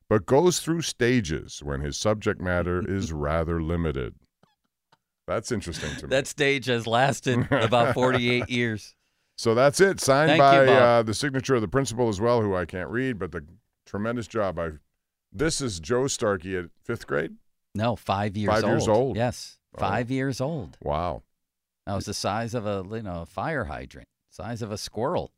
but 0.10 0.26
goes 0.26 0.60
through 0.60 0.82
stages 0.82 1.62
when 1.63 1.82
his 1.82 1.98
subject 1.98 2.39
matter 2.42 2.84
is 2.88 3.12
rather 3.12 3.62
limited. 3.62 4.16
That's 5.28 5.52
interesting 5.52 5.96
to 5.98 6.08
me. 6.08 6.10
That 6.10 6.28
stage 6.28 6.66
has 6.66 6.86
lasted 6.86 7.48
about 7.52 7.94
48 7.94 8.50
years. 8.50 8.94
So 9.38 9.56
that's 9.56 9.80
it. 9.80 10.00
Signed 10.00 10.30
Thank 10.32 10.39
by 10.39 10.66
Bob. 10.66 10.82
uh, 10.82 11.04
the 11.04 11.13
signature 11.13 11.56
of 11.56 11.62
the 11.62 11.68
principal 11.68 12.10
as 12.10 12.20
well, 12.22 12.42
who 12.42 12.56
I 12.56 12.66
can't 12.66 12.89
read, 12.89 13.18
but 13.18 13.32
the 13.32 13.44
tremendous 13.86 14.28
job. 14.28 14.60
I 14.60 14.72
this 15.32 15.62
is 15.62 15.80
Joe 15.80 16.08
Starkey 16.08 16.56
at 16.58 16.66
fifth 16.84 17.08
grade. 17.08 17.36
No, 17.74 17.96
five 17.96 18.38
years 18.38 18.54
Five 18.54 18.63
old. 18.66 18.72
years 18.74 18.88
old? 18.88 19.16
Yes, 19.16 19.58
Oh. 19.76 19.80
five 19.80 20.12
years 20.12 20.39
old. 20.39 20.78
Wow. 20.84 21.24
That 21.88 21.96
was 21.96 22.06
the 22.06 22.13
size 22.13 22.54
of 22.54 22.68
a 22.68 22.86
you 22.96 23.02
know 23.02 23.22
a 23.22 23.26
fire 23.26 23.63
hydrant, 23.66 24.08
size 24.30 24.62
of 24.62 24.72
a 24.72 24.78
squirrel. 24.78 25.32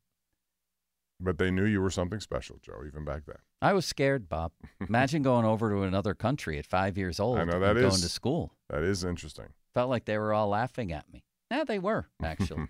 But 1.20 1.38
they 1.38 1.50
knew 1.50 1.64
you 1.64 1.82
were 1.82 1.90
something 1.90 2.20
special, 2.20 2.58
Joe, 2.62 2.84
even 2.86 3.06
back 3.06 3.26
then. 3.26 3.38
I 3.62 3.74
was 3.74 3.86
scared, 3.86 4.28
Bob. 4.28 4.52
Imagine 4.88 5.22
going 5.24 5.46
over 5.46 5.70
to 5.70 5.84
another 5.84 6.14
country 6.14 6.60
at 6.60 6.66
five 6.66 6.98
years 6.98 7.20
old. 7.20 7.38
I 7.38 7.46
know 7.46 7.54
and 7.54 7.64
that 7.64 7.76
going 7.76 7.92
to 7.92 8.10
school. 8.10 8.52
That 8.70 8.84
is 8.84 9.04
interesting. 9.04 9.48
Felt 9.74 9.90
like 9.90 10.06
they 10.06 10.18
were 10.18 10.34
all 10.34 10.50
laughing 10.50 10.92
at 10.92 11.12
me. 11.12 11.24
Yeah, 11.50 11.64
they 11.64 11.80
were 11.80 12.08
actually. 12.22 12.68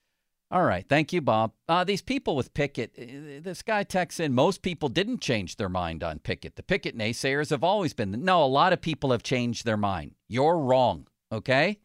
all 0.50 0.64
right, 0.64 0.86
thank 0.88 1.12
you, 1.12 1.20
Bob. 1.20 1.52
Uh, 1.68 1.82
these 1.82 2.02
people 2.02 2.36
with 2.36 2.54
Pickett, 2.54 2.92
uh, 2.96 3.40
this 3.42 3.62
guy 3.62 3.82
texts 3.82 4.20
in. 4.20 4.32
Most 4.32 4.62
people 4.62 4.88
didn't 4.88 5.20
change 5.20 5.56
their 5.56 5.68
mind 5.68 6.04
on 6.04 6.20
Pickett. 6.20 6.56
The 6.56 6.62
Pickett 6.62 6.96
naysayers 6.96 7.50
have 7.50 7.64
always 7.64 7.94
been. 7.94 8.12
No, 8.24 8.44
a 8.44 8.46
lot 8.46 8.72
of 8.72 8.80
people 8.80 9.10
have 9.10 9.22
changed 9.22 9.64
their 9.64 9.76
mind. 9.76 10.12
You're 10.28 10.58
wrong. 10.58 11.08
Okay? 11.32 11.78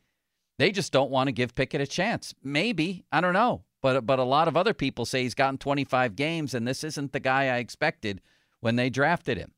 They 0.60 0.72
just 0.72 0.94
don't 0.94 1.12
want 1.12 1.28
to 1.28 1.32
give 1.32 1.56
Pickett 1.56 1.82
a 1.82 1.88
chance. 1.88 2.34
Maybe. 2.44 3.04
I 3.12 3.22
don't 3.22 3.34
know. 3.34 3.64
But 3.84 4.06
but 4.08 4.18
a 4.18 4.24
lot 4.24 4.48
of 4.48 4.58
other 4.58 4.74
people 4.74 5.06
say 5.06 5.22
he's 5.22 5.36
gotten 5.36 5.60
25 5.60 6.16
games 6.16 6.56
and 6.56 6.68
this 6.68 6.84
isn't 6.84 7.12
the 7.12 7.20
guy 7.20 7.44
I 7.54 7.58
expected 7.58 8.22
when 8.62 8.78
they 8.78 8.90
drafted 8.90 9.38
him. 9.38 9.52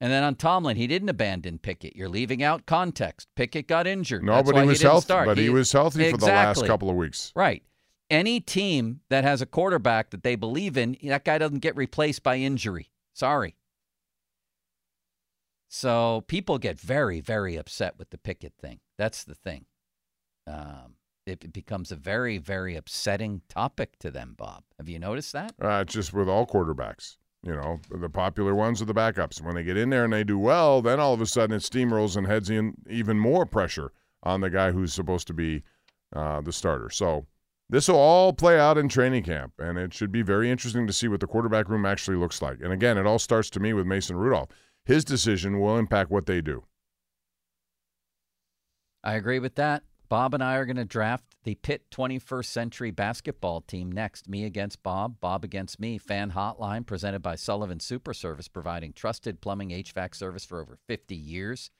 And 0.00 0.12
then 0.12 0.22
on 0.22 0.34
Tomlin, 0.34 0.76
he 0.76 0.86
didn't 0.86 1.08
abandon 1.08 1.58
Pickett. 1.58 1.96
You're 1.96 2.08
leaving 2.08 2.42
out 2.42 2.66
context. 2.66 3.28
Pickett 3.34 3.66
got 3.66 3.86
injured. 3.86 4.22
No, 4.22 4.34
That's 4.34 4.46
but 4.46 4.54
why 4.56 4.62
he 4.62 4.68
was 4.68 4.78
didn't 4.78 4.90
healthy. 4.90 5.04
start. 5.04 5.26
But 5.26 5.38
he, 5.38 5.48
was 5.48 5.72
healthy 5.72 6.10
for 6.10 6.16
the 6.18 6.26
last 6.26 6.66
couple 6.66 6.90
of 6.90 6.96
weeks. 6.96 7.32
Right. 7.34 7.64
Any 8.10 8.40
team 8.40 9.00
that 9.08 9.24
has 9.24 9.40
a 9.42 9.46
quarterback 9.46 10.10
that 10.10 10.22
they 10.22 10.36
believe 10.36 10.76
in, 10.76 10.96
that 11.02 11.24
guy 11.24 11.38
doesn't 11.38 11.58
get 11.60 11.76
replaced 11.76 12.22
by 12.22 12.36
injury. 12.36 12.90
Sorry. 13.12 13.56
So 15.68 16.24
people 16.28 16.58
get 16.58 16.78
very, 16.78 17.20
very 17.20 17.56
upset 17.56 17.98
with 17.98 18.10
the 18.10 18.18
Pickett 18.18 18.54
thing. 18.60 18.80
That's 18.98 19.24
the 19.24 19.34
thing. 19.34 19.66
Um, 20.46 20.94
it 21.28 21.52
becomes 21.52 21.92
a 21.92 21.96
very, 21.96 22.38
very 22.38 22.76
upsetting 22.76 23.42
topic 23.48 23.98
to 24.00 24.10
them, 24.10 24.34
Bob. 24.36 24.64
Have 24.78 24.88
you 24.88 24.98
noticed 24.98 25.32
that? 25.32 25.52
Uh, 25.62 25.82
it's 25.82 25.94
just 25.94 26.12
with 26.12 26.28
all 26.28 26.46
quarterbacks. 26.46 27.16
You 27.42 27.54
know, 27.54 27.80
the 27.90 28.10
popular 28.10 28.54
ones 28.54 28.82
are 28.82 28.86
the 28.86 28.94
backups. 28.94 29.40
When 29.40 29.54
they 29.54 29.62
get 29.62 29.76
in 29.76 29.90
there 29.90 30.04
and 30.04 30.12
they 30.12 30.24
do 30.24 30.38
well, 30.38 30.82
then 30.82 30.98
all 30.98 31.14
of 31.14 31.20
a 31.20 31.26
sudden 31.26 31.56
it 31.56 31.62
steamrolls 31.62 32.16
and 32.16 32.26
heads 32.26 32.50
in 32.50 32.74
even 32.90 33.18
more 33.18 33.46
pressure 33.46 33.92
on 34.24 34.40
the 34.40 34.50
guy 34.50 34.72
who's 34.72 34.92
supposed 34.92 35.28
to 35.28 35.34
be 35.34 35.62
uh, 36.14 36.40
the 36.40 36.52
starter. 36.52 36.90
So 36.90 37.26
this 37.70 37.86
will 37.86 37.96
all 37.96 38.32
play 38.32 38.58
out 38.58 38.78
in 38.78 38.88
training 38.88 39.22
camp, 39.22 39.52
and 39.58 39.78
it 39.78 39.94
should 39.94 40.10
be 40.10 40.22
very 40.22 40.50
interesting 40.50 40.86
to 40.86 40.92
see 40.92 41.06
what 41.06 41.20
the 41.20 41.26
quarterback 41.26 41.68
room 41.68 41.86
actually 41.86 42.16
looks 42.16 42.42
like. 42.42 42.58
And 42.62 42.72
again, 42.72 42.98
it 42.98 43.06
all 43.06 43.18
starts 43.18 43.50
to 43.50 43.60
me 43.60 43.72
with 43.72 43.86
Mason 43.86 44.16
Rudolph. 44.16 44.48
His 44.84 45.04
decision 45.04 45.60
will 45.60 45.78
impact 45.78 46.10
what 46.10 46.26
they 46.26 46.40
do. 46.40 46.64
I 49.04 49.14
agree 49.14 49.38
with 49.38 49.54
that. 49.56 49.82
Bob 50.08 50.32
and 50.32 50.42
I 50.42 50.56
are 50.56 50.64
going 50.64 50.76
to 50.76 50.86
draft 50.86 51.24
the 51.44 51.56
Pitt 51.56 51.90
21st 51.90 52.46
Century 52.46 52.90
basketball 52.90 53.60
team 53.60 53.92
next. 53.92 54.26
Me 54.26 54.44
against 54.44 54.82
Bob, 54.82 55.20
Bob 55.20 55.44
against 55.44 55.78
me. 55.78 55.98
Fan 55.98 56.30
hotline 56.30 56.86
presented 56.86 57.20
by 57.20 57.34
Sullivan 57.34 57.78
Super 57.78 58.14
Service, 58.14 58.48
providing 58.48 58.94
trusted 58.94 59.42
plumbing 59.42 59.68
HVAC 59.68 60.14
service 60.14 60.46
for 60.46 60.62
over 60.62 60.78
50 60.86 61.14
years. 61.14 61.70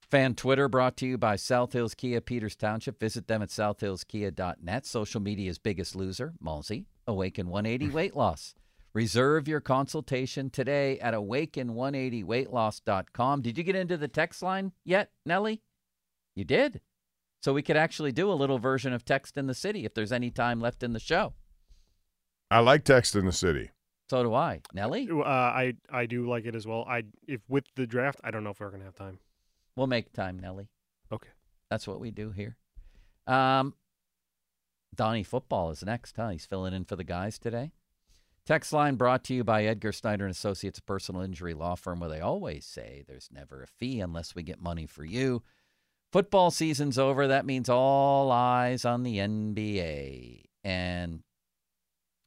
Fan 0.00 0.34
Twitter 0.34 0.66
brought 0.68 0.96
to 0.96 1.06
you 1.06 1.18
by 1.18 1.36
South 1.36 1.74
Hills 1.74 1.94
Kia, 1.94 2.22
Peters 2.22 2.56
Township. 2.56 2.98
Visit 2.98 3.28
them 3.28 3.42
at 3.42 3.50
southhillskia.net. 3.50 4.86
Social 4.86 5.20
media's 5.20 5.58
biggest 5.58 5.94
loser, 5.94 6.32
Mulsey, 6.40 6.86
Awaken 7.06 7.48
180 7.48 7.88
Weight 7.94 8.16
Loss. 8.16 8.54
Reserve 8.94 9.46
your 9.46 9.60
consultation 9.60 10.48
today 10.48 10.98
at 11.00 11.12
awaken180weightloss.com. 11.12 13.42
Did 13.42 13.58
you 13.58 13.64
get 13.64 13.76
into 13.76 13.98
the 13.98 14.08
text 14.08 14.42
line 14.42 14.72
yet, 14.86 15.10
Nellie? 15.26 15.60
You 16.34 16.44
did. 16.44 16.80
So 17.40 17.52
we 17.52 17.62
could 17.62 17.76
actually 17.76 18.12
do 18.12 18.30
a 18.30 18.34
little 18.34 18.58
version 18.58 18.92
of 18.92 19.04
Text 19.04 19.36
in 19.36 19.46
the 19.46 19.54
City 19.54 19.84
if 19.84 19.94
there's 19.94 20.12
any 20.12 20.30
time 20.30 20.60
left 20.60 20.82
in 20.82 20.92
the 20.92 21.00
show. 21.00 21.34
I 22.50 22.60
like 22.60 22.84
text 22.84 23.14
in 23.14 23.26
the 23.26 23.32
city. 23.32 23.70
So 24.08 24.22
do 24.22 24.34
I. 24.34 24.62
Nelly. 24.72 25.08
Uh, 25.10 25.22
I 25.22 25.74
I 25.90 26.06
do 26.06 26.26
like 26.26 26.46
it 26.46 26.54
as 26.54 26.66
well. 26.66 26.84
I 26.88 27.04
if 27.26 27.42
with 27.48 27.64
the 27.76 27.86
draft, 27.86 28.20
I 28.24 28.30
don't 28.30 28.42
know 28.42 28.50
if 28.50 28.60
we're 28.60 28.70
gonna 28.70 28.84
have 28.84 28.94
time. 28.94 29.18
We'll 29.76 29.86
make 29.86 30.12
time, 30.12 30.38
Nelly. 30.38 30.68
Okay. 31.12 31.28
That's 31.70 31.86
what 31.86 32.00
we 32.00 32.10
do 32.10 32.30
here. 32.30 32.56
Um, 33.26 33.74
Donnie 34.94 35.22
Football 35.22 35.70
is 35.70 35.84
next, 35.84 36.16
huh? 36.16 36.30
He's 36.30 36.46
filling 36.46 36.72
in 36.72 36.84
for 36.84 36.96
the 36.96 37.04
guys 37.04 37.38
today. 37.38 37.72
Text 38.46 38.72
line 38.72 38.96
brought 38.96 39.24
to 39.24 39.34
you 39.34 39.44
by 39.44 39.64
Edgar 39.64 39.92
Snyder 39.92 40.24
and 40.24 40.32
Associates, 40.32 40.78
a 40.78 40.82
personal 40.82 41.20
injury 41.20 41.52
law 41.52 41.74
firm 41.74 42.00
where 42.00 42.08
they 42.08 42.20
always 42.20 42.64
say 42.64 43.04
there's 43.06 43.28
never 43.30 43.62
a 43.62 43.66
fee 43.66 44.00
unless 44.00 44.34
we 44.34 44.42
get 44.42 44.58
money 44.58 44.86
for 44.86 45.04
you. 45.04 45.42
Football 46.10 46.50
season's 46.50 46.98
over. 46.98 47.26
That 47.26 47.44
means 47.44 47.68
all 47.68 48.32
eyes 48.32 48.84
on 48.84 49.02
the 49.02 49.18
NBA. 49.18 50.44
And 50.64 51.22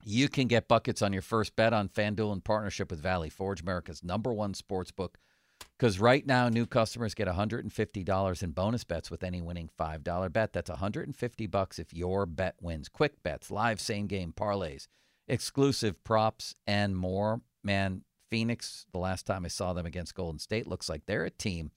you 0.03 0.29
can 0.29 0.47
get 0.47 0.67
buckets 0.67 1.01
on 1.01 1.13
your 1.13 1.23
first 1.23 1.55
bet 1.55 1.73
on 1.73 1.89
FanDuel 1.89 2.33
in 2.33 2.41
partnership 2.41 2.91
with 2.91 3.01
Valley 3.01 3.29
Forge, 3.29 3.61
America's 3.61 4.03
number 4.03 4.31
one 4.31 4.53
sports 4.53 4.91
book. 4.91 5.17
Because 5.77 5.99
right 5.99 6.25
now, 6.25 6.47
new 6.47 6.67
customers 6.67 7.15
get 7.15 7.27
$150 7.27 8.43
in 8.43 8.51
bonus 8.51 8.83
bets 8.83 9.09
with 9.09 9.23
any 9.23 9.41
winning 9.41 9.69
$5 9.79 10.31
bet. 10.31 10.53
That's 10.53 10.69
150 10.69 11.47
bucks 11.47 11.79
if 11.79 11.91
your 11.91 12.27
bet 12.27 12.55
wins. 12.61 12.87
Quick 12.87 13.23
bets, 13.23 13.49
live 13.49 13.79
same 13.79 14.05
game 14.05 14.31
parlays, 14.31 14.87
exclusive 15.27 16.03
props, 16.03 16.53
and 16.67 16.95
more. 16.95 17.41
Man, 17.63 18.03
Phoenix, 18.29 18.85
the 18.91 18.99
last 18.99 19.25
time 19.25 19.43
I 19.43 19.49
saw 19.49 19.73
them 19.73 19.87
against 19.87 20.15
Golden 20.15 20.39
State, 20.39 20.67
looks 20.67 20.87
like 20.87 21.07
they're 21.07 21.25
a 21.25 21.31
team 21.31 21.71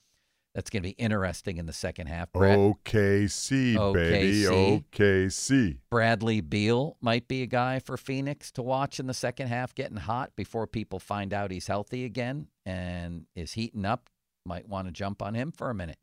that's 0.55 0.71
going 0.71 0.83
to 0.83 0.89
be 0.89 0.93
interesting 0.93 1.57
in 1.57 1.67
the 1.67 1.73
second 1.73 2.07
half. 2.07 2.33
Brad, 2.33 2.59
OKC, 2.59 3.93
baby. 3.93 4.43
OKC. 4.43 4.85
OKC. 4.93 5.79
Bradley 5.91 6.41
Beal 6.41 6.97
might 7.01 7.27
be 7.27 7.43
a 7.43 7.47
guy 7.47 7.81
for 7.81 7.97
Phoenix 7.97 8.53
to 8.53 8.63
watch 8.63 9.01
in 9.01 9.07
the 9.07 9.15
second 9.15 9.49
half, 9.49 9.75
getting 9.75 9.97
hot 9.97 10.31
before 10.37 10.67
people 10.67 11.01
find 11.01 11.35
out 11.35 11.51
he's 11.51 11.67
healthy 11.67 12.05
again 12.05 12.47
and 12.65 13.27
is 13.35 13.53
heating 13.53 13.85
up. 13.85 14.09
Might 14.47 14.69
want 14.69 14.87
to 14.87 14.93
jump 14.93 15.23
on 15.23 15.35
him 15.35 15.51
for 15.51 15.71
a 15.71 15.75
minute. 15.75 15.99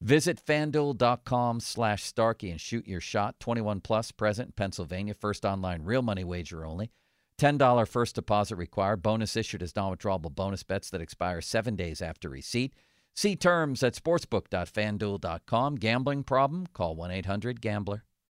Visit 0.00 0.40
fanduel.com 0.44 1.60
slash 1.60 2.04
Starkey 2.04 2.50
and 2.50 2.60
shoot 2.60 2.86
your 2.86 3.00
shot. 3.00 3.38
21 3.40 3.80
plus, 3.80 4.12
present 4.12 4.48
in 4.48 4.52
Pennsylvania. 4.52 5.12
First 5.12 5.44
online 5.44 5.82
real 5.82 6.02
money 6.02 6.24
wager 6.24 6.64
only. 6.64 6.90
$10 7.40 7.86
first 7.86 8.14
deposit 8.14 8.56
required. 8.56 9.02
Bonus 9.02 9.36
issued 9.36 9.62
as 9.62 9.76
non 9.76 9.94
withdrawable 9.94 10.34
bonus 10.34 10.62
bets 10.62 10.90
that 10.90 11.00
expire 11.00 11.40
seven 11.40 11.76
days 11.76 12.00
after 12.00 12.28
receipt. 12.28 12.74
See 13.18 13.34
terms 13.34 13.82
at 13.82 13.94
sportsbook.fanduel.com. 13.94 15.74
Gambling 15.74 16.22
problem? 16.22 16.68
Call 16.72 16.94
1 16.94 17.10
800 17.10 17.60
Gambler. 17.60 18.04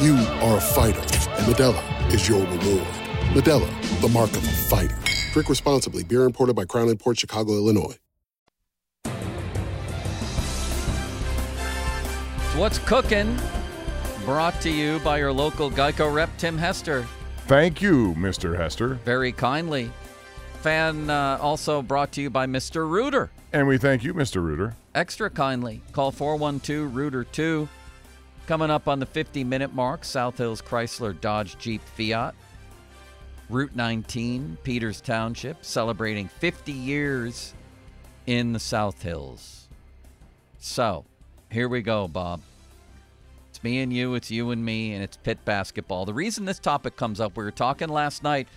You 0.00 0.14
are 0.14 0.58
a 0.58 0.60
fighter, 0.60 1.00
and 1.00 1.52
Modelo 1.52 2.14
is 2.14 2.28
your 2.28 2.38
reward. 2.38 2.86
Modelo, 3.34 4.00
the 4.00 4.08
mark 4.08 4.30
of 4.30 4.44
a 4.44 4.48
fighter. 4.48 4.96
Drink 5.32 5.48
responsibly. 5.48 6.04
Beer 6.04 6.22
imported 6.22 6.54
by 6.54 6.66
Crown 6.66 6.96
Port 6.98 7.18
Chicago, 7.18 7.54
Illinois. 7.54 7.96
What's 12.54 12.78
cooking? 12.78 13.36
Brought 14.24 14.60
to 14.60 14.70
you 14.70 15.00
by 15.00 15.18
your 15.18 15.32
local 15.32 15.68
Geico 15.68 16.14
rep, 16.14 16.30
Tim 16.38 16.56
Hester. 16.56 17.04
Thank 17.48 17.82
you, 17.82 18.14
Mr. 18.14 18.56
Hester. 18.56 18.94
Very 19.04 19.32
kindly. 19.32 19.90
Fan 20.60 21.10
uh, 21.10 21.38
also 21.40 21.82
brought 21.82 22.12
to 22.12 22.22
you 22.22 22.30
by 22.30 22.46
Mr. 22.46 22.88
Rooter. 22.88 23.30
And 23.52 23.66
we 23.66 23.78
thank 23.78 24.04
you, 24.04 24.14
Mr. 24.14 24.40
Rooter. 24.40 24.76
Extra 24.94 25.28
kindly. 25.28 25.82
Call 25.90 26.12
412 26.12 26.94
Rooter 26.94 27.24
2. 27.24 27.68
Coming 28.48 28.70
up 28.70 28.88
on 28.88 28.98
the 28.98 29.04
50 29.04 29.44
minute 29.44 29.74
mark, 29.74 30.06
South 30.06 30.38
Hills 30.38 30.62
Chrysler 30.62 31.20
Dodge 31.20 31.58
Jeep 31.58 31.82
Fiat. 31.98 32.34
Route 33.50 33.76
19, 33.76 34.56
Peters 34.62 35.02
Township, 35.02 35.62
celebrating 35.62 36.28
50 36.28 36.72
years 36.72 37.52
in 38.26 38.54
the 38.54 38.58
South 38.58 39.02
Hills. 39.02 39.68
So, 40.58 41.04
here 41.52 41.68
we 41.68 41.82
go, 41.82 42.08
Bob. 42.08 42.40
It's 43.50 43.62
me 43.62 43.80
and 43.80 43.92
you, 43.92 44.14
it's 44.14 44.30
you 44.30 44.50
and 44.50 44.64
me, 44.64 44.94
and 44.94 45.04
it's 45.04 45.18
Pitt 45.18 45.44
basketball. 45.44 46.06
The 46.06 46.14
reason 46.14 46.46
this 46.46 46.58
topic 46.58 46.96
comes 46.96 47.20
up, 47.20 47.36
we 47.36 47.44
were 47.44 47.50
talking 47.50 47.90
last 47.90 48.22
night, 48.22 48.48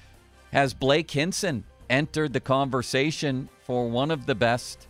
has 0.54 0.74
Blake 0.74 1.12
Hinson 1.12 1.66
entered 1.90 2.32
the 2.32 2.40
conversation 2.40 3.50
for 3.66 3.90
one 3.90 4.10
of 4.10 4.26
the 4.26 4.36
best 4.36 4.88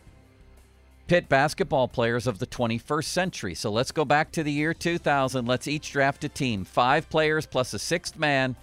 Pitt 1.11 1.27
basketball 1.27 1.89
players 1.89 2.25
of 2.25 2.39
the 2.39 2.47
21st 2.47 3.03
century. 3.03 3.53
So 3.53 3.69
let's 3.69 3.91
go 3.91 4.05
back 4.05 4.31
to 4.31 4.43
the 4.43 4.51
year 4.53 4.73
2000. 4.73 5.45
Let's 5.45 5.67
each 5.67 5.91
draft 5.91 6.23
a 6.23 6.29
team. 6.29 6.63
Five 6.63 7.09
players 7.09 7.45
plus 7.45 7.73
a 7.73 7.79
sixth 7.79 8.17
man. 8.17 8.55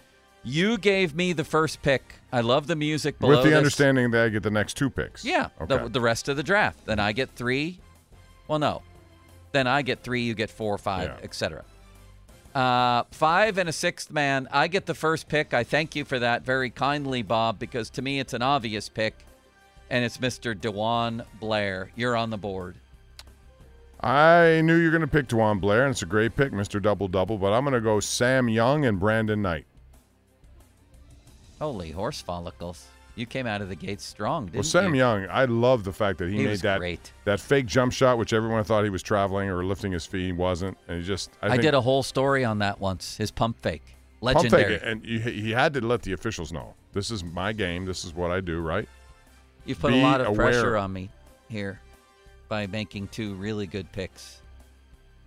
You 0.44 0.78
gave 0.78 1.14
me 1.14 1.34
the 1.34 1.44
first 1.44 1.82
pick. 1.82 2.14
I 2.32 2.40
love 2.40 2.66
the 2.66 2.74
music 2.74 3.18
below 3.18 3.32
With 3.32 3.42
the 3.42 3.50
this. 3.50 3.58
understanding 3.58 4.12
that 4.12 4.24
I 4.24 4.28
get 4.30 4.42
the 4.42 4.50
next 4.50 4.78
two 4.78 4.88
picks. 4.88 5.26
Yeah, 5.26 5.48
Okay. 5.61 5.76
the, 5.76 5.90
the 5.90 6.00
rest 6.00 6.30
of 6.30 6.38
the 6.38 6.42
draft. 6.42 6.87
Then 6.87 6.98
I 6.98 7.12
get 7.12 7.28
three. 7.37 7.80
Well, 8.46 8.58
no. 8.58 8.80
Then 9.52 9.66
I 9.66 9.82
get 9.82 10.02
three, 10.02 10.22
you 10.22 10.32
get 10.32 10.48
four, 10.48 10.78
five, 10.78 11.08
Yeah. 11.18 11.22
etc. 11.22 11.64
Uh, 12.54 13.02
five 13.11 13.58
and 13.58 13.68
a 13.68 13.72
sixth 13.72 14.11
man. 14.11 14.48
I 14.50 14.68
get 14.68 14.87
the 14.87 14.94
first 14.94 15.28
pick. 15.28 15.52
I 15.52 15.64
thank 15.64 15.94
you 15.94 16.06
for 16.06 16.18
that 16.18 16.46
very 16.46 16.70
kindly, 16.70 17.20
Bob, 17.20 17.58
because 17.58 17.90
to 17.90 18.00
me 18.00 18.18
it's 18.20 18.32
an 18.32 18.40
obvious 18.40 18.88
pick, 18.88 19.26
and 19.90 20.05
it's 20.05 20.18
Mr. 20.18 20.55
DeJuan 20.55 21.24
Blair. 21.40 21.90
You're 21.96 22.16
on 22.16 22.31
the 22.31 22.38
board. 22.38 22.77
I 24.01 24.61
knew 24.62 24.77
you 24.77 24.85
were 24.85 24.90
going 24.90 25.01
to 25.01 25.07
pick 25.09 25.27
DeJuan 25.27 25.61
Blair, 25.61 25.85
and 25.85 25.90
it's 25.90 26.03
a 26.03 26.07
great 26.07 26.37
pick, 26.37 26.53
Mr. 26.53 26.81
Double 26.81 27.09
Double, 27.09 27.37
but 27.37 27.53
I'm 27.53 27.64
going 27.64 27.74
to 27.74 27.81
go 27.81 27.98
Sam 28.01 28.48
Young 28.48 28.85
and 28.85 29.01
Brandon 29.01 29.42
Knight. 29.42 29.66
Holy 31.61 31.90
horse 31.90 32.20
follicles! 32.20 32.87
You 33.16 33.27
came 33.27 33.48
out 33.48 33.61
of 33.61 33.68
the 33.68 33.74
gates 33.74 34.05
strong, 34.05 34.44
didn't 34.46 34.59
Well, 34.59 34.62
Sam 34.62 34.94
you? 34.94 35.01
Young, 35.01 35.27
I 35.29 35.46
love 35.46 35.83
the 35.83 35.92
fact 35.92 36.18
that 36.18 36.29
he, 36.29 36.37
He 36.37 36.44
made 36.44 36.61
that 36.61 36.79
great. 36.79 37.12
that 37.24 37.40
fake 37.40 37.66
jump 37.66 37.92
shot, 37.92 38.16
which 38.16 38.33
everyone 38.33 38.62
thought 38.62 38.85
he 38.85 38.90
was 38.90 39.03
traveling 39.03 39.48
or 39.48 39.64
lifting 39.64 39.90
his 39.90 40.07
feet. 40.07 40.27
He 40.27 40.33
wasn't, 40.33 40.79
and 40.87 41.01
he 41.01 41.05
just. 41.05 41.31
I, 41.42 41.55
I, 41.55 41.57
did 41.57 41.74
a 41.74 41.81
whole 41.81 42.05
story 42.05 42.44
on 42.44 42.61
that 42.61 42.79
once. 42.79 43.16
His 43.16 43.33
pump 43.33 43.61
fake, 43.61 43.83
pump 44.22 44.37
legendary. 44.37 44.79
fake, 44.79 44.83
and 44.85 45.05
he 45.05 45.51
had 45.51 45.74
to 45.74 45.85
let 45.85 46.03
the 46.03 46.12
officials 46.12 46.53
know 46.53 46.74
this 46.92 47.11
is 47.11 47.24
my 47.24 47.53
game. 47.53 47.85
This 47.85 48.05
is 48.05 48.14
what 48.14 48.31
I 48.31 48.40
do. 48.40 48.61
Right? 48.61 48.88
You've 49.68 49.78
put 49.78 49.92
Be 49.92 50.00
a 50.00 50.02
lot 50.02 50.22
of 50.22 50.28
aware. 50.28 50.50
pressure 50.50 50.76
on 50.78 50.94
me 50.94 51.11
here 51.50 51.78
by 52.48 52.66
making 52.66 53.09
two 53.09 53.35
really 53.35 53.66
good 53.66 53.92
picks. 53.92 54.40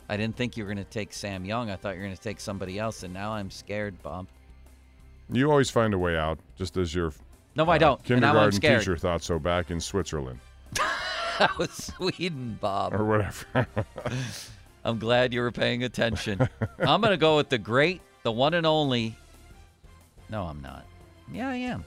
I 0.10 0.17
didn't 0.17 0.36
think 0.36 0.58
you 0.58 0.63
were 0.63 0.73
going 0.73 0.84
to 0.84 0.89
take 0.89 1.13
Sam 1.13 1.45
Young. 1.45 1.69
I 1.69 1.75
thought 1.75 1.91
you 1.93 1.99
were 1.99 2.06
going 2.08 2.17
to 2.17 2.21
take 2.21 2.39
somebody 2.39 2.80
else, 2.80 3.04
and 3.04 3.13
now 3.13 3.34
I'm 3.34 3.51
scared, 3.51 4.01
Bob. 4.01 4.25
You 5.32 5.51
always 5.51 5.69
find 5.69 5.93
a 5.93 5.97
way 5.99 6.17
out, 6.17 6.39
just 6.58 6.75
as 6.75 6.93
your 6.95 7.13
No, 7.56 7.65
I 7.69 7.75
uh, 7.75 7.77
don't. 7.77 8.04
Kindergarten 8.04 8.60
teacher 8.60 8.97
thought 8.97 9.21
so 9.21 9.38
back 9.38 9.69
in 9.69 9.80
Switzerland 9.80 10.39
That 11.38 11.56
was 11.60 11.69
Sweden, 11.71 12.58
Bob. 12.60 12.95
or 12.95 13.06
whatever. 13.06 13.67
I'm 14.84 14.97
glad 14.97 15.36
you 15.36 15.41
were 15.41 15.51
paying 15.51 15.84
attention. 15.84 16.49
I'm 16.80 16.99
going 16.99 17.12
to 17.12 17.17
go 17.17 17.38
with 17.38 17.49
the 17.49 17.60
great, 17.60 18.01
the 18.23 18.32
one 18.32 18.56
and 18.56 18.65
only. 18.65 19.15
No, 20.32 20.45
I'm 20.45 20.63
not. 20.63 20.84
Yeah, 21.32 21.49
I 21.49 21.58
am. 21.58 21.86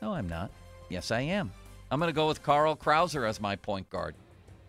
No, 0.00 0.14
I'm 0.14 0.28
not. 0.28 0.52
Yes, 0.88 1.10
I 1.10 1.22
am. 1.22 1.50
I'm 1.90 2.00
going 2.00 2.08
to 2.08 2.14
go 2.14 2.26
with 2.26 2.42
Carl 2.42 2.76
Krauser 2.76 3.28
as 3.28 3.40
my 3.40 3.56
point 3.56 3.88
guard. 3.90 4.14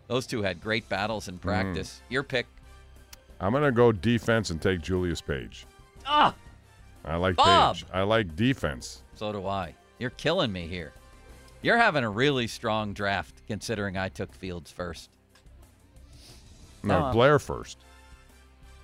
Those 0.06 0.26
two 0.26 0.42
had 0.42 0.60
great 0.60 0.88
battles 0.88 1.28
in 1.28 1.38
practice. 1.38 2.00
Your 2.08 2.22
pick. 2.22 2.46
I'm 3.40 3.52
going 3.52 3.64
to 3.64 3.72
go 3.72 3.92
defense 3.92 4.50
and 4.50 4.60
take 4.60 4.80
Julius 4.80 5.20
Page. 5.20 5.66
Ah, 6.06 6.34
I 7.04 7.16
like 7.16 7.36
Bob! 7.36 7.76
Page. 7.76 7.84
I 7.92 8.02
like 8.02 8.34
defense. 8.36 9.02
so 9.14 9.32
do 9.32 9.46
I. 9.46 9.74
You're 9.98 10.10
killing 10.10 10.52
me 10.52 10.66
here. 10.66 10.92
You're 11.60 11.76
having 11.76 12.04
a 12.04 12.10
really 12.10 12.46
strong 12.46 12.92
draft 12.92 13.42
considering 13.48 13.96
I 13.96 14.08
took 14.08 14.32
Fields 14.32 14.70
first. 14.70 15.10
No, 16.82 16.94
I'm- 17.06 17.12
Blair 17.12 17.38
first. 17.38 17.78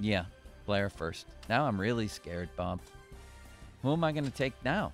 Yeah, 0.01 0.25
Blair 0.66 0.90
first. 0.90 1.27
Now 1.49 1.66
I'm 1.66 1.81
really 1.81 2.09
scared, 2.09 2.49
Bob. 2.57 2.81
Who 3.83 3.92
am 3.92 4.03
I 4.03 4.12
going 4.12 4.25
to 4.25 4.31
take 4.31 4.55
now? 4.64 4.92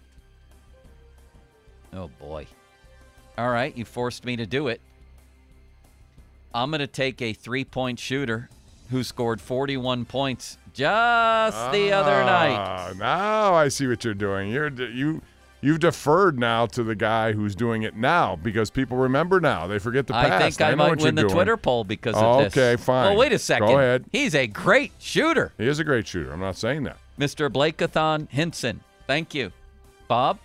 Oh, 1.92 2.08
boy. 2.20 2.46
All 3.40 3.48
right, 3.48 3.74
you 3.74 3.86
forced 3.86 4.26
me 4.26 4.36
to 4.36 4.44
do 4.44 4.68
it. 4.68 4.82
I'm 6.52 6.70
going 6.70 6.80
to 6.80 6.86
take 6.86 7.22
a 7.22 7.32
three 7.32 7.64
point 7.64 7.98
shooter 7.98 8.50
who 8.90 9.02
scored 9.02 9.40
41 9.40 10.04
points 10.04 10.58
just 10.74 11.72
the 11.72 11.90
other 11.90 12.22
night. 12.22 12.56
Ah, 12.58 12.92
Now 12.98 13.54
I 13.54 13.68
see 13.68 13.86
what 13.86 14.04
you're 14.04 14.12
doing. 14.12 14.50
You're 14.50 14.68
you 14.68 15.22
you've 15.62 15.80
deferred 15.80 16.38
now 16.38 16.66
to 16.66 16.82
the 16.82 16.94
guy 16.94 17.32
who's 17.32 17.54
doing 17.54 17.82
it 17.82 17.96
now 17.96 18.36
because 18.36 18.68
people 18.68 18.98
remember 18.98 19.40
now. 19.40 19.66
They 19.66 19.78
forget 19.78 20.06
the 20.06 20.12
past. 20.12 20.32
I 20.32 20.38
think 20.38 20.60
I, 20.60 20.70
know 20.72 20.76
might 20.76 21.00
win 21.00 21.14
the 21.14 21.22
doing. 21.22 21.32
Twitter 21.32 21.56
poll 21.56 21.84
because 21.84 22.16
of 22.16 22.44
this. 22.44 22.54
Okay, 22.54 22.76
fine. 22.82 23.14
Oh, 23.14 23.18
wait 23.18 23.32
a 23.32 23.38
second. 23.38 23.68
Go 23.68 23.78
ahead. 23.78 24.04
He's 24.12 24.34
a 24.34 24.48
great 24.48 24.92
shooter, 24.98 25.54
He 25.56 25.66
is 25.66 25.78
a 25.78 25.84
great 25.84 26.06
shooter. 26.06 26.30
I'm 26.30 26.40
not 26.40 26.56
saying 26.56 26.82
that. 26.82 26.98
Mr. 27.18 27.48
Blakeathon 27.48 28.28
Hinson. 28.28 28.80
Thank 29.06 29.34
you. 29.34 29.50
Bob? 30.08 30.38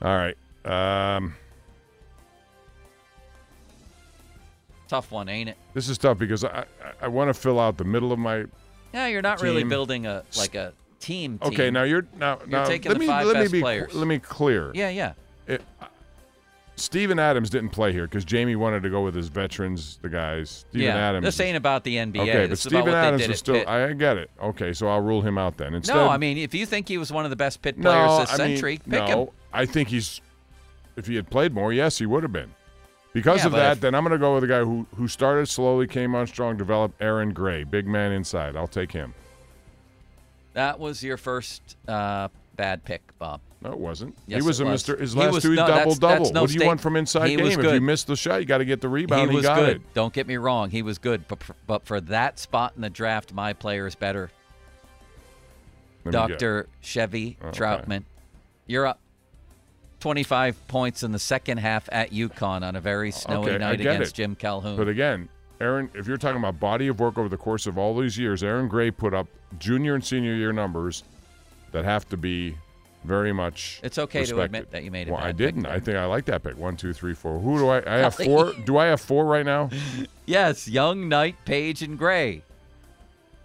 All 0.00 0.16
right. 0.16 0.36
Um, 0.64 1.34
Tough 4.88 5.10
one, 5.10 5.28
ain't 5.28 5.48
it? 5.48 5.56
this 5.72 5.88
is 5.88 5.98
tough 5.98 6.18
because 6.18 6.44
I 6.44 6.66
I, 6.82 6.92
I 7.02 7.08
want 7.08 7.28
to 7.28 7.34
fill 7.34 7.58
out 7.58 7.76
the 7.76 7.84
middle 7.84 8.12
of 8.12 8.18
my. 8.18 8.44
Yeah, 8.92 9.08
you're 9.08 9.22
not 9.22 9.42
really 9.42 9.64
building 9.64 10.06
a 10.06 10.24
like 10.36 10.54
a 10.54 10.72
team. 11.00 11.38
Okay, 11.42 11.70
now 11.70 11.82
you're 11.82 12.06
now 12.18 12.38
You're 12.40 12.48
now 12.48 12.64
taking 12.64 12.90
let 12.90 12.94
the 12.94 13.00
me 13.00 13.06
five 13.06 13.26
let 13.26 13.42
me 13.44 13.48
be 13.48 13.60
players. 13.60 13.94
let 13.94 14.06
me 14.06 14.18
clear. 14.18 14.72
Yeah, 14.74 14.88
yeah. 14.88 15.12
It, 15.46 15.62
Steven 16.76 17.20
Adams 17.20 17.50
didn't 17.50 17.70
play 17.70 17.92
here 17.92 18.06
because 18.06 18.24
Jamie 18.24 18.56
wanted 18.56 18.82
to 18.82 18.90
go 18.90 19.04
with 19.04 19.14
his 19.14 19.28
veterans, 19.28 19.98
the 20.02 20.08
guys. 20.08 20.64
Steven 20.70 20.86
yeah. 20.86 21.08
Adams. 21.08 21.24
This 21.24 21.38
ain't 21.38 21.56
about 21.56 21.84
the 21.84 21.96
NBA. 21.96 22.20
Okay, 22.20 22.32
but 22.32 22.50
this 22.50 22.60
is 22.60 22.66
about 22.66 22.82
Steven 22.82 22.94
Adams 22.94 23.28
was 23.28 23.38
still. 23.38 23.54
Pitt. 23.54 23.68
I 23.68 23.92
get 23.92 24.16
it. 24.16 24.30
Okay, 24.42 24.72
so 24.72 24.88
I'll 24.88 25.00
rule 25.00 25.22
him 25.22 25.38
out 25.38 25.56
then. 25.56 25.74
Instead, 25.74 25.94
no, 25.94 26.08
I 26.08 26.16
mean, 26.16 26.36
if 26.36 26.52
you 26.52 26.66
think 26.66 26.88
he 26.88 26.98
was 26.98 27.12
one 27.12 27.24
of 27.24 27.30
the 27.30 27.36
best 27.36 27.62
Pitt 27.62 27.80
players 27.80 28.08
no, 28.08 28.20
this 28.20 28.30
I 28.30 28.32
mean, 28.32 28.56
century, 28.56 28.78
pick 28.78 28.88
no, 28.88 29.06
him. 29.06 29.28
I 29.52 29.66
think 29.66 29.88
he's. 29.88 30.20
If 30.96 31.06
he 31.06 31.16
had 31.16 31.28
played 31.28 31.52
more, 31.52 31.72
yes, 31.72 31.98
he 31.98 32.06
would 32.06 32.22
have 32.22 32.32
been. 32.32 32.52
Because 33.14 33.40
Yeah, 33.40 33.46
of 33.46 33.52
that, 33.52 33.72
if- 33.74 33.80
then 33.80 33.94
I'm 33.94 34.02
going 34.02 34.12
to 34.12 34.18
go 34.18 34.34
with 34.34 34.44
a 34.44 34.46
guy 34.48 34.58
who 34.60 34.86
who 34.96 35.08
started 35.08 35.46
slowly, 35.48 35.86
came 35.86 36.14
on 36.14 36.26
strong, 36.26 36.56
developed. 36.58 37.00
Aaron 37.00 37.32
Gray, 37.32 37.64
big 37.64 37.86
man 37.86 38.12
inside. 38.12 38.56
I'll 38.56 38.66
take 38.68 38.92
him. 38.92 39.14
That 40.52 40.78
was 40.78 41.02
your 41.02 41.16
first 41.16 41.76
uh, 41.88 42.28
bad 42.56 42.84
pick, 42.84 43.02
Bob. 43.18 43.40
No, 43.62 43.70
it 43.72 43.78
wasn't. 43.78 44.14
Yes, 44.26 44.42
he 44.42 44.46
was 44.46 44.60
a 44.60 44.64
was. 44.64 44.72
Mister. 44.72 44.96
His 44.96 45.16
last 45.16 45.32
was- 45.32 45.42
two 45.44 45.54
no, 45.54 45.66
double 45.66 45.74
that's- 45.94 45.98
double. 45.98 46.14
that's 46.24 46.34
no 46.34 46.40
what 46.42 46.46
do 46.48 46.52
you 46.54 46.58
state- 46.60 46.66
want 46.66 46.80
from 46.80 46.96
inside 46.96 47.28
he 47.30 47.36
game? 47.36 47.46
If 47.46 47.56
you 47.56 47.62
good. 47.62 47.82
miss 47.82 48.02
the 48.04 48.16
shot, 48.16 48.40
you 48.40 48.46
got 48.46 48.58
to 48.58 48.64
get 48.64 48.80
the 48.80 48.88
rebound. 48.88 49.30
he 49.30 49.36
was 49.36 49.44
got 49.46 49.56
good. 49.60 49.76
it. 49.76 49.94
Don't 49.94 50.12
get 50.12 50.26
me 50.26 50.36
wrong, 50.36 50.70
he 50.70 50.82
was 50.82 50.98
good, 50.98 51.26
but 51.28 51.42
for, 51.42 51.54
but 51.66 51.86
for 51.86 52.00
that 52.02 52.38
spot 52.40 52.72
in 52.76 52.82
the 52.82 52.90
draft, 52.90 53.32
my 53.32 53.52
player 53.52 53.86
is 53.86 53.94
better. 53.94 54.30
Let 56.04 56.06
me 56.06 56.18
get- 56.20 56.28
Doctor 56.28 56.68
Chevy 56.82 57.38
Okay. 57.42 57.58
Troutman, 57.58 58.02
you're 58.66 58.86
up. 58.86 58.98
25 60.04 60.68
points 60.68 61.02
in 61.02 61.12
the 61.12 61.18
second 61.18 61.56
half 61.56 61.88
at 61.90 62.10
UConn 62.10 62.60
on 62.62 62.76
a 62.76 62.80
very 62.82 63.10
snowy 63.10 63.52
Okay, 63.52 63.56
night 63.56 63.80
against 63.80 64.10
it. 64.10 64.14
Jim 64.14 64.34
Calhoun. 64.34 64.76
But 64.76 64.86
again, 64.86 65.30
Aaron, 65.62 65.88
if 65.94 66.06
you're 66.06 66.18
talking 66.18 66.36
about 66.36 66.60
body 66.60 66.88
of 66.88 67.00
work 67.00 67.16
over 67.16 67.30
the 67.30 67.38
course 67.38 67.66
of 67.66 67.78
all 67.78 67.96
these 67.96 68.18
years, 68.18 68.42
Aaron 68.42 68.68
Gray 68.68 68.90
put 68.90 69.14
up 69.14 69.28
junior 69.58 69.94
and 69.94 70.04
senior 70.04 70.34
year 70.34 70.52
numbers 70.52 71.04
that 71.72 71.86
have 71.86 72.06
to 72.10 72.18
be 72.18 72.54
very 73.04 73.32
much. 73.32 73.80
It's 73.82 73.96
okay 73.96 74.26
to 74.26 74.42
admit 74.42 74.72
that 74.72 74.84
you 74.84 74.90
made 74.90 75.08
a 75.08 75.12
Well, 75.12 75.22
I 75.22 75.32
didn't. 75.32 75.64
I 75.64 75.80
think 75.80 75.96
I 75.96 76.04
like 76.04 76.26
that 76.26 76.42
pick. 76.42 76.58
One, 76.58 76.76
two, 76.76 76.92
three, 76.92 77.14
four. 77.14 77.38
Who 77.38 77.56
do 77.56 77.68
I? 77.68 77.78
I 77.78 77.96
have 78.00 78.14
four. 78.26 78.52
do 78.52 78.76
I 78.76 78.84
have 78.84 79.00
four 79.00 79.24
right 79.24 79.46
now? 79.46 79.70
yes, 80.26 80.68
Young, 80.68 81.08
Knight, 81.08 81.36
Page, 81.46 81.80
and 81.80 81.96
Gray. 81.96 82.42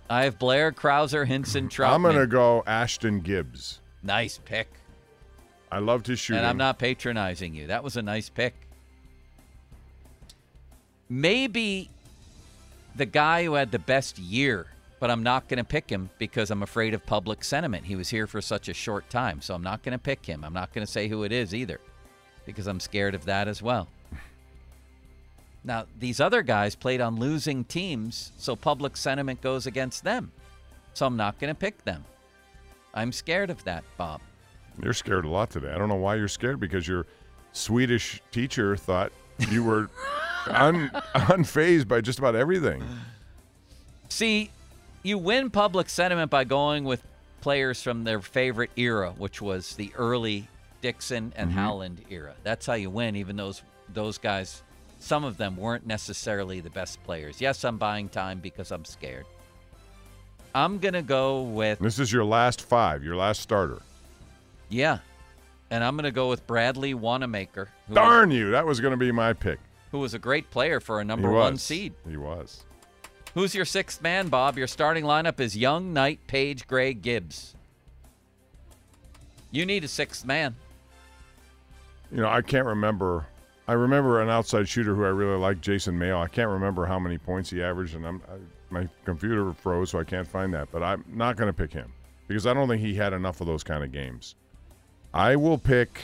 I 0.10 0.26
have 0.26 0.38
Blair, 0.38 0.74
Krauser, 0.74 1.26
Hinson, 1.26 1.70
Troutman. 1.70 1.94
I'm 1.94 2.02
gonna 2.02 2.28
go 2.28 2.66
Ashton 2.68 3.22
Gibbs. 3.22 3.80
Nice 4.04 4.42
pick. 4.44 4.68
I 5.72 5.80
loved 5.80 6.08
his 6.08 6.20
shooting. 6.20 6.40
And 6.40 6.48
I'm 6.48 6.58
not 6.58 6.80
patronizing 6.80 7.54
you. 7.54 7.68
That 7.68 7.84
was 7.84 7.96
a 7.98 8.02
nice 8.02 8.30
pick. 8.30 8.56
Maybe 11.10 11.90
the 12.96 13.06
guy 13.06 13.44
who 13.46 13.54
had 13.54 13.72
the 13.72 13.80
best 13.80 14.20
year, 14.20 14.68
but 15.00 15.10
I'm 15.10 15.24
not 15.24 15.48
going 15.48 15.58
to 15.58 15.64
pick 15.64 15.90
him 15.90 16.10
because 16.18 16.52
I'm 16.52 16.64
afraid 16.64 16.94
of 16.94 17.06
public 17.06 17.44
sentiment. 17.44 17.86
He 17.86 17.96
was 17.96 18.10
here 18.10 18.28
for 18.28 18.42
such 18.42 18.68
a 18.70 18.74
short 18.74 19.10
time, 19.10 19.42
so 19.42 19.54
I'm 19.54 19.64
not 19.64 19.84
going 19.84 19.94
to 19.94 20.00
pick 20.04 20.26
him. 20.26 20.44
I'm 20.44 20.54
not 20.54 20.74
going 20.74 20.86
to 20.86 20.92
say 20.92 21.08
who 21.08 21.24
it 21.24 21.32
is 21.32 21.54
either 21.54 21.80
because 22.46 22.68
I'm 22.68 22.80
scared 22.80 23.16
of 23.16 23.26
that 23.26 23.48
as 23.48 23.62
well. 23.62 23.88
Now, 25.64 25.86
these 26.00 26.20
other 26.20 26.42
guys 26.42 26.74
played 26.74 27.02
on 27.02 27.18
losing 27.20 27.64
teams, 27.64 28.32
so 28.38 28.56
public 28.56 28.96
sentiment 28.96 29.42
goes 29.42 29.68
against 29.68 30.04
them. 30.04 30.32
So 30.94 31.06
I'm 31.06 31.18
not 31.18 31.40
going 31.40 31.54
to 31.54 31.60
pick 31.60 31.84
them. 31.84 32.06
I'm 32.94 33.12
scared 33.12 33.50
of 33.50 33.64
that, 33.66 33.84
Bob. 33.98 34.22
You're 34.84 34.94
scared 34.94 35.26
a 35.26 35.30
lot 35.30 35.50
today. 35.50 35.72
I 35.72 35.78
don't 35.78 35.90
know 35.90 35.96
why 35.96 36.16
you're 36.16 36.28
scared 36.28 36.60
because 36.60 36.88
your 36.88 37.06
Swedish 37.52 38.22
teacher 38.32 38.76
thought 38.78 39.12
you 39.50 39.64
were 39.64 39.90
un, 40.48 40.90
unfazed 41.14 41.88
by 41.88 42.02
just 42.02 42.20
about 42.20 42.36
everything. 42.36 42.84
See, 44.10 44.52
you 45.04 45.18
win 45.18 45.50
public 45.50 45.90
sentiment 45.90 46.32
by 46.32 46.44
going 46.44 46.84
with 46.84 47.04
players 47.42 47.82
from 47.82 48.04
their 48.04 48.22
favorite 48.22 48.72
era, 48.76 49.14
which 49.18 49.42
was 49.42 49.76
the 49.76 49.92
early 49.96 50.48
Dixon 50.82 51.34
and 51.36 51.52
Mhm. 51.52 51.54
Howland 51.56 52.02
era. 52.10 52.34
That's 52.44 52.66
how 52.66 52.74
you 52.74 52.90
win, 52.90 53.16
even 53.16 53.36
those 53.36 53.62
those 53.92 54.18
guys, 54.20 54.62
some 55.00 55.24
of 55.24 55.38
them 55.38 55.58
weren't 55.58 55.86
necessarily 55.88 56.60
the 56.62 56.70
best 56.70 57.04
players. 57.04 57.42
Yes, 57.42 57.64
I'm 57.64 57.78
buying 57.78 58.08
time 58.08 58.40
because 58.40 58.72
I'm 58.72 58.86
scared. 58.86 59.26
I'm 60.54 60.78
gonna 60.80 61.02
go 61.02 61.42
with 61.44 61.80
This 61.80 61.98
is 62.00 62.12
your 62.14 62.24
last 62.26 62.62
five, 62.62 63.04
your 63.04 63.16
last 63.16 63.42
starter. 63.42 63.82
Yeah, 64.70 65.00
and 65.72 65.84
I'm 65.84 65.96
gonna 65.96 66.12
go 66.12 66.30
with 66.30 66.46
Bradley 66.48 66.94
Wanamaker, 66.94 67.70
who 67.88 67.94
was, 67.94 67.96
Darn 67.96 68.32
you! 68.32 68.52
That 68.52 68.66
was 68.66 68.80
going 68.80 68.92
to 68.92 68.98
be 68.98 69.12
my 69.12 69.34
pick. 69.34 69.60
who 69.92 70.00
was 70.00 70.14
a 70.14 70.20
great 70.20 70.50
player 70.52 70.80
for 70.80 71.00
a 71.02 71.04
number 71.06 71.32
one 71.32 71.58
seed. 71.58 71.94
He 72.08 72.18
was. 72.18 72.64
Who's 73.34 73.54
your 73.56 73.66
sixth 73.66 74.02
man, 74.02 74.28
Bob? 74.28 74.58
Your 74.58 74.68
starting 74.68 75.04
lineup 75.06 75.40
is 75.40 75.56
Young, 75.58 75.94
Knight, 75.94 76.20
Page, 76.28 76.68
Gray, 76.68 76.94
Gibbs. 76.94 77.56
You 79.52 79.66
need 79.66 79.84
a 79.84 79.88
sixth 79.88 80.26
man. 80.26 80.56
You 82.12 82.18
know, 82.18 82.30
I 82.30 82.42
can't 82.42 82.66
remember. 82.66 83.28
I 83.68 83.74
remember 83.74 84.22
an 84.22 84.30
outside 84.30 84.68
shooter 84.68 84.96
who 84.96 85.04
I 85.04 85.10
really 85.10 85.38
liked, 85.38 85.62
Jason 85.62 85.98
Maile. 85.98 86.18
I 86.20 86.28
can't 86.28 86.50
remember 86.50 86.86
how 86.86 86.98
many 86.98 87.18
points 87.20 87.52
he 87.52 87.62
averaged, 87.62 87.96
and 87.96 88.06
I'm, 88.06 88.22
I, 88.28 88.38
my 88.72 88.90
computer 89.06 89.54
froze, 89.54 89.92
so 89.92 90.00
I 90.00 90.04
can't 90.04 90.28
find 90.28 90.52
that. 90.56 90.70
But 90.72 90.82
I'm 90.82 91.04
not 91.08 91.36
going 91.36 91.48
to 91.50 91.54
pick 91.54 91.72
him 91.72 91.92
because 92.28 92.48
I 92.48 92.54
don't 92.56 92.68
think 92.68 92.82
he 92.82 92.96
had 92.96 93.14
enough 93.14 93.42
of 93.42 93.48
those 93.48 93.64
kind 93.64 93.84
of 93.84 93.92
games. 93.92 94.36
I 95.14 95.36
will 95.36 95.58
pick. 95.58 96.02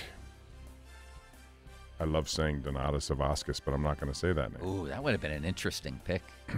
I 2.00 2.04
love 2.04 2.28
saying 2.28 2.62
Donatas 2.64 3.10
Zavackas, 3.16 3.62
but 3.64 3.74
I'm 3.74 3.82
not 3.82 4.00
going 4.00 4.12
to 4.12 4.18
say 4.18 4.34
that 4.34 4.52
name. 4.60 4.68
Ooh, 4.70 4.88
that 4.88 5.04
would 5.04 5.12
have 5.12 5.22
been 5.22 5.32
an 5.32 5.46
interesting 5.46 6.00
pick. 6.04 6.22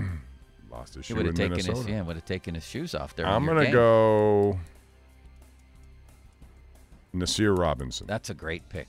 Lost 0.71 0.95
his 0.95 1.07
He 1.07 1.13
would 1.13 1.21
in 1.21 1.27
have 1.27 1.35
taken 1.35 1.75
his 1.75 1.87
yeah, 1.87 2.01
would 2.01 2.15
have 2.15 2.25
taken 2.25 2.55
his 2.55 2.65
shoes 2.65 2.95
off 2.95 3.15
there. 3.15 3.25
I'm 3.27 3.45
going 3.45 3.65
to 3.65 3.71
go 3.71 4.59
Nasir 7.13 7.53
Robinson. 7.53 8.07
That's 8.07 8.29
a 8.29 8.33
great 8.33 8.67
pick. 8.69 8.87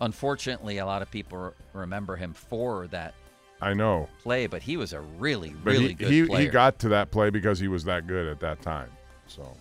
Unfortunately, 0.00 0.78
a 0.78 0.86
lot 0.86 1.00
of 1.02 1.10
people 1.10 1.54
remember 1.72 2.16
him 2.16 2.32
for 2.34 2.88
that 2.88 3.14
I 3.60 3.72
know. 3.72 4.08
play, 4.22 4.46
but 4.48 4.62
he 4.62 4.76
was 4.76 4.92
a 4.92 5.00
really, 5.00 5.50
But 5.50 5.72
really 5.72 5.88
he, 5.88 5.94
good 5.94 6.10
he, 6.10 6.26
player. 6.26 6.40
he 6.42 6.48
got 6.48 6.78
to 6.80 6.88
that 6.90 7.10
play 7.12 7.30
because 7.30 7.60
he 7.60 7.68
was 7.68 7.84
that 7.84 8.06
good 8.08 8.26
at 8.26 8.40
that 8.40 8.60
time. 8.60 8.90
So 9.28 9.56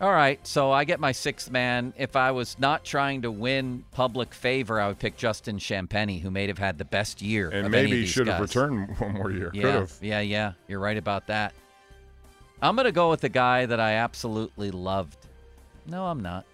All 0.00 0.10
right, 0.10 0.44
so 0.46 0.70
I 0.72 0.84
get 0.84 0.98
my 0.98 1.12
sixth 1.12 1.50
man. 1.50 1.92
If 1.98 2.16
I 2.16 2.30
was 2.30 2.58
not 2.58 2.84
trying 2.86 3.20
to 3.22 3.30
win 3.30 3.84
public 3.92 4.32
favor, 4.32 4.80
I 4.80 4.88
would 4.88 4.98
pick 4.98 5.14
Justin 5.18 5.58
Champagnie, 5.58 6.22
who 6.22 6.30
may 6.30 6.46
have 6.46 6.56
had 6.56 6.78
the 6.78 6.86
best 6.86 7.20
year. 7.20 7.50
and 7.50 7.70
maybe 7.70 7.78
any 7.78 7.92
of 7.92 7.98
these 7.98 8.08
should 8.08 8.26
have 8.26 8.40
returned 8.40 8.96
one 8.98 9.12
more 9.12 9.30
year. 9.30 9.50
Could 9.50 9.60
Yeah, 9.62 9.72
have. 9.72 9.92
yeah, 10.00 10.20
yeah. 10.20 10.52
You're 10.68 10.80
right 10.80 10.96
about 10.96 11.26
that. 11.26 11.52
I'm 12.62 12.76
gonna 12.76 12.92
go 12.92 13.10
with 13.10 13.20
the 13.20 13.28
guy 13.28 13.66
that 13.66 13.78
I 13.80 13.92
absolutely 13.94 14.70
loved. 14.70 15.18
No, 15.86 16.06
I'm 16.06 16.20
not. 16.20 16.46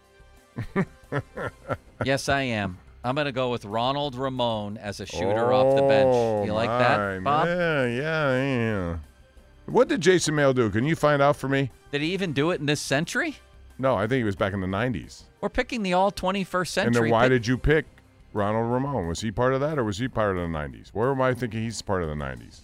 yes, 2.05 2.29
I 2.29 2.43
am. 2.43 2.79
I'm 3.05 3.15
gonna 3.15 3.31
go 3.31 3.51
with 3.51 3.65
Ronald 3.65 4.17
Ramon 4.17 4.77
as 4.79 4.99
a 4.99 5.07
shooter 5.07 5.53
off 5.53 5.77
the 5.77 5.83
oh, 5.83 5.89
bench. 5.89 6.47
You 6.49 6.53
like 6.53 6.69
Oh, 6.71 6.79
that, 6.79 7.23
Bob? 7.25 7.47
Yeah, 7.47 7.87
yeah, 7.87 8.45
yeah. 8.45 8.97
What 9.67 9.89
did 9.89 10.01
Jason 10.01 10.35
Maile 10.35 10.53
do? 10.55 10.71
Can 10.71 10.85
you 10.85 10.95
find 10.97 11.21
out 11.21 11.37
for 11.37 11.49
me? 11.49 11.71
Did 11.91 12.01
he 12.03 12.13
even 12.13 12.33
do 12.33 12.51
it 12.51 12.61
in 12.61 12.67
this 12.67 12.81
century? 12.81 13.37
No, 13.79 13.95
I 13.95 14.07
think 14.07 14.19
he 14.21 14.25
was 14.25 14.37
back 14.37 14.53
in 14.53 14.61
the 14.61 14.67
90s. 14.67 15.25
We're 15.41 15.49
picking 15.49 15.83
the 15.83 15.93
all 15.93 16.11
21st 16.11 16.69
century. 16.69 16.87
and 16.87 16.95
then 17.07 17.11
why 17.11 17.25
pick- 17.25 17.31
did 17.31 17.47
you 17.47 17.59
pick 17.59 17.85
Ronald 18.33 18.71
Ramon? 18.73 19.07
Was 19.09 19.21
he 19.21 19.31
part 19.31 19.55
of 19.55 19.61
that 19.61 19.79
or 19.79 19.85
was 19.85 19.99
he 19.99 20.09
part 20.09 20.37
of 20.37 20.43
the 20.43 20.49
90s? 20.49 20.91
Where 20.95 21.11
am 21.11 21.21
I 21.21 21.35
thinking 21.35 21.63
he's 21.63 21.83
part 21.83 22.03
of 22.03 22.09
the 22.09 22.15
90s? 22.15 22.61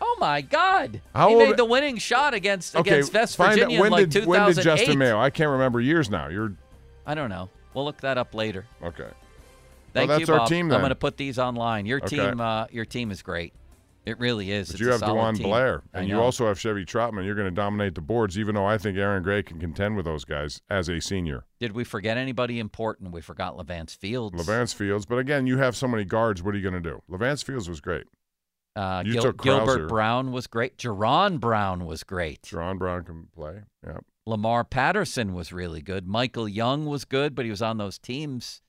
Oh 0.00 0.16
my 0.20 0.40
God! 0.40 1.00
How 1.14 1.28
he 1.28 1.34
old- 1.34 1.48
made 1.48 1.56
the 1.56 1.64
winning 1.64 1.96
shot 1.98 2.32
against 2.32 2.76
Okay, 2.76 2.90
against 2.90 3.12
West 3.14 3.36
Virginia 3.36 3.78
when 3.80 3.86
in 3.88 3.92
like 3.92 4.08
did 4.08 4.22
2008. 4.24 4.28
when 4.46 4.54
did 4.54 4.62
Justin 4.62 4.98
Mayo? 4.98 5.18
I 5.20 5.30
can't 5.30 5.50
remember 5.50 5.80
years 5.80 6.08
now. 6.08 6.28
You're 6.28 6.52
I 7.04 7.14
don't 7.14 7.30
know. 7.30 7.48
We'll 7.74 7.84
look 7.84 8.00
that 8.02 8.16
up 8.18 8.32
later. 8.34 8.64
okay. 8.82 9.08
Thank 9.92 10.08
well, 10.10 10.20
you, 10.20 10.26
that's 10.26 10.30
our 10.30 10.38
Bob. 10.40 10.48
team 10.48 10.66
I'm 10.70 10.80
going 10.80 10.90
to 10.90 10.94
put 10.94 11.16
these 11.16 11.38
online. 11.38 11.86
Your 11.86 11.98
Okay. 11.98 12.16
team, 12.16 12.40
uh, 12.40 12.66
your 12.70 12.84
team 12.84 13.10
is 13.10 13.22
great. 13.22 13.52
It 14.08 14.18
really 14.18 14.50
is. 14.50 14.68
But 14.68 14.74
It's 14.76 14.80
you 14.80 14.88
have 14.88 15.02
DeJuan 15.02 15.36
team. 15.36 15.42
Blair, 15.48 15.82
and 15.92 16.08
you 16.08 16.18
also 16.18 16.46
have 16.46 16.58
Chevy 16.58 16.86
Troutman. 16.86 17.26
You're 17.26 17.34
going 17.34 17.44
to 17.46 17.54
dominate 17.54 17.94
the 17.94 18.00
boards, 18.00 18.38
even 18.38 18.54
though 18.54 18.64
I 18.64 18.78
think 18.78 18.96
Aaron 18.96 19.22
Gray 19.22 19.42
can 19.42 19.60
contend 19.60 19.96
with 19.96 20.06
those 20.06 20.24
guys 20.24 20.62
as 20.70 20.88
a 20.88 20.98
senior. 20.98 21.44
Did 21.60 21.72
we 21.72 21.84
forget 21.84 22.16
anybody 22.16 22.58
important? 22.58 23.12
We 23.12 23.20
forgot 23.20 23.58
Levance 23.58 23.94
Fields. 23.94 24.34
Levance 24.40 24.74
Fields, 24.74 25.04
but 25.04 25.18
again, 25.18 25.46
you 25.46 25.58
have 25.58 25.76
so 25.76 25.86
many 25.86 26.06
guards. 26.06 26.42
What 26.42 26.54
are 26.54 26.56
you 26.56 26.62
going 26.68 26.82
to 26.82 26.90
do? 26.90 27.02
Levance 27.10 27.44
Fields 27.44 27.68
was 27.68 27.82
great. 27.82 28.06
Uh, 28.74 29.02
You 29.04 29.12
Gil- 29.12 29.22
took 29.24 29.36
Krauser. 29.36 29.66
Gilbert 29.66 29.88
Brown 29.88 30.32
was 30.32 30.46
great. 30.46 30.78
Jerron 30.78 31.38
Brown 31.38 31.84
was 31.84 32.02
great. 32.02 32.40
Jerron 32.44 32.78
Brown 32.78 33.04
can 33.04 33.28
play. 33.34 33.64
Yep. 33.86 34.06
Lamar 34.24 34.64
Patterson 34.64 35.34
was 35.34 35.52
really 35.52 35.82
good. 35.82 36.06
Michael 36.06 36.48
Young 36.48 36.86
was 36.86 37.04
good, 37.04 37.34
but 37.34 37.44
he 37.44 37.50
was 37.50 37.60
on 37.60 37.76
those 37.76 37.98
teams 37.98 38.62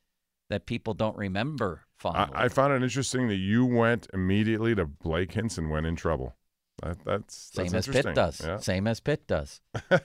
that 0.50 0.66
people 0.66 0.94
don't 0.94 1.16
remember. 1.16 1.86
I, 2.06 2.30
I 2.34 2.48
found 2.50 2.74
it 2.74 2.84
interesting 2.84 3.28
that 3.28 3.36
you 3.36 3.66
went 3.66 4.08
immediately 4.14 4.76
to 4.76 4.86
Blake 4.86 5.34
Hinson 5.34 5.70
when 5.70 5.86
in 5.86 5.96
trouble. 5.96 6.36
That, 6.84 7.04
that's 7.04 7.52
Same 7.54 7.76
as 7.76 7.88
Pitt 7.88 8.16
does. 8.16 8.42
Yeah. 8.44 8.58
Same 8.58 8.88
as 8.88 9.00
Pitt 9.00 9.28
does. 9.28 9.62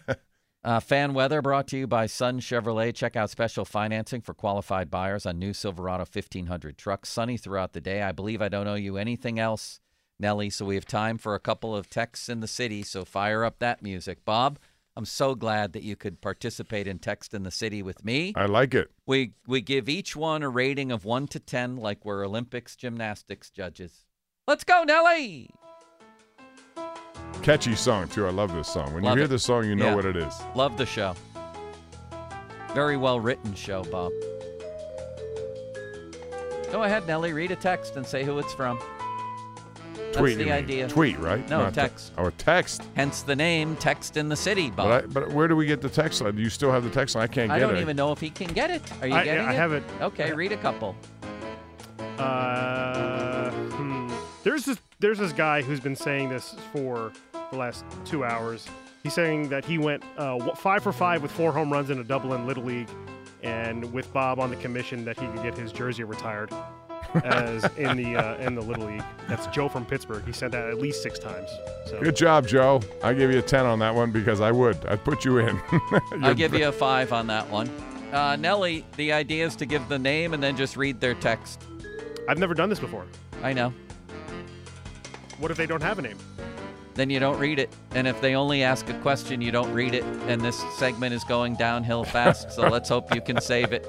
uh, 0.65 0.81
fan 0.81 1.15
weather 1.15 1.41
brought 1.41 1.69
to 1.69 1.79
you 1.79 1.87
by 1.87 2.07
Sun 2.07 2.41
Chevrolet. 2.41 2.95
Check 2.95 3.17
out 3.17 3.31
special 3.31 3.65
financing 3.65 4.21
for 4.21 4.35
qualified 4.35 4.91
buyers 4.91 5.27
on 5.27 5.39
new 5.39 5.53
Silverado 5.53 6.05
1500 6.11 6.77
trucks. 6.77 7.09
Sunny 7.09 7.37
throughout 7.37 7.73
the 7.73 7.81
day. 7.81 8.03
I 8.03 8.13
believe 8.13 8.43
I 8.43 8.49
don't 8.49 8.67
owe 8.67 8.75
you 8.75 8.97
anything 8.97 9.39
else, 9.39 9.81
Nelly. 10.19 10.51
So 10.51 10.65
we 10.65 10.75
have 10.75 10.87
time 10.87 11.19
for 11.19 11.35
a 11.35 11.41
couple 11.41 11.77
of 11.77 11.89
texts 11.89 12.29
in 12.29 12.41
the 12.41 12.49
city. 12.49 12.83
So 12.83 13.05
fire 13.05 13.45
up 13.45 13.61
that 13.61 13.83
music, 13.83 14.25
Bob. 14.25 14.59
I'm 14.97 15.05
so 15.05 15.35
glad 15.35 15.73
that 15.73 15.83
you 15.83 15.97
could 15.97 16.21
participate 16.21 16.87
in 16.87 17.01
Text 17.01 17.35
in 17.35 17.43
the 17.43 17.51
City 17.51 17.83
with 17.83 18.05
me. 18.05 18.33
I 18.37 18.47
like 18.47 18.75
it. 18.75 18.91
We 19.07 19.33
we 19.47 19.61
give 19.61 19.89
each 19.89 20.15
one 20.15 20.43
a 20.45 20.49
rating 20.49 20.93
of 20.93 21.05
one 21.05 21.27
to 21.29 21.41
ten, 21.41 21.77
like 21.77 22.05
we're 22.05 22.25
Olympics 22.25 22.77
gymnastics 22.77 23.51
judges. 23.51 24.05
Let's 24.47 24.63
go, 24.63 24.85
Nelly. 24.85 25.51
Catchy 27.43 27.75
song 27.75 28.09
too. 28.09 28.27
I 28.27 28.31
love 28.31 28.55
this 28.55 28.69
song. 28.69 28.95
When 28.95 29.03
Love 29.03 29.15
you 29.17 29.23
hear 29.23 29.25
it. 29.25 29.29
this 29.29 29.43
song, 29.43 29.65
you 29.67 29.75
know 29.75 29.87
Yeah. 29.87 29.95
what 29.97 30.05
it 30.05 30.17
is. 30.17 30.33
Love 30.55 30.77
the 30.79 30.87
show. 30.87 31.15
Very 32.73 32.97
well 32.97 33.19
written 33.19 33.55
show, 33.55 33.83
Bob. 33.85 34.13
Go 36.71 36.85
ahead, 36.85 37.07
Nelly. 37.07 37.33
Read 37.33 37.51
a 37.51 37.57
text 37.57 37.97
and 37.97 38.07
say 38.07 38.25
who 38.25 38.39
it's 38.39 38.53
from. 38.55 38.79
That's 39.95 40.17
Tweet. 40.19 40.39
the 40.39 40.51
idea. 40.53 40.89
Tweet, 40.89 41.19
right? 41.19 41.49
No, 41.49 41.63
Not 41.65 41.75
text. 41.75 42.13
oh, 42.19 42.27
a 42.27 42.31
text. 42.33 42.83
Hence 42.95 43.23
the 43.23 43.35
name 43.37 43.77
Text 43.77 44.17
in 44.17 44.29
the 44.29 44.37
City, 44.37 44.71
Bob. 44.71 44.89
But, 44.89 45.05
I, 45.05 45.07
but 45.07 45.33
where 45.33 45.49
do 45.49 45.57
we 45.57 45.67
get 45.67 45.81
the 45.81 45.89
text 45.89 46.21
line? 46.21 46.37
Do 46.37 46.43
you 46.43 46.51
still 46.51 46.71
have 46.71 46.85
the 46.85 46.91
text 46.91 47.15
line? 47.15 47.25
I 47.25 47.27
can't 47.27 47.49
get 47.51 47.55
it. 47.55 47.57
I 47.57 47.61
don't 47.67 47.77
it. 47.77 47.81
even 47.81 47.97
know 47.97 48.13
if 48.13 48.21
he 48.21 48.31
can 48.31 48.49
get 48.49 48.71
it. 48.71 48.83
Are 49.01 49.07
you 49.09 49.15
I- 49.15 49.25
getting 49.25 49.45
I 49.45 49.47
it? 49.47 49.49
I 49.51 49.53
have 49.55 49.73
it. 49.73 49.83
Okay, 50.01 50.33
read 50.33 50.53
a 50.53 50.57
couple. 50.57 50.95
Uh, 52.19 53.51
hmm. 53.51 54.09
There's 54.43 54.65
this 54.65 54.79
there's 55.01 55.19
this 55.19 55.33
guy 55.33 55.63
who's 55.63 55.81
been 55.81 55.97
saying 55.97 56.29
this 56.29 56.55
for 56.73 57.13
the 57.51 57.57
last 57.57 57.85
two 58.05 58.25
hours. 58.25 58.69
He's 59.03 59.13
saying 59.15 59.49
that 59.49 59.65
he 59.65 59.79
went 59.79 60.03
uh, 60.17 60.55
five 60.55 60.83
for 60.83 60.93
five 60.93 61.23
with 61.23 61.31
four 61.31 61.53
home 61.53 61.73
runs 61.73 61.91
in 61.91 61.99
a 61.99 62.05
double 62.05 62.35
in 62.35 62.47
Little 62.47 62.63
League, 62.65 62.89
and 63.43 63.93
with 63.93 64.13
Bob 64.13 64.39
on 64.39 64.51
the 64.51 64.57
commission 64.57 65.05
that 65.05 65.19
he 65.19 65.27
could 65.27 65.43
get 65.43 65.57
his 65.59 65.73
jersey 65.73 66.05
retired 66.05 66.51
as 67.23 67.65
in 67.77 67.97
the 67.97 68.17
uh, 68.17 68.37
in 68.39 68.55
the 68.55 68.61
Little 68.61 68.87
League. 68.87 69.03
That's 69.29 69.47
Joe 69.49 69.69
from 69.69 69.87
Pittsburgh. 69.87 70.25
He 70.25 70.33
said 70.33 70.53
that 70.53 70.69
at 70.69 70.79
least 70.79 71.03
six 71.03 71.19
times. 71.19 71.49
So 71.87 72.01
Good 72.01 72.17
job, 72.17 72.47
Joe. 72.47 72.81
I 73.03 73.15
give 73.15 73.31
you 73.31 73.39
a 73.39 73.43
10 73.43 73.67
on 73.67 73.79
that 73.81 73.95
one 73.95 74.11
because 74.11 74.41
I 74.41 74.51
would. 74.53 74.85
I'd 74.87 75.05
put 75.05 75.25
you 75.25 75.39
in. 75.39 75.61
I'll 76.23 76.35
give 76.35 76.55
you 76.55 76.69
a 76.69 76.73
five 76.73 77.13
on 77.13 77.27
that 77.29 77.49
one. 77.49 77.71
Uh, 78.13 78.37
Nelly, 78.37 78.85
the 78.97 79.13
idea 79.13 79.45
is 79.45 79.57
to 79.57 79.67
give 79.67 79.89
the 79.89 79.99
name 79.99 80.35
and 80.35 80.43
then 80.43 80.57
just 80.57 80.77
read 80.77 81.01
their 81.01 81.15
text. 81.15 81.63
I've 82.29 82.39
never 82.39 82.55
done 82.55 82.69
this 82.69 82.79
before. 82.81 83.07
I 83.43 83.53
know. 83.53 83.73
What 85.39 85.51
if 85.51 85.57
they 85.57 85.67
don't 85.67 85.83
have 85.83 85.99
a 85.99 86.03
name? 86.03 86.19
Then 86.95 87.11
you 87.11 87.19
don't 87.19 87.39
read 87.39 87.59
it. 87.59 87.75
And 87.91 88.07
if 88.07 88.21
they 88.21 88.37
only 88.37 88.63
ask 88.63 88.89
a 88.89 88.95
question, 89.01 89.41
you 89.41 89.51
don't 89.51 89.73
read 89.73 89.95
it. 89.95 90.05
And 90.29 90.41
this 90.41 90.63
segment 90.79 91.13
is 91.13 91.25
going 91.25 91.57
downhill 91.57 92.05
fast. 92.05 92.53
so 92.53 92.63
let's 92.69 92.89
hope 92.89 93.13
you 93.15 93.21
can 93.21 93.41
save 93.41 93.73
it. 93.73 93.85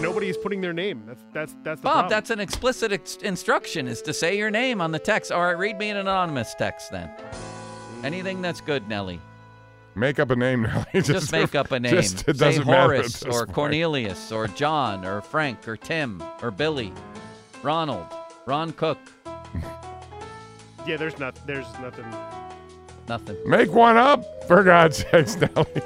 Nobody 0.00 0.28
is 0.28 0.36
putting 0.36 0.60
their 0.60 0.72
name. 0.72 1.02
That's 1.06 1.22
that's 1.32 1.54
that's 1.62 1.80
the 1.80 1.84
Bob, 1.84 1.92
problem. 1.94 2.10
that's 2.10 2.30
an 2.30 2.38
explicit 2.40 2.92
ex- 2.92 3.16
instruction 3.16 3.88
is 3.88 4.02
to 4.02 4.12
say 4.12 4.36
your 4.36 4.50
name 4.50 4.80
on 4.80 4.92
the 4.92 4.98
text. 4.98 5.32
All 5.32 5.42
right, 5.42 5.56
read 5.58 5.78
me 5.78 5.88
an 5.88 5.96
anonymous 5.96 6.54
text 6.54 6.90
then. 6.90 7.10
Anything 8.04 8.42
that's 8.42 8.60
good, 8.60 8.86
Nelly. 8.88 9.20
Make 9.94 10.18
up 10.18 10.30
a 10.30 10.36
name 10.36 10.62
now. 10.64 10.84
Just, 10.94 11.32
make 11.32 11.54
up 11.54 11.72
a 11.72 11.80
name. 11.80 11.92
Just, 11.94 12.28
it 12.28 12.36
Say 12.36 12.44
doesn't 12.46 12.66
matter 12.66 12.94
at 12.94 12.98
Horace 13.00 13.20
this 13.20 13.34
or 13.34 13.46
point. 13.46 13.54
Cornelius 13.54 14.30
or 14.30 14.46
John 14.48 15.04
or 15.04 15.22
Frank 15.22 15.66
or 15.66 15.76
Tim 15.78 16.22
or 16.42 16.50
Billy, 16.50 16.92
Ronald, 17.62 18.06
Ron 18.44 18.72
Cook. 18.72 18.98
yeah. 20.86 20.96
There's 20.98 21.18
not 21.18 21.34
there's 21.46 21.66
nothing. 21.80 22.04
Nothing. 23.08 23.36
Make 23.46 23.72
one 23.72 23.96
up, 23.96 24.46
for 24.48 24.62
God's 24.64 24.98
sakes, 25.10 25.36
Nelly. 25.36 25.82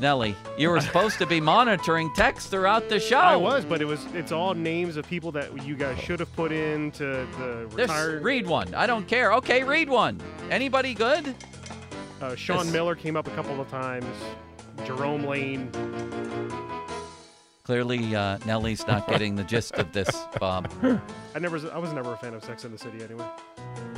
Nelly, 0.00 0.36
you 0.58 0.68
were 0.70 0.80
supposed 0.80 1.18
to 1.18 1.26
be 1.26 1.40
monitoring 1.40 2.10
text 2.16 2.50
throughout 2.50 2.88
the 2.88 2.98
show. 2.98 3.18
I 3.18 3.36
was, 3.36 3.64
but 3.64 3.80
it 3.80 3.84
was 3.84 4.04
it's 4.14 4.32
all 4.32 4.52
names 4.54 4.96
of 4.96 5.06
people 5.06 5.30
that 5.32 5.64
you 5.64 5.76
guys 5.76 5.96
should 6.00 6.18
have 6.18 6.34
put 6.34 6.50
into 6.50 7.04
the 7.04 7.66
Just 7.76 7.76
retired. 7.76 8.24
read 8.24 8.46
one. 8.48 8.74
I 8.74 8.86
don't 8.88 9.06
care. 9.06 9.32
Okay, 9.34 9.62
read 9.62 9.88
one. 9.88 10.20
Anybody 10.50 10.94
good? 10.94 11.32
Uh, 12.20 12.34
Sean 12.34 12.64
Yes. 12.64 12.72
Miller 12.72 12.96
came 12.96 13.16
up 13.16 13.28
a 13.28 13.30
couple 13.36 13.60
of 13.60 13.68
times. 13.70 14.06
Jerome 14.84 15.24
Lane. 15.24 15.70
Clearly, 17.64 18.16
uh, 18.16 18.38
Nelly's 18.44 18.84
not 18.88 19.06
getting 19.06 19.36
the 19.36 19.44
gist 19.44 19.74
of 19.74 19.92
this, 19.92 20.08
Bob. 20.40 20.68
I 21.34 21.38
never, 21.38 21.60
I 21.72 21.78
was 21.78 21.92
never 21.92 22.12
a 22.12 22.16
fan 22.16 22.34
of 22.34 22.42
Sex 22.42 22.64
in 22.64 22.72
the 22.72 22.78
City 22.78 23.04
anyway. 23.04 23.24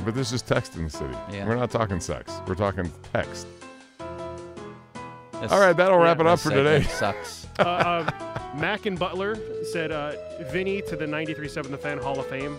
But 0.05 0.13
this 0.13 0.31
is 0.31 0.41
text 0.43 0.75
in 0.75 0.83
the 0.83 0.89
city. 0.89 1.15
Yeah. 1.31 1.47
We're 1.47 1.55
not 1.55 1.71
talking 1.71 1.99
sex. 1.99 2.31
We're 2.47 2.55
talking 2.55 2.91
text. 3.11 3.47
This- 5.41 5.51
All 5.51 5.59
right, 5.59 5.75
that'll 5.75 5.97
wrap 5.97 6.19
it 6.19 6.27
up 6.27 6.39
for 6.39 6.51
today. 6.51 6.83
Sucks. 6.83 7.47
uh, 7.59 7.63
uh, 7.63 8.11
Mac 8.55 8.85
and 8.85 8.97
Butler 8.97 9.37
said, 9.73 9.91
uh, 9.91 10.13
Vinny 10.51 10.81
to 10.83 10.95
the 10.95 11.05
93.7 11.05 11.71
The 11.71 11.77
Fan 11.77 11.97
Hall 11.97 12.19
of 12.19 12.27
Fame. 12.27 12.57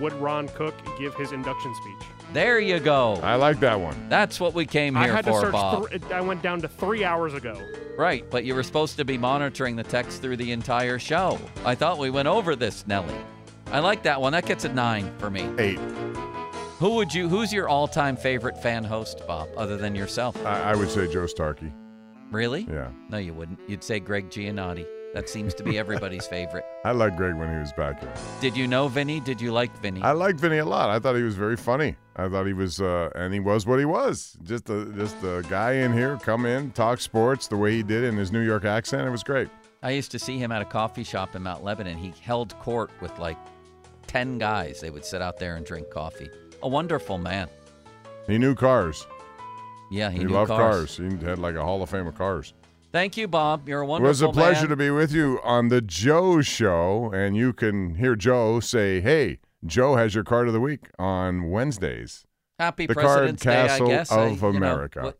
Would 0.00 0.12
Ron 0.14 0.48
Cook 0.48 0.74
give 0.98 1.14
his 1.14 1.32
induction 1.32 1.74
speech? 1.74 2.08
There 2.32 2.60
you 2.60 2.78
go. 2.78 3.14
I 3.22 3.36
like 3.36 3.58
that 3.60 3.80
one. 3.80 4.08
That's 4.08 4.38
what 4.38 4.52
we 4.54 4.66
came 4.66 4.94
here 4.94 5.02
I 5.04 5.06
here 5.06 5.14
had 5.14 5.24
to 5.24 5.30
for, 5.32 5.40
search. 5.40 5.52
Bob. 5.52 5.88
thr- 5.90 6.14
I 6.14 6.20
went 6.20 6.42
down 6.42 6.60
to 6.60 6.68
three 6.68 7.02
hours 7.04 7.34
ago. 7.34 7.60
Right, 7.96 8.28
but 8.30 8.44
you 8.44 8.54
were 8.54 8.62
supposed 8.62 8.96
to 8.98 9.04
be 9.04 9.16
monitoring 9.18 9.74
the 9.76 9.82
text 9.82 10.20
through 10.22 10.36
the 10.36 10.52
entire 10.52 10.98
show. 10.98 11.38
I 11.64 11.74
thought 11.74 11.98
we 11.98 12.10
went 12.10 12.28
over 12.28 12.54
this, 12.54 12.86
Nelly. 12.86 13.14
I 13.72 13.80
like 13.80 14.02
that 14.04 14.20
one. 14.20 14.32
That 14.32 14.46
gets 14.46 14.64
a 14.64 14.72
nine 14.72 15.10
for 15.18 15.30
me. 15.30 15.48
Eight. 15.58 15.80
Who 16.78 16.90
would 16.90 17.12
you? 17.12 17.28
Who's 17.28 17.52
your 17.52 17.68
all-time 17.68 18.16
favorite 18.16 18.56
fan 18.62 18.84
host, 18.84 19.26
Bob, 19.26 19.48
other 19.56 19.76
than 19.76 19.96
yourself? 19.96 20.36
I, 20.46 20.60
I 20.72 20.76
would 20.76 20.88
say 20.90 21.12
Joe 21.12 21.26
Starkey. 21.26 21.72
Really? 22.30 22.68
Yeah. 22.70 22.90
No, 23.08 23.18
you 23.18 23.34
wouldn't. 23.34 23.58
You'd 23.68 23.82
say 23.82 23.98
Greg 23.98 24.30
Giannotti. 24.30 24.86
That 25.12 25.28
seems 25.28 25.54
to 25.54 25.64
be 25.64 25.76
everybody's 25.76 26.26
favorite. 26.28 26.64
I 26.84 26.92
liked 26.92 27.16
Greg 27.16 27.34
when 27.34 27.50
he 27.50 27.58
was 27.58 27.72
back 27.72 27.98
here. 28.00 28.12
Did 28.40 28.56
you 28.56 28.68
know 28.68 28.86
Vinny? 28.86 29.18
Did 29.18 29.40
you 29.40 29.50
like 29.50 29.76
Vinny? 29.82 30.02
I 30.02 30.12
liked 30.12 30.38
Vinny 30.38 30.58
a 30.58 30.64
lot. 30.64 30.88
I 30.90 31.00
thought 31.00 31.16
he 31.16 31.22
was 31.22 31.34
very 31.34 31.56
funny. 31.56 31.96
I 32.14 32.28
thought 32.28 32.46
he 32.46 32.52
was, 32.52 32.80
uh, 32.80 33.10
and 33.16 33.34
he 33.34 33.40
was 33.40 33.66
what 33.66 33.80
he 33.80 33.84
was. 33.84 34.36
Just 34.44 34.70
a 34.70 34.84
just 34.96 35.16
a 35.24 35.42
guy 35.48 35.72
in 35.72 35.92
here, 35.92 36.16
come 36.18 36.46
in, 36.46 36.70
talk 36.72 37.00
sports 37.00 37.48
the 37.48 37.56
way 37.56 37.72
he 37.72 37.82
did 37.82 38.04
in 38.04 38.16
his 38.16 38.30
New 38.30 38.42
York 38.44 38.64
accent. 38.64 39.04
It 39.04 39.10
was 39.10 39.24
great. 39.24 39.48
I 39.82 39.90
used 39.90 40.12
to 40.12 40.18
see 40.20 40.38
him 40.38 40.52
at 40.52 40.62
a 40.62 40.64
coffee 40.64 41.04
shop 41.04 41.34
in 41.34 41.42
Mount 41.42 41.64
Lebanon. 41.64 41.96
He 41.98 42.12
held 42.22 42.56
court 42.60 42.90
with 43.00 43.18
like 43.18 43.38
10 44.06 44.38
guys. 44.38 44.80
They 44.80 44.90
would 44.90 45.04
sit 45.04 45.22
out 45.22 45.38
there 45.38 45.56
and 45.56 45.66
drink 45.66 45.90
coffee. 45.90 46.28
A 46.62 46.68
wonderful 46.68 47.18
man. 47.18 47.48
He 48.26 48.38
knew 48.38 48.54
cars. 48.54 49.06
Yeah, 49.90 50.10
he, 50.10 50.18
He, 50.18 50.24
knew 50.24 50.30
loved 50.34 50.50
cars. 50.50 50.96
cars. 50.98 51.12
He 51.20 51.24
had 51.24 51.38
like 51.38 51.54
a 51.54 51.62
Hall 51.62 51.82
of 51.82 51.88
Fame 51.90 52.06
of 52.06 52.14
cars. 52.14 52.52
Thank 52.92 53.16
you, 53.16 53.28
Bob. 53.28 53.68
You're 53.68 53.80
a 53.82 53.86
wonderful. 53.86 54.06
It 54.06 54.10
was 54.10 54.22
a 54.22 54.28
pleasure 54.30 54.62
man. 54.62 54.70
to 54.70 54.76
be 54.76 54.90
with 54.90 55.12
you 55.12 55.40
on 55.44 55.68
the 55.68 55.80
Joe 55.80 56.40
Show, 56.40 57.10
and 57.14 57.36
you 57.36 57.52
can 57.52 57.94
hear 57.96 58.16
Joe 58.16 58.60
say, 58.60 59.00
"Hey, 59.00 59.38
Joe 59.64 59.96
has 59.96 60.14
your 60.14 60.24
card 60.24 60.46
of 60.46 60.52
the 60.54 60.60
week 60.60 60.88
on 60.98 61.50
Wednesdays." 61.50 62.26
Happy 62.58 62.86
the 62.86 62.94
President's 62.94 63.42
Card 63.42 63.54
Day, 63.54 63.62
I 63.62 63.66
Castle 63.68 63.86
guess. 63.88 64.10
I- 64.12 64.20
of 64.26 64.42
you 64.42 64.50
know, 64.52 64.56
America. 64.56 65.02
what- 65.02 65.18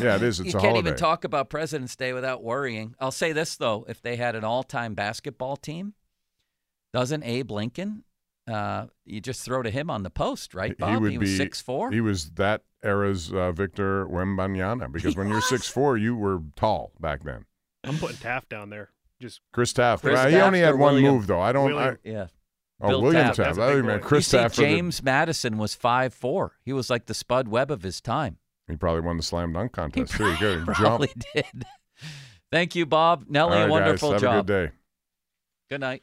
yeah, 0.00 0.14
it 0.16 0.22
is. 0.22 0.38
It's 0.38 0.46
you 0.54 0.58
a 0.58 0.62
can't 0.62 0.70
holiday. 0.74 0.88
even 0.90 0.98
talk 0.98 1.24
about 1.24 1.50
President's 1.50 1.96
Day 1.96 2.12
without 2.12 2.42
worrying. 2.44 2.94
I'll 3.00 3.10
say 3.10 3.32
this 3.32 3.56
though: 3.56 3.84
if 3.88 4.00
they 4.00 4.14
had 4.16 4.36
an 4.36 4.44
all-time 4.44 4.94
basketball 4.94 5.56
team, 5.56 5.94
doesn't 6.92 7.24
Abe 7.24 7.50
Lincoln? 7.50 8.04
Uh, 8.48 8.86
you 9.04 9.20
just 9.20 9.44
throw 9.44 9.62
to 9.62 9.70
him 9.70 9.90
on 9.90 10.02
the 10.02 10.10
post, 10.10 10.54
right, 10.54 10.76
Bob? 10.78 10.90
he 10.90 10.96
would 10.96 11.18
was 11.18 11.30
be 11.30 11.36
six 11.36 11.60
four. 11.60 11.90
He 11.90 12.00
was 12.00 12.30
that 12.32 12.62
era's 12.82 13.32
uh, 13.32 13.52
Victor 13.52 14.06
Wembanyama 14.06 14.90
because 14.92 15.16
when 15.16 15.28
you're 15.28 15.42
six 15.42 15.68
four, 15.68 15.96
you 15.98 16.16
were 16.16 16.40
tall 16.56 16.92
back 16.98 17.24
then. 17.24 17.44
I'm 17.84 17.98
putting 17.98 18.16
Taft 18.16 18.48
down 18.48 18.70
there. 18.70 18.90
Just 19.20 19.40
Chris 19.52 19.72
Taft. 19.72 20.02
Chris 20.02 20.18
Uh, 20.18 20.28
he 20.28 20.36
only 20.36 20.60
had 20.60 20.76
one 20.78 20.94
William- 20.94 21.14
move 21.14 21.26
though. 21.26 21.40
I 21.40 21.52
don't. 21.52 21.76
I, 21.76 21.96
yeah. 22.04 22.28
oh, 22.80 22.88
Bill 22.88 23.02
William 23.02 23.24
Taft. 23.26 23.36
Taft. 23.36 23.56
That's 23.56 23.58
a 23.58 23.62
I 23.62 23.72
remember. 23.72 24.06
Chris 24.06 24.26
you 24.32 24.38
see, 24.38 24.42
Taft. 24.42 24.54
for 24.54 24.60
the- 24.62 24.66
James 24.68 25.02
Madison 25.02 25.58
was 25.58 25.74
five 25.74 26.14
four. 26.14 26.52
He 26.64 26.72
was 26.72 26.88
like 26.88 27.06
the 27.06 27.14
Spud 27.14 27.48
Webb 27.48 27.70
of 27.70 27.82
his 27.82 28.00
time. 28.00 28.38
he 28.68 28.76
probably 28.76 29.00
won 29.02 29.16
the 29.16 29.22
slam 29.22 29.52
dunk 29.52 29.72
He 29.72 29.80
contest 29.80 30.12
too. 30.14 30.24
He 30.30 30.36
could 30.36 30.64
jump. 30.66 30.76
probably 30.76 31.10
did. 31.34 31.44
Thank 32.50 32.74
you, 32.76 32.86
Bob. 32.86 33.24
Nelly, 33.28 33.56
All 33.56 33.62
right, 33.64 33.70
wonderful 33.70 34.12
guys, 34.12 34.20
job. 34.22 34.30
Have 34.32 34.38
a 34.40 34.42
good 34.44 34.66
day. 34.68 34.72
Good 35.70 35.80
night. 35.82 36.02